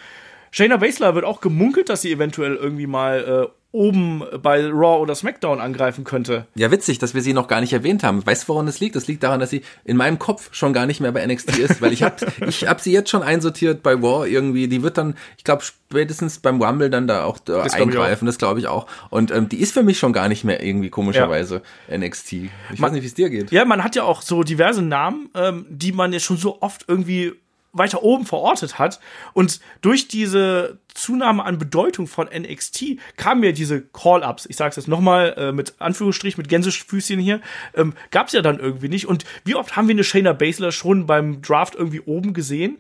[0.52, 5.14] Shayna Baszler wird auch gemunkelt, dass sie eventuell irgendwie mal äh, oben bei Raw oder
[5.14, 6.48] SmackDown angreifen könnte.
[6.56, 8.26] Ja, witzig, dass wir sie noch gar nicht erwähnt haben.
[8.26, 8.96] Weißt du, woran das liegt?
[8.96, 11.82] Das liegt daran, dass sie in meinem Kopf schon gar nicht mehr bei NXT ist,
[11.82, 14.68] weil ich hab, ich hab sie jetzt schon einsortiert bei Raw irgendwie.
[14.68, 18.40] Die wird dann, ich glaube, spätestens beim Rumble dann da auch da das eingreifen, das
[18.40, 18.88] glaube ich auch.
[19.12, 21.98] Und ähm, die ist für mich schon gar nicht mehr irgendwie komischerweise ja.
[21.98, 22.34] NXT.
[22.34, 23.52] Ich man, weiß nicht, wie es dir geht.
[23.52, 26.86] Ja, man hat ja auch so diverse Namen, ähm, die man jetzt schon so oft
[26.88, 27.34] irgendwie
[27.72, 29.00] weiter oben verortet hat.
[29.34, 34.48] Und durch diese Zunahme an Bedeutung von NXT kamen ja diese Call-Ups.
[34.48, 37.42] Ich sage es jetzt nochmal äh, mit Anführungsstrich, mit Gänsefüßchen hier.
[37.76, 39.08] Ähm, Gab es ja dann irgendwie nicht.
[39.08, 42.80] Und wie oft haben wir eine Shayna Baszler schon beim Draft irgendwie oben gesehen?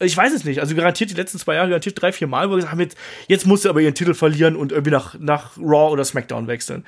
[0.00, 0.60] Ich weiß es nicht.
[0.60, 2.96] Also garantiert die letzten zwei Jahre, garantiert drei, vier Mal, wo wir gesagt haben, jetzt,
[3.26, 6.84] jetzt muss sie aber ihren Titel verlieren und irgendwie nach, nach Raw oder SmackDown wechseln.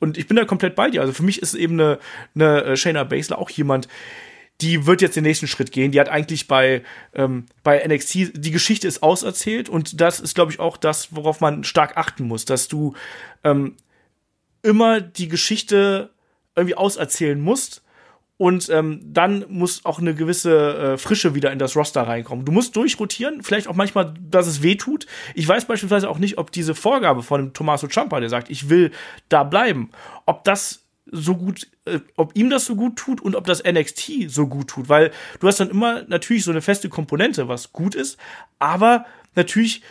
[0.00, 1.02] Und ich bin da komplett bei dir.
[1.02, 1.98] Also für mich ist eben eine,
[2.34, 3.88] eine Shayna Baszler auch jemand,
[4.60, 5.90] die wird jetzt den nächsten Schritt gehen.
[5.90, 6.82] Die hat eigentlich bei,
[7.14, 11.40] ähm, bei NXT, die Geschichte ist auserzählt und das ist, glaube ich, auch das, worauf
[11.40, 12.94] man stark achten muss, dass du
[13.42, 13.76] ähm,
[14.62, 16.10] immer die Geschichte
[16.56, 17.82] irgendwie auserzählen musst
[18.36, 22.44] und ähm, dann muss auch eine gewisse äh, Frische wieder in das Roster reinkommen.
[22.44, 25.06] Du musst durchrotieren, vielleicht auch manchmal, dass es weh tut.
[25.34, 28.90] Ich weiß beispielsweise auch nicht, ob diese Vorgabe von Tommaso Ciampa, der sagt, ich will
[29.28, 29.90] da bleiben,
[30.26, 34.28] ob das so gut, äh, ob ihm das so gut tut und ob das NXT
[34.28, 37.94] so gut tut, weil du hast dann immer natürlich so eine feste Komponente, was gut
[37.94, 38.18] ist,
[38.58, 39.82] aber natürlich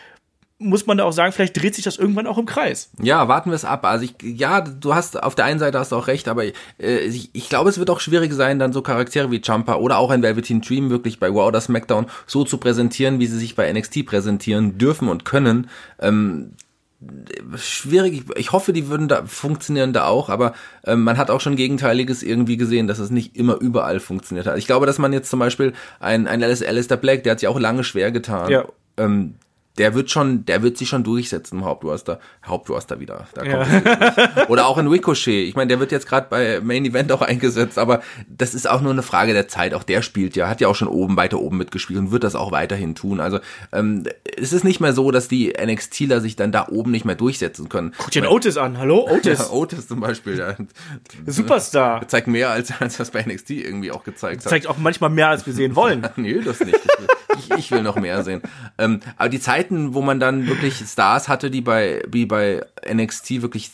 [0.63, 2.89] muss man da auch sagen, vielleicht dreht sich das irgendwann auch im Kreis.
[3.01, 3.85] Ja, warten wir es ab.
[3.85, 6.51] Also ich, ja, du hast auf der einen Seite hast du auch recht, aber äh,
[6.79, 10.09] ich, ich glaube, es wird auch schwierig sein, dann so Charaktere wie Jumper oder auch
[10.09, 13.71] ein Velveteen Dream wirklich bei Raw oder SmackDown so zu präsentieren, wie sie sich bei
[13.71, 15.69] NXT präsentieren dürfen und können.
[15.99, 16.51] Ähm,
[17.57, 18.23] schwierig.
[18.35, 20.53] Ich, hoffe, die würden da funktionieren da auch, aber
[20.85, 24.57] ähm, man hat auch schon Gegenteiliges irgendwie gesehen, dass es nicht immer überall funktioniert hat.
[24.57, 27.59] Ich glaube, dass man jetzt zum Beispiel ein, ein Alistair Black, der hat sich auch
[27.59, 28.49] lange schwer getan.
[28.49, 28.65] Ja.
[28.97, 29.35] Ähm,
[29.77, 32.19] der wird schon, der wird sich schon durchsetzen im Hauptroster.
[32.45, 33.27] Hauptroster wieder.
[33.33, 34.47] Da kommt ja.
[34.47, 35.47] Oder auch in Ricochet.
[35.47, 38.81] Ich meine, der wird jetzt gerade bei Main Event auch eingesetzt, aber das ist auch
[38.81, 39.73] nur eine Frage der Zeit.
[39.73, 42.35] Auch der spielt ja, hat ja auch schon oben, weiter oben mitgespielt und wird das
[42.35, 43.19] auch weiterhin tun.
[43.19, 43.39] Also
[43.71, 44.03] ähm,
[44.37, 47.69] es ist nicht mehr so, dass die NXTler sich dann da oben nicht mehr durchsetzen
[47.69, 47.93] können.
[47.97, 49.07] Guck dir den Otis an, hallo?
[49.09, 49.39] Otis.
[49.39, 50.55] Ja, Otis zum Beispiel, ja.
[51.25, 52.07] Superstar.
[52.07, 54.49] Zeigt mehr, als, als das bei NXT irgendwie auch gezeigt hat.
[54.49, 56.07] Zeigt auch manchmal mehr, als wir sehen wollen.
[56.15, 56.79] nee, das nicht.
[57.37, 58.41] Ich, ich, will noch mehr sehen.
[58.77, 63.41] Ähm, aber die Zeiten, wo man dann wirklich Stars hatte, die bei, wie bei NXT
[63.41, 63.71] wirklich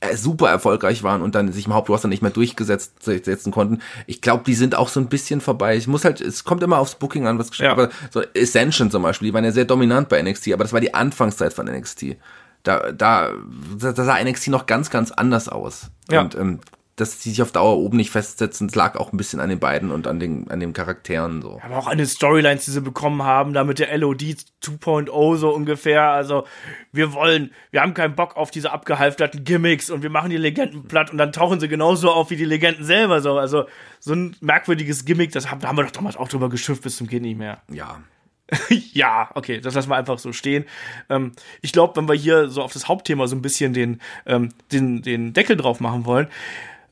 [0.00, 3.80] äh, super erfolgreich waren und dann sich im Hauptroster nicht mehr durchgesetzt setzen konnten.
[4.06, 5.76] Ich glaube, die sind auch so ein bisschen vorbei.
[5.76, 7.72] Ich muss halt, es kommt immer aufs Booking an, was ja.
[7.72, 10.80] aber so Ascension zum Beispiel, die waren ja sehr dominant bei NXT, aber das war
[10.80, 12.16] die Anfangszeit von NXT.
[12.62, 13.32] Da, da,
[13.78, 15.90] da sah NXT noch ganz, ganz anders aus.
[16.10, 16.22] Ja.
[16.22, 16.60] Und ähm,
[16.96, 19.60] dass die sich auf Dauer oben nicht festsetzen, das lag auch ein bisschen an den
[19.60, 21.60] beiden und an den, an den Charakteren so.
[21.62, 24.22] Aber auch an den Storylines, die sie bekommen haben, da mit der LOD
[24.62, 26.08] 2.0 so ungefähr.
[26.08, 26.46] Also,
[26.92, 30.88] wir wollen, wir haben keinen Bock auf diese abgehalfterten Gimmicks und wir machen die Legenden
[30.88, 33.38] platt und dann tauchen sie genauso auf wie die Legenden selber so.
[33.38, 33.66] Also,
[34.00, 36.96] so ein merkwürdiges Gimmick, das haben, da haben wir doch damals auch drüber geschimpft bis
[36.96, 37.60] zum Geht nicht mehr.
[37.70, 38.00] Ja.
[38.92, 40.64] ja, okay, das lassen wir einfach so stehen.
[41.10, 41.32] Ähm,
[41.62, 45.02] ich glaube, wenn wir hier so auf das Hauptthema so ein bisschen den, ähm, den,
[45.02, 46.28] den Deckel drauf machen wollen,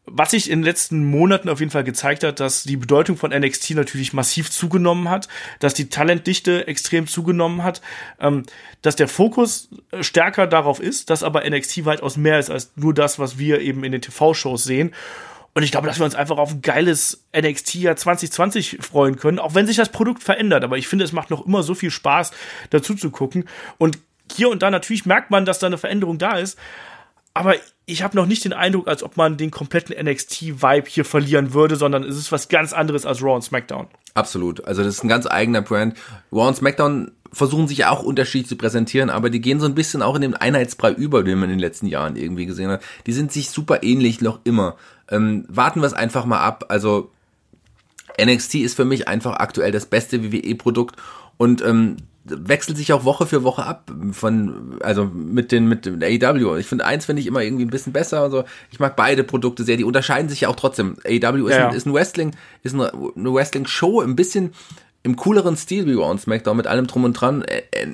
[0.07, 3.31] was sich in den letzten Monaten auf jeden Fall gezeigt hat, dass die Bedeutung von
[3.31, 5.29] NXT natürlich massiv zugenommen hat,
[5.61, 7.81] dass die Talentdichte extrem zugenommen hat,
[8.21, 8.45] ähm,
[8.83, 13.19] dass der Fokus stärker darauf ist, dass aber NXT weitaus mehr ist als nur das,
[13.19, 14.95] was wir eben in den TV-Shows sehen.
[15.55, 19.39] Und ich glaube, dass wir uns einfach auf ein geiles NXT Jahr 2020 freuen können,
[19.39, 20.65] auch wenn sich das Produkt verändert.
[20.65, 22.33] Aber ich finde, es macht noch immer so viel Spaß,
[22.71, 23.49] dazu zu gucken.
[23.79, 23.99] Und
[24.33, 26.59] hier und da natürlich merkt man, dass da eine Veränderung da ist.
[27.35, 27.57] Aber
[27.87, 31.77] ich habe noch nicht den Eindruck, als ob man den kompletten NXT-Vibe hier verlieren würde,
[31.77, 33.89] sondern es ist was ganz anderes als Raw und SmackDown.
[34.15, 34.65] Absolut.
[34.65, 35.97] Also das ist ein ganz eigener Brand.
[36.33, 40.03] Raw und SmackDown versuchen sich auch unterschiedlich zu präsentieren, aber die gehen so ein bisschen
[40.03, 42.83] auch in den Einheitsbrei über, den man in den letzten Jahren irgendwie gesehen hat.
[43.07, 44.77] Die sind sich super ähnlich noch immer.
[45.11, 46.67] Ähm, warten wir es einfach mal ab.
[46.69, 47.11] Also
[48.23, 50.97] NXT ist für mich einfach aktuell das beste WWE-Produkt
[51.37, 56.03] und ähm, wechselt sich auch Woche für Woche ab von also mit den mit dem
[56.03, 56.57] AEW.
[56.57, 58.21] Ich finde eins finde ich immer irgendwie ein bisschen besser.
[58.21, 59.77] Also ich mag beide Produkte sehr.
[59.77, 60.97] Die unterscheiden sich ja auch trotzdem.
[61.05, 61.69] AEW ist, Ja, ja.
[61.69, 62.91] ein, ist ein Wrestling ist eine
[63.35, 64.53] Wrestling Show ein bisschen
[65.05, 67.45] im cooleren Stil wie Raw und SmackDown mit allem drum und dran.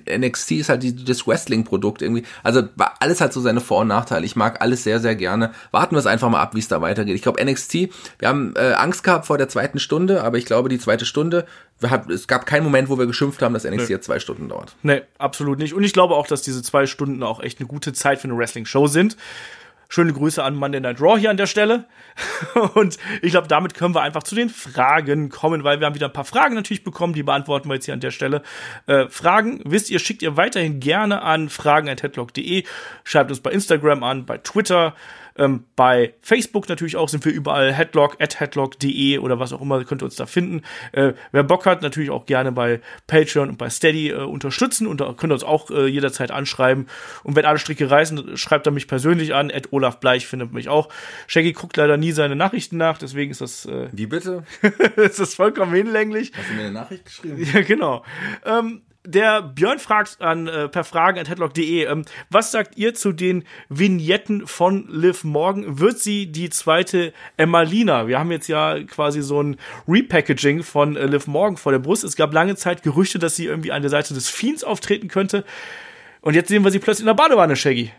[0.09, 2.23] NXT ist halt die, das Wrestling-Produkt irgendwie.
[2.45, 2.63] Also
[3.01, 4.25] alles hat so seine Vor- und Nachteile.
[4.25, 5.51] Ich mag alles sehr, sehr gerne.
[5.73, 7.17] Warten wir es einfach mal ab, wie es da weitergeht.
[7.17, 7.91] Ich glaube NXT,
[8.21, 11.47] wir haben äh, Angst gehabt vor der zweiten Stunde, aber ich glaube die zweite Stunde,
[11.83, 14.77] hab, es gab keinen Moment, wo wir geschimpft haben, dass NXT jetzt zwei Stunden dauert.
[14.85, 15.75] Nee, absolut nicht.
[15.75, 18.39] Und ich glaube auch, dass diese zwei Stunden auch echt eine gute Zeit für eine
[18.39, 19.17] Wrestling-Show sind.
[19.93, 21.87] Schöne Grüße an Monday Night Raw hier an der Stelle.
[22.75, 26.07] Und ich glaube, damit können wir einfach zu den Fragen kommen, weil wir haben wieder
[26.07, 28.43] ein paar Fragen natürlich bekommen, die beantworten wir jetzt hier an der Stelle.
[28.87, 32.63] Äh, Fragen, wisst ihr, schickt ihr weiterhin gerne an fragen.headlock.de,
[33.03, 34.95] schreibt uns bei Instagram an, bei Twitter,
[35.37, 39.83] ähm, bei Facebook natürlich auch sind wir überall headlock at headlock.de oder was auch immer,
[39.85, 40.63] könnt ihr uns da finden.
[40.93, 45.01] Äh, wer Bock hat, natürlich auch gerne bei Patreon und bei Steady äh, unterstützen und
[45.01, 46.87] da könnt ihr uns auch äh, jederzeit anschreiben.
[47.23, 50.69] Und wenn alle Stricke reißen, schreibt er mich persönlich an, at Olaf Bleich findet mich
[50.69, 50.89] auch.
[51.27, 54.45] Shaggy guckt leider nie seine Nachrichten nach, deswegen ist das, äh, Wie bitte?
[54.97, 56.33] ist das vollkommen hinlänglich.
[56.37, 57.47] Hast du mir eine Nachricht geschrieben?
[57.53, 58.05] Ja, genau.
[58.45, 63.13] Ähm, der Björn fragt an äh, per Fragen at headlock.de, ähm, was sagt ihr zu
[63.13, 65.79] den Vignetten von Liv Morgan?
[65.79, 68.07] Wird sie die zweite Emmalina?
[68.07, 69.57] Wir haben jetzt ja quasi so ein
[69.87, 72.05] Repackaging von äh, Liv Morgan vor der Brust.
[72.05, 75.45] Es gab lange Zeit Gerüchte, dass sie irgendwie an der Seite des Fiends auftreten könnte.
[76.21, 77.93] Und jetzt sehen wir sie plötzlich in der Badewanne, Shaggy.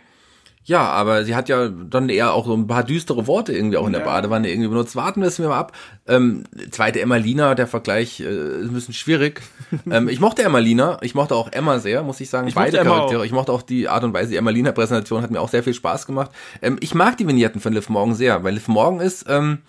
[0.63, 3.87] Ja, aber sie hat ja dann eher auch so ein paar düstere Worte irgendwie auch
[3.87, 4.07] in der Ja.
[4.07, 4.95] Badewanne irgendwie benutzt.
[4.95, 5.71] Warten wir es mir mal ab.
[6.07, 9.41] Ähm, zweite Emmalina, der Vergleich äh, ist ein bisschen schwierig.
[9.91, 12.47] ähm, ich mochte Emmalina, ich mochte auch Emma sehr, muss ich sagen.
[12.47, 13.21] Ich Beide Charaktere.
[13.21, 13.25] auch.
[13.25, 16.05] Ich mochte auch die Art und Weise, die Emmalina-Präsentation hat mir auch sehr viel Spaß
[16.05, 16.29] gemacht.
[16.61, 19.59] Ähm, ich mag die Vignetten von Liv Morgan sehr, weil Liv Morgan ist, ähm,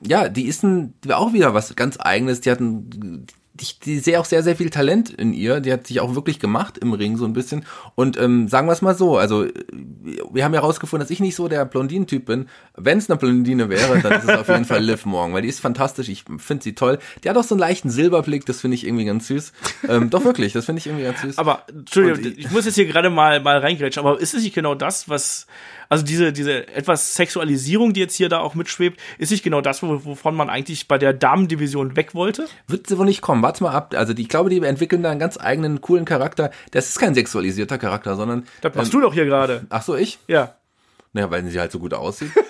[0.00, 2.40] ja, die ist ein, die war auch wieder was ganz eigenes.
[2.40, 3.26] Die hat ein,
[3.60, 5.60] ich die sehe auch sehr, sehr viel Talent in ihr.
[5.60, 7.66] Die hat sich auch wirklich gemacht im Ring so ein bisschen.
[7.96, 9.44] Und ähm, sagen wir es mal so, also
[10.32, 12.48] wir haben ja herausgefunden, dass ich nicht so der Blondinen-Typ bin.
[12.76, 15.48] Wenn es eine Blondine wäre, dann ist es auf jeden Fall Liv Morgan, weil die
[15.48, 16.08] ist fantastisch.
[16.08, 16.98] Ich finde sie toll.
[17.24, 19.52] Die hat auch so einen leichten Silberblick, das finde ich irgendwie ganz süß.
[19.88, 21.38] Ähm, doch wirklich, das finde ich irgendwie ganz süß.
[21.38, 24.54] Aber, Entschuldigung, ich- ich muss jetzt hier gerade mal, mal reingrätschen, aber ist es nicht
[24.54, 25.46] genau das, was,
[25.90, 29.82] also diese, diese etwas Sexualisierung, die jetzt hier da auch mitschwebt, ist nicht genau das,
[29.82, 32.46] wo- wovon man eigentlich bei der Damendivision weg wollte?
[32.68, 33.42] Wird sie wohl nicht kommen.
[33.42, 33.92] Warte mal ab.
[33.96, 36.50] Also die, ich glaube, die entwickeln da einen ganz eigenen, coolen Charakter.
[36.70, 38.46] Das ist kein sexualisierter Charakter, sondern.
[38.62, 39.66] Das machst ähm, du doch hier gerade.
[39.68, 40.18] Ach so, ich?
[40.28, 40.54] Ja.
[41.12, 42.30] Naja, weil sie halt so gut aussieht.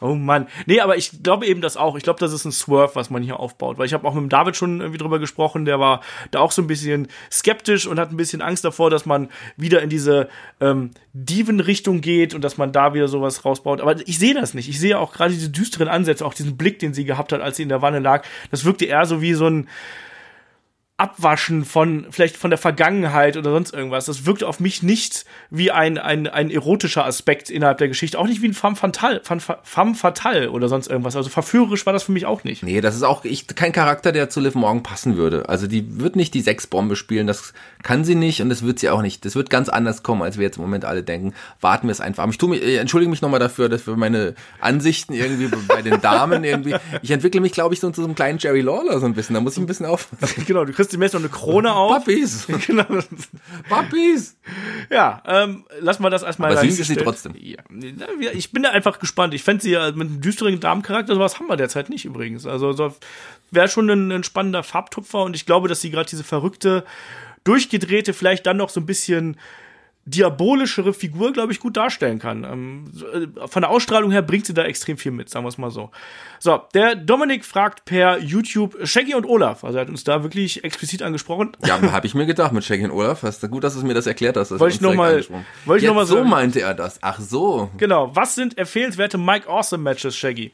[0.00, 0.48] Oh Mann.
[0.66, 1.96] Nee, aber ich glaube eben das auch.
[1.96, 3.78] Ich glaube, das ist ein Swerve, was man hier aufbaut.
[3.78, 6.00] Weil ich habe auch mit dem David schon irgendwie drüber gesprochen, der war
[6.30, 9.82] da auch so ein bisschen skeptisch und hat ein bisschen Angst davor, dass man wieder
[9.82, 10.28] in diese
[10.60, 13.80] ähm, Diven-Richtung geht und dass man da wieder sowas rausbaut.
[13.80, 14.68] Aber ich sehe das nicht.
[14.68, 17.56] Ich sehe auch gerade diese düsteren Ansätze, auch diesen Blick, den sie gehabt hat, als
[17.56, 18.24] sie in der Wanne lag.
[18.50, 19.68] Das wirkte eher so wie so ein
[20.96, 24.04] Abwaschen von vielleicht von der Vergangenheit oder sonst irgendwas.
[24.04, 28.28] Das wirkte auf mich nicht wie ein, ein, ein erotischer Aspekt innerhalb der Geschichte, auch
[28.28, 29.20] nicht wie ein femme fatale,
[29.64, 31.16] femme fatale oder sonst irgendwas.
[31.16, 32.62] Also verführerisch war das für mich auch nicht.
[32.62, 35.48] Nee, das ist auch ich, kein Charakter, der zu Liv Morgan passen würde.
[35.48, 38.88] Also die wird nicht die Sexbombe spielen, das kann sie nicht und das wird sie
[38.88, 39.24] auch nicht.
[39.24, 41.34] Das wird ganz anders kommen, als wir jetzt im Moment alle denken.
[41.60, 42.24] Warten wir es einfach.
[42.30, 46.00] Ich tu mich, ich entschuldige mich nochmal dafür, dass für meine Ansichten irgendwie bei den
[46.00, 46.76] Damen irgendwie.
[47.02, 49.34] Ich entwickle mich, glaube ich, so zu so einem kleinen Jerry Lawler so ein bisschen.
[49.34, 50.44] Da muss ich ein bisschen aufpassen.
[50.54, 52.04] Genau, du kriegst demnächst noch eine Krone auf.
[52.04, 52.46] Puppies!
[52.66, 52.84] genau.
[53.68, 54.36] Puppies!
[54.90, 57.34] Ja, ähm, lass mal das erstmal Aber süß ist sie trotzdem.
[57.36, 57.62] Ja,
[58.32, 59.34] ich bin da einfach gespannt.
[59.34, 62.46] Ich fände sie ja mit einem düsteren Damencharakter, sowas haben wir derzeit nicht übrigens.
[62.46, 62.94] Also so,
[63.50, 66.84] wäre schon ein, ein spannender Farbtupfer und ich glaube, dass sie gerade diese verrückte,
[67.44, 69.36] durchgedrehte, vielleicht dann noch so ein bisschen
[70.06, 72.44] diabolischere Figur, glaube ich, gut darstellen kann.
[72.44, 72.84] Ähm,
[73.42, 75.70] äh, von der Ausstrahlung her bringt sie da extrem viel mit, sagen wir es mal
[75.70, 75.90] so.
[76.38, 79.64] So, der Dominik fragt per YouTube Shaggy und Olaf.
[79.64, 81.52] Also er hat uns da wirklich explizit angesprochen.
[81.64, 83.22] Ja, habe ich mir gedacht mit Shaggy und Olaf.
[83.22, 84.50] Hast du gut, dass du mir das erklärt hast.
[84.50, 85.46] Wollte ich uns noch direkt mal- angesprochen.
[85.64, 86.28] wollte ich noch mal so sagen.
[86.28, 86.98] meinte er das.
[87.00, 87.70] Ach so.
[87.78, 88.14] Genau.
[88.14, 90.52] Was sind empfehlenswerte Mike Awesome Matches, Shaggy?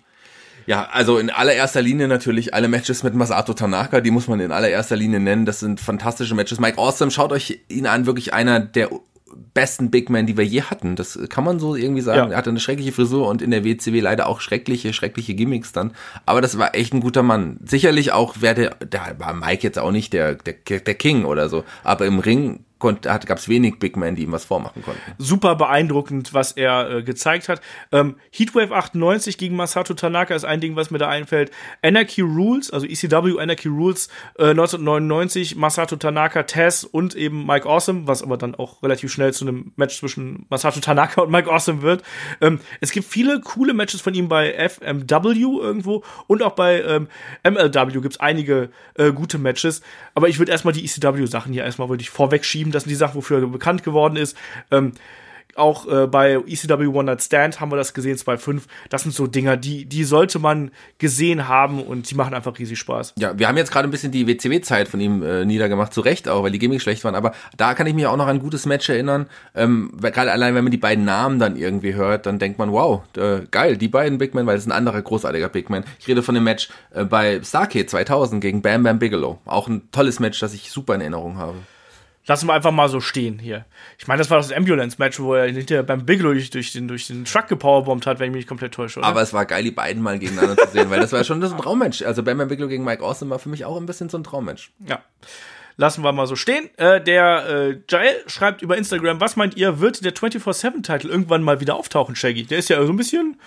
[0.67, 4.53] Ja, also in allererster Linie natürlich alle Matches mit Masato Tanaka, die muss man in
[4.53, 5.45] allererster Linie nennen.
[5.47, 6.61] Das sind fantastische Matches.
[6.61, 8.91] Mike Awesome, schaut euch ihn an, wirklich einer der
[9.55, 10.97] besten Big Men, die wir je hatten.
[10.97, 12.31] Das kann man so irgendwie sagen.
[12.31, 12.35] Ja.
[12.35, 15.93] Er hatte eine schreckliche Frisur und in der WCW leider auch schreckliche, schreckliche Gimmicks dann.
[16.27, 17.59] Aber das war echt ein guter Mann.
[17.65, 21.49] Sicherlich auch, wer der, da war Mike jetzt auch nicht der, der, der King oder
[21.49, 21.65] so.
[21.83, 25.01] Aber im Ring gab es wenig Big Men, die ihm was vormachen konnten.
[25.19, 27.61] Super beeindruckend, was er äh, gezeigt hat.
[27.93, 31.51] Ähm, Heatwave 98 gegen Masato Tanaka ist ein Ding, was mir da einfällt.
[31.83, 34.09] Anarchy Rules, also ECW Anarchy Rules
[34.39, 39.33] äh, 1999, Masato Tanaka, Taz und eben Mike Awesome, was aber dann auch relativ schnell
[39.33, 42.03] zu einem Match zwischen Masato Tanaka und Mike Awesome wird.
[42.41, 47.09] Ähm, es gibt viele coole Matches von ihm bei FMW irgendwo und auch bei ähm,
[47.45, 49.83] MLW gibt's einige äh, gute Matches.
[50.15, 52.70] Aber ich würde erstmal die ECW-Sachen hier erstmal würde ich vorwegschieben.
[52.73, 54.37] Das sind die Sachen, wofür er bekannt geworden ist.
[54.71, 54.93] Ähm,
[55.57, 58.63] auch äh, bei ECW One Night Stand haben wir das gesehen, 2.5.
[58.89, 62.79] Das sind so Dinger, die, die sollte man gesehen haben und die machen einfach riesig
[62.79, 63.15] Spaß.
[63.19, 66.29] Ja, wir haben jetzt gerade ein bisschen die WCW-Zeit von ihm äh, niedergemacht, zu Recht
[66.29, 68.43] auch, weil die Gimmicks schlecht waren, aber da kann ich mich auch noch an ein
[68.43, 69.27] gutes Match erinnern.
[69.55, 73.03] Ähm, gerade allein, wenn man die beiden Namen dann irgendwie hört, dann denkt man, wow,
[73.17, 75.85] äh, geil, die beiden Big Men, weil das ist ein anderer großartiger Big Man.
[75.99, 79.39] Ich rede von dem Match äh, bei Starcade 2000 gegen Bam Bam Bigelow.
[79.45, 81.57] Auch ein tolles Match, das ich super in Erinnerung habe.
[82.27, 83.65] Lassen wir einfach mal so stehen hier.
[83.99, 87.07] Ich meine, das war das Ambulance-Match, wo er hinterher beim Bigelow durch, durch, den, durch
[87.07, 89.01] den Truck gepowerbombt hat, wenn ich mich nicht komplett täusche.
[89.01, 89.09] Oder?
[89.09, 91.53] Aber es war geil, die beiden mal gegeneinander zu sehen, weil das war schon das
[91.53, 92.03] ein Traummatch.
[92.03, 94.25] Also Bam Bam Bigelow gegen Mike Awesome war für mich auch ein bisschen so ein
[94.25, 94.71] Traummatch.
[94.87, 95.03] Ja.
[95.81, 96.69] Lassen wir mal so stehen.
[96.77, 101.59] Äh, der äh, Jael schreibt über Instagram, was meint ihr, wird der 24-7-Titel irgendwann mal
[101.61, 102.45] wieder auftauchen, Shaggy?
[102.45, 103.41] Der ist ja so ein bisschen,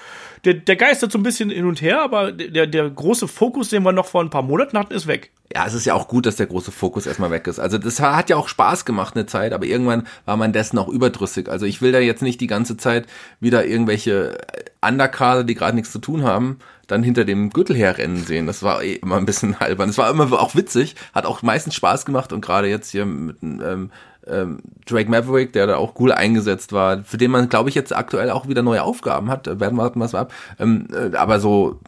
[0.43, 3.83] der, der geistert so ein bisschen hin und her, aber der, der große Fokus, den
[3.83, 5.29] wir noch vor ein paar Monaten hatten, ist weg.
[5.53, 7.59] Ja, es ist ja auch gut, dass der große Fokus erstmal weg ist.
[7.59, 10.89] Also das hat ja auch Spaß gemacht eine Zeit, aber irgendwann war man dessen auch
[10.89, 11.49] überdrüssig.
[11.49, 13.05] Also ich will da jetzt nicht die ganze Zeit
[13.41, 14.39] wieder irgendwelche
[14.81, 16.57] Underkader, die gerade nichts zu tun haben,
[16.87, 18.47] dann hinter dem Gürtel herrennen sehen.
[18.47, 19.89] Das war eh immer ein bisschen albern.
[19.89, 23.37] Es war immer auch witzig, hat auch meistens Spaß gemacht und gerade jetzt hier mit
[23.41, 23.91] ähm,
[24.27, 27.95] ähm, Drake Maverick, der da auch cool eingesetzt war, für den man, glaube ich, jetzt
[27.95, 29.47] aktuell auch wieder neue Aufgaben hat.
[29.59, 30.33] Werden wir wir ab.
[30.59, 31.79] Ähm, äh, aber so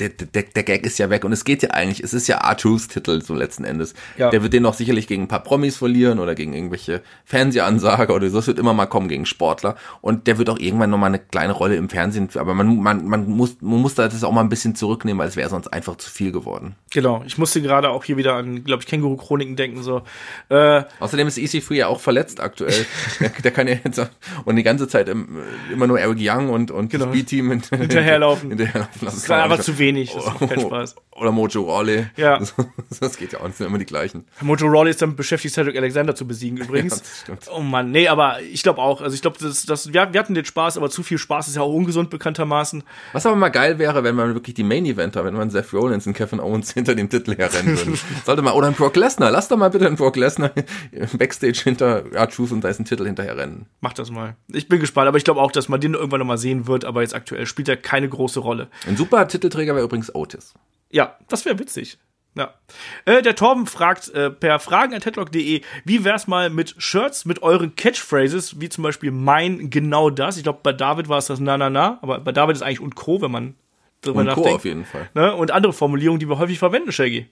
[0.00, 2.40] der, der, der Gag ist ja weg und es geht ja eigentlich, es ist ja
[2.40, 3.94] Artus Titel so letzten Endes.
[4.16, 4.30] Ja.
[4.30, 8.28] Der wird den auch sicherlich gegen ein paar Promis verlieren oder gegen irgendwelche Fernsehansager oder
[8.30, 8.36] so.
[8.38, 11.52] Das wird immer mal kommen gegen Sportler und der wird auch irgendwann nochmal eine kleine
[11.52, 14.48] Rolle im Fernsehen, aber man, man, man, muss, man muss da das auch mal ein
[14.48, 16.74] bisschen zurücknehmen, weil es wäre sonst einfach zu viel geworden.
[16.90, 17.22] Genau.
[17.26, 20.02] Ich musste gerade auch hier wieder an, glaube ich, Känguru-Chroniken denken, so.
[20.48, 22.86] Äh, Außerdem ist EC3 ja auch verletzt aktuell.
[23.20, 24.00] der, der kann ja jetzt
[24.44, 25.38] und die ganze Zeit im,
[25.72, 27.06] immer nur Eric Young und, und Genau.
[27.06, 28.48] das B-Team hint- Hinterherlaufen.
[28.50, 29.00] hinterherlaufen.
[29.02, 29.89] das ist aber zu wenig.
[29.96, 30.96] Das macht keinen Spaß.
[31.20, 32.06] Oder Mojo Rawley.
[32.16, 32.38] Ja.
[32.38, 32.54] Das,
[33.00, 34.24] das geht ja auch, das sind immer die gleichen.
[34.40, 37.02] Mojo Rawley ist damit beschäftigt, Cedric Alexander zu besiegen übrigens.
[37.28, 37.34] Ja.
[37.54, 39.02] Oh Mann, nee, aber ich glaube auch.
[39.02, 41.56] Also ich glaube, das, das, wir, wir hatten den Spaß, aber zu viel Spaß ist
[41.56, 42.82] ja auch ungesund bekanntermaßen.
[43.12, 46.06] Was aber mal geil wäre, wenn man wirklich die Main Eventer, wenn man Seth Rollins
[46.06, 47.98] und Kevin Owens hinter dem Titel herrennen würden.
[48.24, 49.30] Sollte mal, oder ein Brock Lesnar.
[49.30, 50.52] Lass doch mal bitte einen Brock Lesnar
[51.18, 53.66] Backstage hinter R-Truth und Dyson Titel hinterher rennen.
[53.80, 54.36] Mach das mal.
[54.48, 56.84] Ich bin gespannt, aber ich glaube auch, dass man den irgendwann noch mal sehen wird,
[56.84, 58.68] aber jetzt aktuell spielt er keine große Rolle.
[58.86, 60.54] Ein super Titelträger wäre übrigens Otis.
[60.90, 61.98] Ja, das wäre witzig.
[62.36, 62.54] Ja.
[63.06, 68.60] Äh, der Torben fragt äh, per fragen.headlock.de, wie wär's mal mit Shirts mit euren Catchphrases,
[68.60, 70.36] wie zum Beispiel mein genau das.
[70.36, 72.80] Ich glaube, bei David war es das na na na, aber bei David ist eigentlich
[72.80, 73.54] und Co., wenn man
[74.00, 74.30] drüber Und Co.
[74.40, 74.54] nachdenkt.
[74.56, 75.10] auf jeden Fall.
[75.14, 75.34] Ne?
[75.34, 77.28] Und andere Formulierungen, die wir häufig verwenden, Shaggy.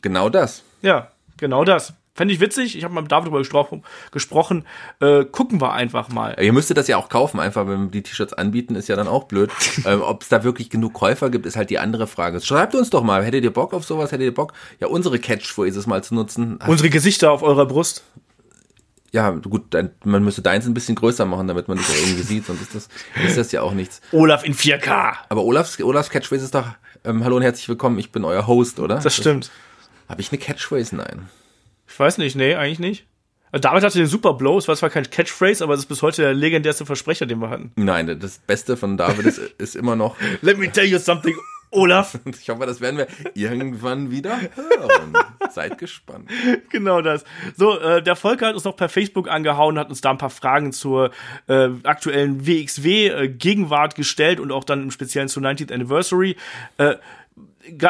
[0.00, 0.64] Genau das.
[0.80, 1.92] Ja, genau das.
[2.14, 2.76] Fände ich witzig.
[2.76, 4.66] Ich habe mit David darüber gespro gesprochen.
[5.00, 6.36] Äh, gucken wir einfach mal.
[6.38, 9.08] Ihr müsstet das ja auch kaufen, einfach wenn wir die T-Shirts anbieten, ist ja dann
[9.08, 9.50] auch blöd.
[9.86, 12.40] ähm, Ob es da wirklich genug Käufer gibt, ist halt die andere Frage.
[12.42, 14.12] Schreibt uns doch mal, hättet ihr Bock auf sowas?
[14.12, 16.58] Hättet ihr Bock, ja, unsere Catchphrases mal zu nutzen?
[16.66, 18.04] Unsere Gesichter auf eurer Brust.
[19.12, 22.22] Ja, gut, dann, man müsste deins ein bisschen größer machen, damit man dich auch irgendwie
[22.22, 22.88] sieht, sonst ist das,
[23.26, 24.00] ist das ja auch nichts.
[24.10, 25.14] Olaf in 4K.
[25.28, 26.66] Aber Olafs, Olafs Catchphrase ist doch,
[27.04, 29.00] ähm, hallo und herzlich willkommen, ich bin euer Host, oder?
[29.00, 29.50] Das stimmt.
[30.08, 30.96] Habe ich eine Catchphrase?
[30.96, 31.28] Nein.
[31.92, 33.06] Ich weiß nicht, nee, eigentlich nicht.
[33.50, 36.00] Also David hatte den Super Blow, es war zwar kein Catchphrase, aber es ist bis
[36.00, 37.70] heute der legendärste Versprecher, den wir hatten.
[37.76, 41.36] Nein, das Beste von David ist, ist immer noch, Let me tell you something,
[41.70, 42.18] Olaf.
[42.40, 45.12] ich hoffe, das werden wir irgendwann wieder hören.
[45.50, 46.30] Seid gespannt.
[46.70, 47.24] genau das.
[47.54, 50.30] So, äh, der Volker hat uns noch per Facebook angehauen, hat uns da ein paar
[50.30, 51.10] Fragen zur
[51.46, 56.36] äh, aktuellen WXW-Gegenwart gestellt und auch dann im Speziellen zur 90th Anniversary.
[56.78, 56.94] Äh,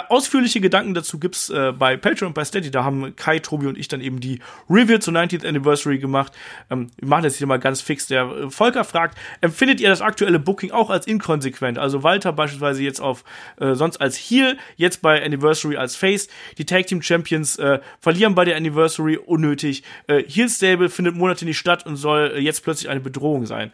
[0.09, 2.71] ausführliche Gedanken dazu gibt's äh, bei Patreon und bei Steady.
[2.71, 6.33] Da haben Kai, Tobi und ich dann eben die Review zur 90th Anniversary gemacht.
[6.71, 8.07] Ähm, wir machen das hier mal ganz fix.
[8.07, 11.79] Der äh, Volker fragt, empfindet ihr das aktuelle Booking auch als inkonsequent?
[11.79, 13.25] Also Walter beispielsweise jetzt auf
[13.59, 16.29] äh, sonst als Heel, jetzt bei Anniversary als Face.
[16.59, 19.83] Die Tag Team Champions äh, verlieren bei der Anniversary unnötig.
[20.07, 23.73] Äh, Heel Stable findet Monate nicht statt und soll äh, jetzt plötzlich eine Bedrohung sein.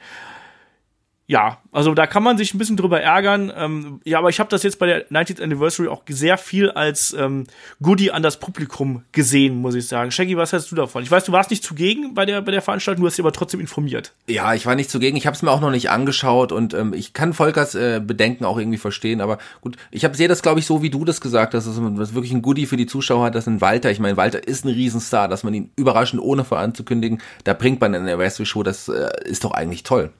[1.30, 3.52] Ja, also da kann man sich ein bisschen drüber ärgern.
[3.54, 7.12] Ähm, ja, aber ich habe das jetzt bei der 90th Anniversary auch sehr viel als
[7.12, 7.46] ähm,
[7.82, 10.10] Goodie an das Publikum gesehen, muss ich sagen.
[10.10, 11.02] Shaggy, was hältst du davon?
[11.02, 13.34] Ich weiß, du warst nicht zugegen bei der bei der Veranstaltung, du hast dich aber
[13.34, 14.14] trotzdem informiert.
[14.26, 15.18] Ja, ich war nicht zugegen.
[15.18, 18.46] Ich habe es mir auch noch nicht angeschaut und ähm, ich kann Volkers äh, Bedenken
[18.46, 19.20] auch irgendwie verstehen.
[19.20, 21.76] Aber gut, ich habe sehe das, glaube ich, so wie du das gesagt hast, dass
[21.76, 23.34] es wirklich ein Goodie für die Zuschauer hat.
[23.34, 23.90] Das ist ein Walter.
[23.90, 27.92] Ich meine, Walter ist ein Riesenstar, dass man ihn überraschend ohne voranzukündigen, da bringt man
[27.92, 28.62] in der Anniversary Show.
[28.62, 30.10] Das äh, ist doch eigentlich toll.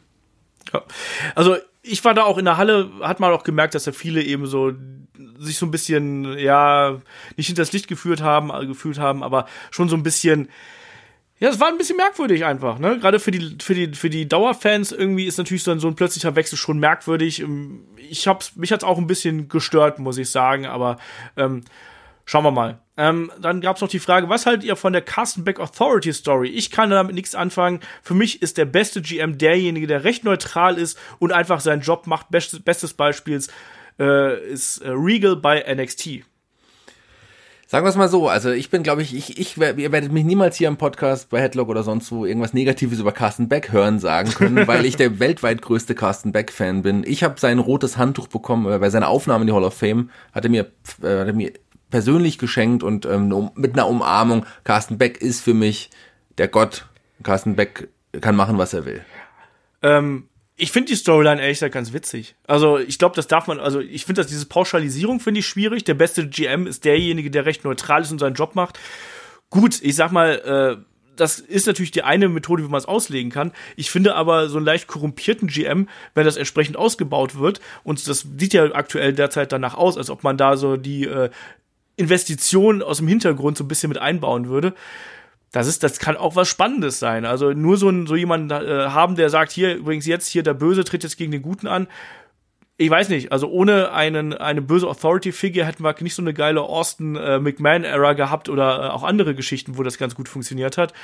[0.73, 0.83] Ja.
[1.35, 4.23] Also ich war da auch in der Halle, hat man auch gemerkt, dass da viele
[4.23, 4.73] eben so
[5.39, 7.01] sich so ein bisschen, ja,
[7.37, 10.49] nicht hinters Licht geführt haben, äh, gefühlt haben, aber schon so ein bisschen,
[11.39, 12.99] ja, es war ein bisschen merkwürdig einfach, ne?
[12.99, 15.95] Gerade für die, für die, für die Dauerfans irgendwie ist natürlich so ein, so ein
[15.95, 17.41] plötzlicher Wechsel schon merkwürdig.
[17.41, 20.99] Ähm, ich hab's, mich hat's auch ein bisschen gestört, muss ich sagen, aber
[21.37, 21.63] ähm,
[22.29, 22.79] Schauen wir mal.
[22.99, 26.13] Ähm, dann gab es noch die Frage, was haltet ihr von der Carsten Beck Authority
[26.13, 26.49] Story?
[26.49, 27.79] Ich kann damit nichts anfangen.
[28.03, 32.09] Für mich ist der beste GM derjenige, der recht neutral ist und einfach seinen Job
[32.09, 32.33] macht.
[32.33, 33.41] Bestes, bestes Beispiel
[34.01, 36.25] äh, ist äh, Regal bei NXT.
[37.71, 40.25] Sagen wir es mal so, also ich bin, glaube ich, ich, ich, ihr werdet mich
[40.25, 43.99] niemals hier im Podcast bei Headlock oder sonst wo irgendwas Negatives über Carsten Beck hören
[44.01, 47.05] sagen können, weil ich der weltweit größte Carsten Beck-Fan bin.
[47.07, 50.11] Ich habe sein rotes Handtuch bekommen, äh, bei seiner Aufnahme in die Hall of Fame
[50.33, 50.63] hat er mir,
[51.03, 51.53] äh, hat er mir
[51.91, 54.47] persönlich geschenkt und ähm, mit einer Umarmung.
[54.65, 55.91] Carsten Beck ist für mich
[56.37, 56.87] der Gott.
[57.23, 57.89] Carsten Beck
[58.21, 59.05] kann machen, was er will.
[59.83, 62.35] Ähm, ich finde die Storyline ehrlich gesagt ganz witzig.
[62.47, 65.85] Also ich glaube, das darf man, also ich finde, dass diese Pauschalisierung finde ich schwierig.
[65.85, 68.79] Der beste GM ist derjenige, der recht neutral ist und seinen Job macht.
[69.51, 70.85] Gut, ich sag mal, äh,
[71.19, 73.53] das ist natürlich die eine Methode, wie man es auslegen kann.
[73.77, 78.27] Ich finde aber so einen leicht korrumpierten GM, wenn das entsprechend ausgebaut wird, und das
[78.37, 81.31] sieht ja aktuell derzeit danach aus, als ob man da so die äh,
[81.99, 84.75] Investition aus dem Hintergrund so ein bisschen mit einbauen würde.
[85.53, 87.25] Das ist, das kann auch was Spannendes sein.
[87.25, 90.55] Also nur so, ein, so jemanden äh, haben, der sagt, hier übrigens jetzt hier der
[90.55, 91.89] Böse tritt jetzt gegen den Guten an.
[92.81, 96.63] Ich weiß nicht, also ohne einen, eine böse Authority-Figure hätten wir nicht so eine geile
[96.63, 100.95] Austin äh, McMahon-Era gehabt oder äh, auch andere Geschichten, wo das ganz gut funktioniert hat.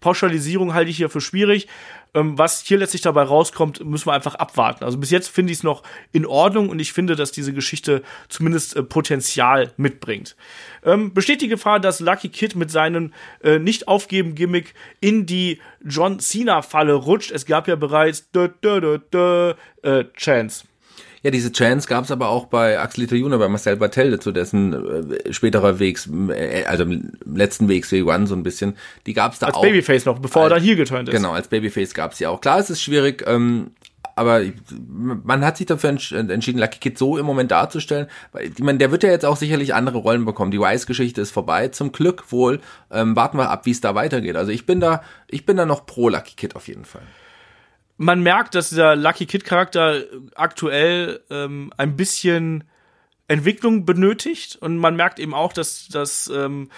[0.00, 1.68] Pauschalisierung halte ich hier für schwierig.
[2.12, 4.84] Ähm, was hier letztlich dabei rauskommt, müssen wir einfach abwarten.
[4.84, 5.82] Also bis jetzt finde ich es noch
[6.12, 10.36] in Ordnung und ich finde, dass diese Geschichte zumindest äh, Potenzial mitbringt.
[10.84, 16.92] Ähm, besteht die Gefahr, dass Lucky Kid mit seinem äh, Nicht-Aufgeben-Gimmick in die John Cena-Falle
[16.92, 17.30] rutscht?
[17.30, 20.64] Es gab ja bereits dö, dö, dö, dö, äh, Chance.
[21.22, 25.12] Ja, diese Chance gab es aber auch bei Axel Junior, bei Marcel Bartel, zu dessen
[25.12, 26.84] äh, späterer Wegs, äh, also
[27.24, 28.76] letzten Wegs W1 so ein bisschen,
[29.06, 29.62] die gab es da als auch.
[29.62, 31.14] Als Babyface noch, bevor als, er dann hier geturnt ist.
[31.14, 32.40] Genau, als Babyface gab es ja auch.
[32.40, 33.70] Klar, es ist schwierig, ähm,
[34.16, 34.42] aber
[34.94, 38.08] man hat sich dafür entschieden, Lucky Kid so im Moment darzustellen.
[38.32, 40.50] Weil, ich meine, der wird ja jetzt auch sicherlich andere Rollen bekommen.
[40.50, 41.68] Die Wise-Geschichte ist vorbei.
[41.68, 42.60] Zum Glück wohl.
[42.90, 44.36] Ähm, warten wir ab, wie es da weitergeht.
[44.36, 47.02] Also ich bin da, ich bin da noch pro Lucky Kid auf jeden Fall
[48.02, 50.02] man merkt, dass dieser Lucky Kid Charakter
[50.34, 52.64] aktuell ähm, ein bisschen
[53.28, 56.68] Entwicklung benötigt und man merkt eben auch, dass dass ähm,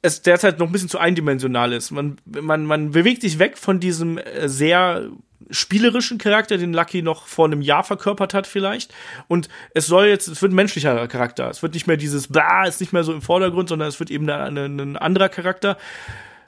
[0.00, 1.90] es derzeit noch ein bisschen zu eindimensional ist.
[1.90, 5.10] Man, man, man bewegt sich weg von diesem äh, sehr
[5.50, 8.94] spielerischen Charakter, den Lucky noch vor einem Jahr verkörpert hat vielleicht.
[9.28, 11.50] Und es soll jetzt, es wird ein menschlicher Charakter.
[11.50, 14.10] Es wird nicht mehr dieses Bla, ist nicht mehr so im Vordergrund, sondern es wird
[14.10, 15.78] eben ein anderer Charakter.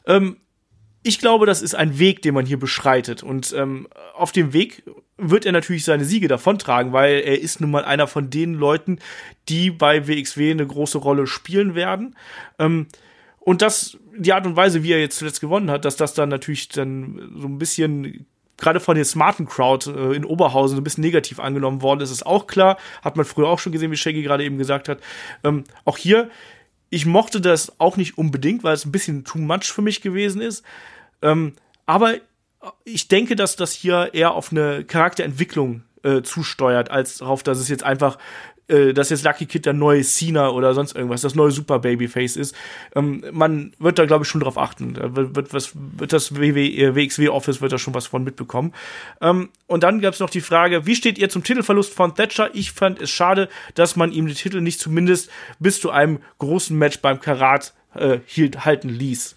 [0.06, 0.36] Ähm,
[1.02, 3.22] ich glaube, das ist ein Weg, den man hier beschreitet.
[3.22, 4.82] Und ähm, auf dem Weg
[5.16, 8.98] wird er natürlich seine Siege davontragen, weil er ist nun mal einer von den Leuten,
[9.48, 12.16] die bei WXW eine große Rolle spielen werden.
[12.58, 12.86] Ähm,
[13.38, 16.28] und das, die Art und Weise, wie er jetzt zuletzt gewonnen hat, dass das dann
[16.28, 18.26] natürlich dann so ein bisschen
[18.58, 22.26] gerade von der smarten Crowd äh, in Oberhausen ein bisschen negativ angenommen worden ist, ist
[22.26, 22.76] auch klar.
[23.02, 25.00] Hat man früher auch schon gesehen, wie Shaggy gerade eben gesagt hat.
[25.42, 26.30] Ähm, auch hier
[26.90, 30.42] ich mochte das auch nicht unbedingt, weil es ein bisschen too much für mich gewesen
[30.42, 30.64] ist.
[31.22, 31.54] Ähm,
[31.86, 32.16] aber
[32.84, 37.68] ich denke, dass das hier eher auf eine Charakterentwicklung äh, zusteuert, als darauf, dass es
[37.68, 38.18] jetzt einfach
[38.70, 42.36] äh, dass jetzt Lucky Kid der neue Cena oder sonst irgendwas, das neue Super Babyface
[42.36, 42.54] ist.
[42.94, 44.94] Ähm, man wird da, glaube ich, schon drauf achten.
[44.94, 48.72] Da wird, wird, was, wird das WW, WXW Office wird da schon was von mitbekommen.
[49.20, 52.50] Ähm, und dann gab es noch die Frage, wie steht ihr zum Titelverlust von Thatcher?
[52.54, 56.76] Ich fand es schade, dass man ihm den Titel nicht zumindest bis zu einem großen
[56.76, 59.36] Match beim Karat äh, hielt, halten ließ.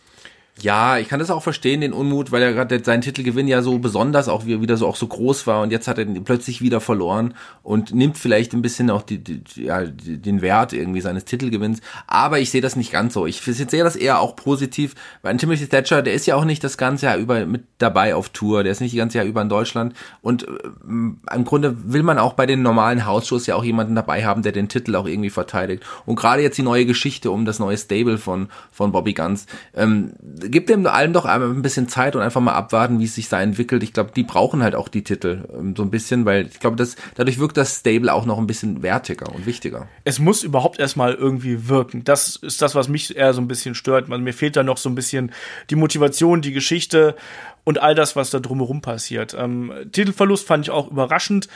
[0.61, 3.79] Ja, ich kann das auch verstehen, den Unmut, weil er gerade sein Titelgewinn ja so
[3.79, 6.79] besonders auch wieder so auch so groß war und jetzt hat er ihn plötzlich wieder
[6.79, 11.81] verloren und nimmt vielleicht ein bisschen auch die, die, ja, den Wert irgendwie seines Titelgewinns.
[12.05, 13.25] Aber ich sehe das nicht ganz so.
[13.25, 14.93] Ich sehe das eher auch positiv,
[15.23, 18.29] weil Timothy Thatcher, der ist ja auch nicht das ganze Jahr über mit dabei auf
[18.29, 20.47] Tour, der ist nicht die ganze Jahr über in Deutschland und äh,
[20.85, 24.51] im Grunde will man auch bei den normalen Hausshows ja auch jemanden dabei haben, der
[24.51, 25.83] den Titel auch irgendwie verteidigt.
[26.05, 29.47] Und gerade jetzt die neue Geschichte um das neue Stable von von Bobby Guns.
[29.75, 30.13] Ähm,
[30.49, 33.41] gibt dem allen doch ein bisschen Zeit und einfach mal abwarten, wie es sich da
[33.41, 33.83] entwickelt.
[33.83, 36.75] Ich glaube, die brauchen halt auch die Titel ähm, so ein bisschen, weil ich glaube,
[36.75, 39.87] das dadurch wirkt das Stable auch noch ein bisschen wertiger und wichtiger.
[40.03, 42.03] Es muss überhaupt erstmal irgendwie wirken.
[42.03, 44.07] Das ist das, was mich eher so ein bisschen stört.
[44.07, 45.31] Man, mir fehlt da noch so ein bisschen
[45.69, 47.15] die Motivation, die Geschichte
[47.63, 49.35] und all das, was da drumherum passiert.
[49.37, 51.47] Ähm, Titelverlust fand ich auch überraschend.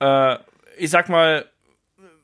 [0.00, 0.36] Äh,
[0.78, 1.44] ich sag mal,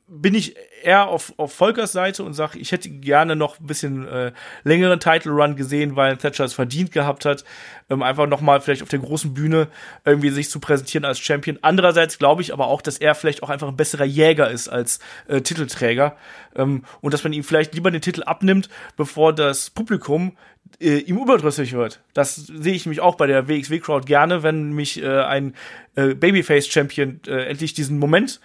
[0.09, 4.07] bin ich eher auf, auf Volkers Seite und sage, ich hätte gerne noch ein bisschen
[4.07, 4.31] äh,
[4.63, 7.43] längeren Title Run gesehen, weil Thatcher es verdient gehabt hat,
[7.89, 9.67] ähm, einfach noch mal vielleicht auf der großen Bühne
[10.05, 11.59] irgendwie sich zu präsentieren als Champion.
[11.61, 14.99] Andererseits glaube ich aber auch, dass er vielleicht auch einfach ein besserer Jäger ist als
[15.27, 16.15] äh, Titelträger
[16.55, 20.37] ähm, und dass man ihm vielleicht lieber den Titel abnimmt, bevor das Publikum
[20.79, 22.01] äh, ihm überdrüssig wird.
[22.13, 25.53] Das sehe ich mich auch bei der WXW Crowd gerne, wenn mich äh, ein
[25.95, 28.39] äh, Babyface Champion äh, endlich diesen Moment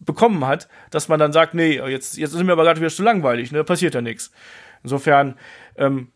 [0.00, 3.02] bekommen hat, dass man dann sagt, nee, jetzt, jetzt ist mir aber gerade wieder zu
[3.02, 4.30] langweilig, ne, passiert ja nichts.
[4.82, 5.36] Insofern,
[5.76, 6.08] ähm,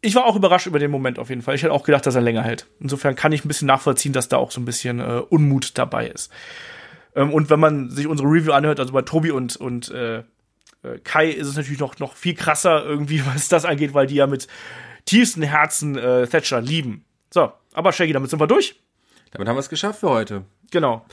[0.00, 1.54] ich war auch überrascht über den Moment auf jeden Fall.
[1.54, 2.66] Ich hätte auch gedacht, dass er länger hält.
[2.80, 6.08] Insofern kann ich ein bisschen nachvollziehen, dass da auch so ein bisschen äh, Unmut dabei
[6.08, 6.30] ist.
[7.14, 10.22] Ähm, und wenn man sich unsere Review anhört, also bei Tobi und, und äh, äh
[11.02, 14.26] Kai ist es natürlich noch, noch viel krasser irgendwie, was das angeht, weil die ja
[14.26, 14.46] mit
[15.06, 17.04] tiefsten Herzen äh, Thatcher lieben.
[17.32, 18.80] So, aber Shaggy, damit sind wir durch.
[19.32, 20.44] Damit haben wir es geschafft für heute.
[20.70, 21.04] Genau.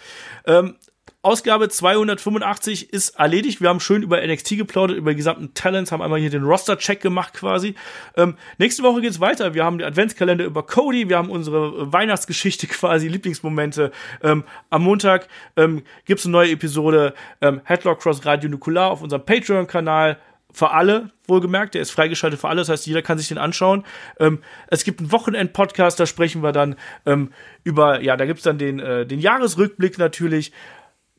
[0.46, 0.76] Ähm,
[1.24, 3.62] Ausgabe 285 ist erledigt.
[3.62, 7.00] Wir haben schön über NXT geplaudert, über die gesamten Talents, haben einmal hier den Roster-Check
[7.00, 7.76] gemacht quasi.
[8.18, 9.54] Ähm, nächste Woche geht's weiter.
[9.54, 13.94] Wir haben den Adventskalender über Cody, wir haben unsere Weihnachtsgeschichte quasi, Lieblingsmomente.
[14.22, 19.26] Ähm, am Montag ähm, gibt's eine neue Episode ähm, Headlock Cross Radio Nukular auf unserem
[19.26, 20.20] Patreon-Kanal
[20.52, 23.86] für alle, wohlgemerkt, der ist freigeschaltet für alle, das heißt, jeder kann sich den anschauen.
[24.20, 26.76] Ähm, es gibt einen Wochenend-Podcast, da sprechen wir dann
[27.06, 27.32] ähm,
[27.64, 30.52] über, ja, da gibt's dann den, äh, den Jahresrückblick natürlich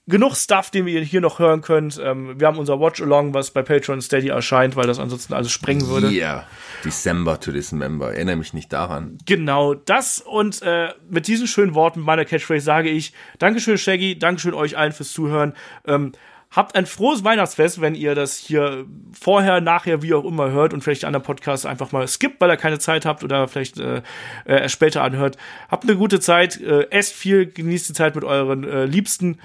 [0.07, 2.01] genug Stuff, den ihr hier noch hören könnt.
[2.03, 5.89] Ähm, wir haben unser Watch-Along, was bei Patreon Steady erscheint, weil das ansonsten alles sprengen
[5.89, 6.09] würde.
[6.11, 6.47] Ja, yeah.
[6.85, 8.13] December to December.
[8.13, 9.19] Erinnere mich nicht daran.
[9.25, 14.55] Genau, das und äh, mit diesen schönen Worten meiner Catchphrase sage ich Dankeschön, Shaggy, Dankeschön
[14.55, 15.55] euch allen fürs Zuhören.
[15.87, 16.13] Ähm,
[16.51, 18.85] habt ein frohes Weihnachtsfest, wenn ihr das hier
[19.19, 22.51] vorher, nachher, wie auch immer hört und vielleicht die anderen Podcasts einfach mal skippt, weil
[22.51, 24.03] ihr keine Zeit habt oder vielleicht äh,
[24.45, 25.37] äh, später anhört.
[25.71, 29.39] Habt eine gute Zeit, äh, esst viel, genießt die Zeit mit euren äh, Liebsten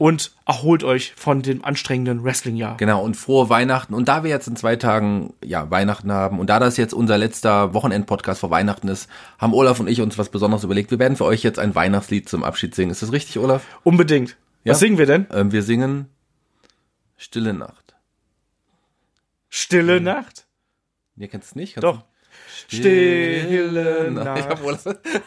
[0.00, 2.78] und erholt euch von dem anstrengenden Wrestling-Jahr.
[2.78, 3.92] Genau, und frohe Weihnachten.
[3.92, 7.18] Und da wir jetzt in zwei Tagen ja Weihnachten haben und da das jetzt unser
[7.18, 10.90] letzter Wochenend-Podcast vor Weihnachten ist, haben Olaf und ich uns was Besonderes überlegt.
[10.90, 12.90] Wir werden für euch jetzt ein Weihnachtslied zum Abschied singen.
[12.90, 13.62] Ist das richtig, Olaf?
[13.84, 14.38] Unbedingt.
[14.64, 14.72] Ja?
[14.72, 15.26] Was singen wir denn?
[15.34, 16.08] Ähm, wir singen
[17.18, 17.94] Stille Nacht.
[19.50, 20.04] Stille hm.
[20.04, 20.46] Nacht?
[21.18, 21.74] Ihr kennt es nicht?
[21.74, 22.04] Kannst Doch.
[22.68, 24.58] Stille Nacht,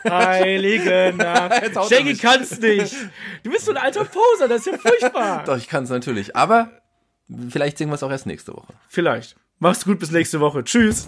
[0.10, 1.89] heilige Nacht.
[1.89, 2.95] Shaggy kann's nicht.
[3.43, 5.43] Du bist so ein alter Poser, das ist ja furchtbar.
[5.45, 6.35] Doch, ich kann's natürlich.
[6.35, 6.69] Aber
[7.49, 8.73] vielleicht singen wir es auch erst nächste Woche.
[8.88, 9.35] Vielleicht.
[9.60, 10.64] Mach's gut, bis nächste Woche.
[10.64, 11.07] Tschüss.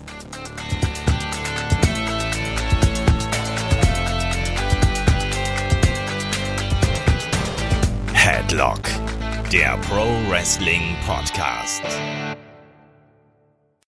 [8.14, 8.82] Headlock,
[9.52, 11.84] der Pro Wrestling Podcast.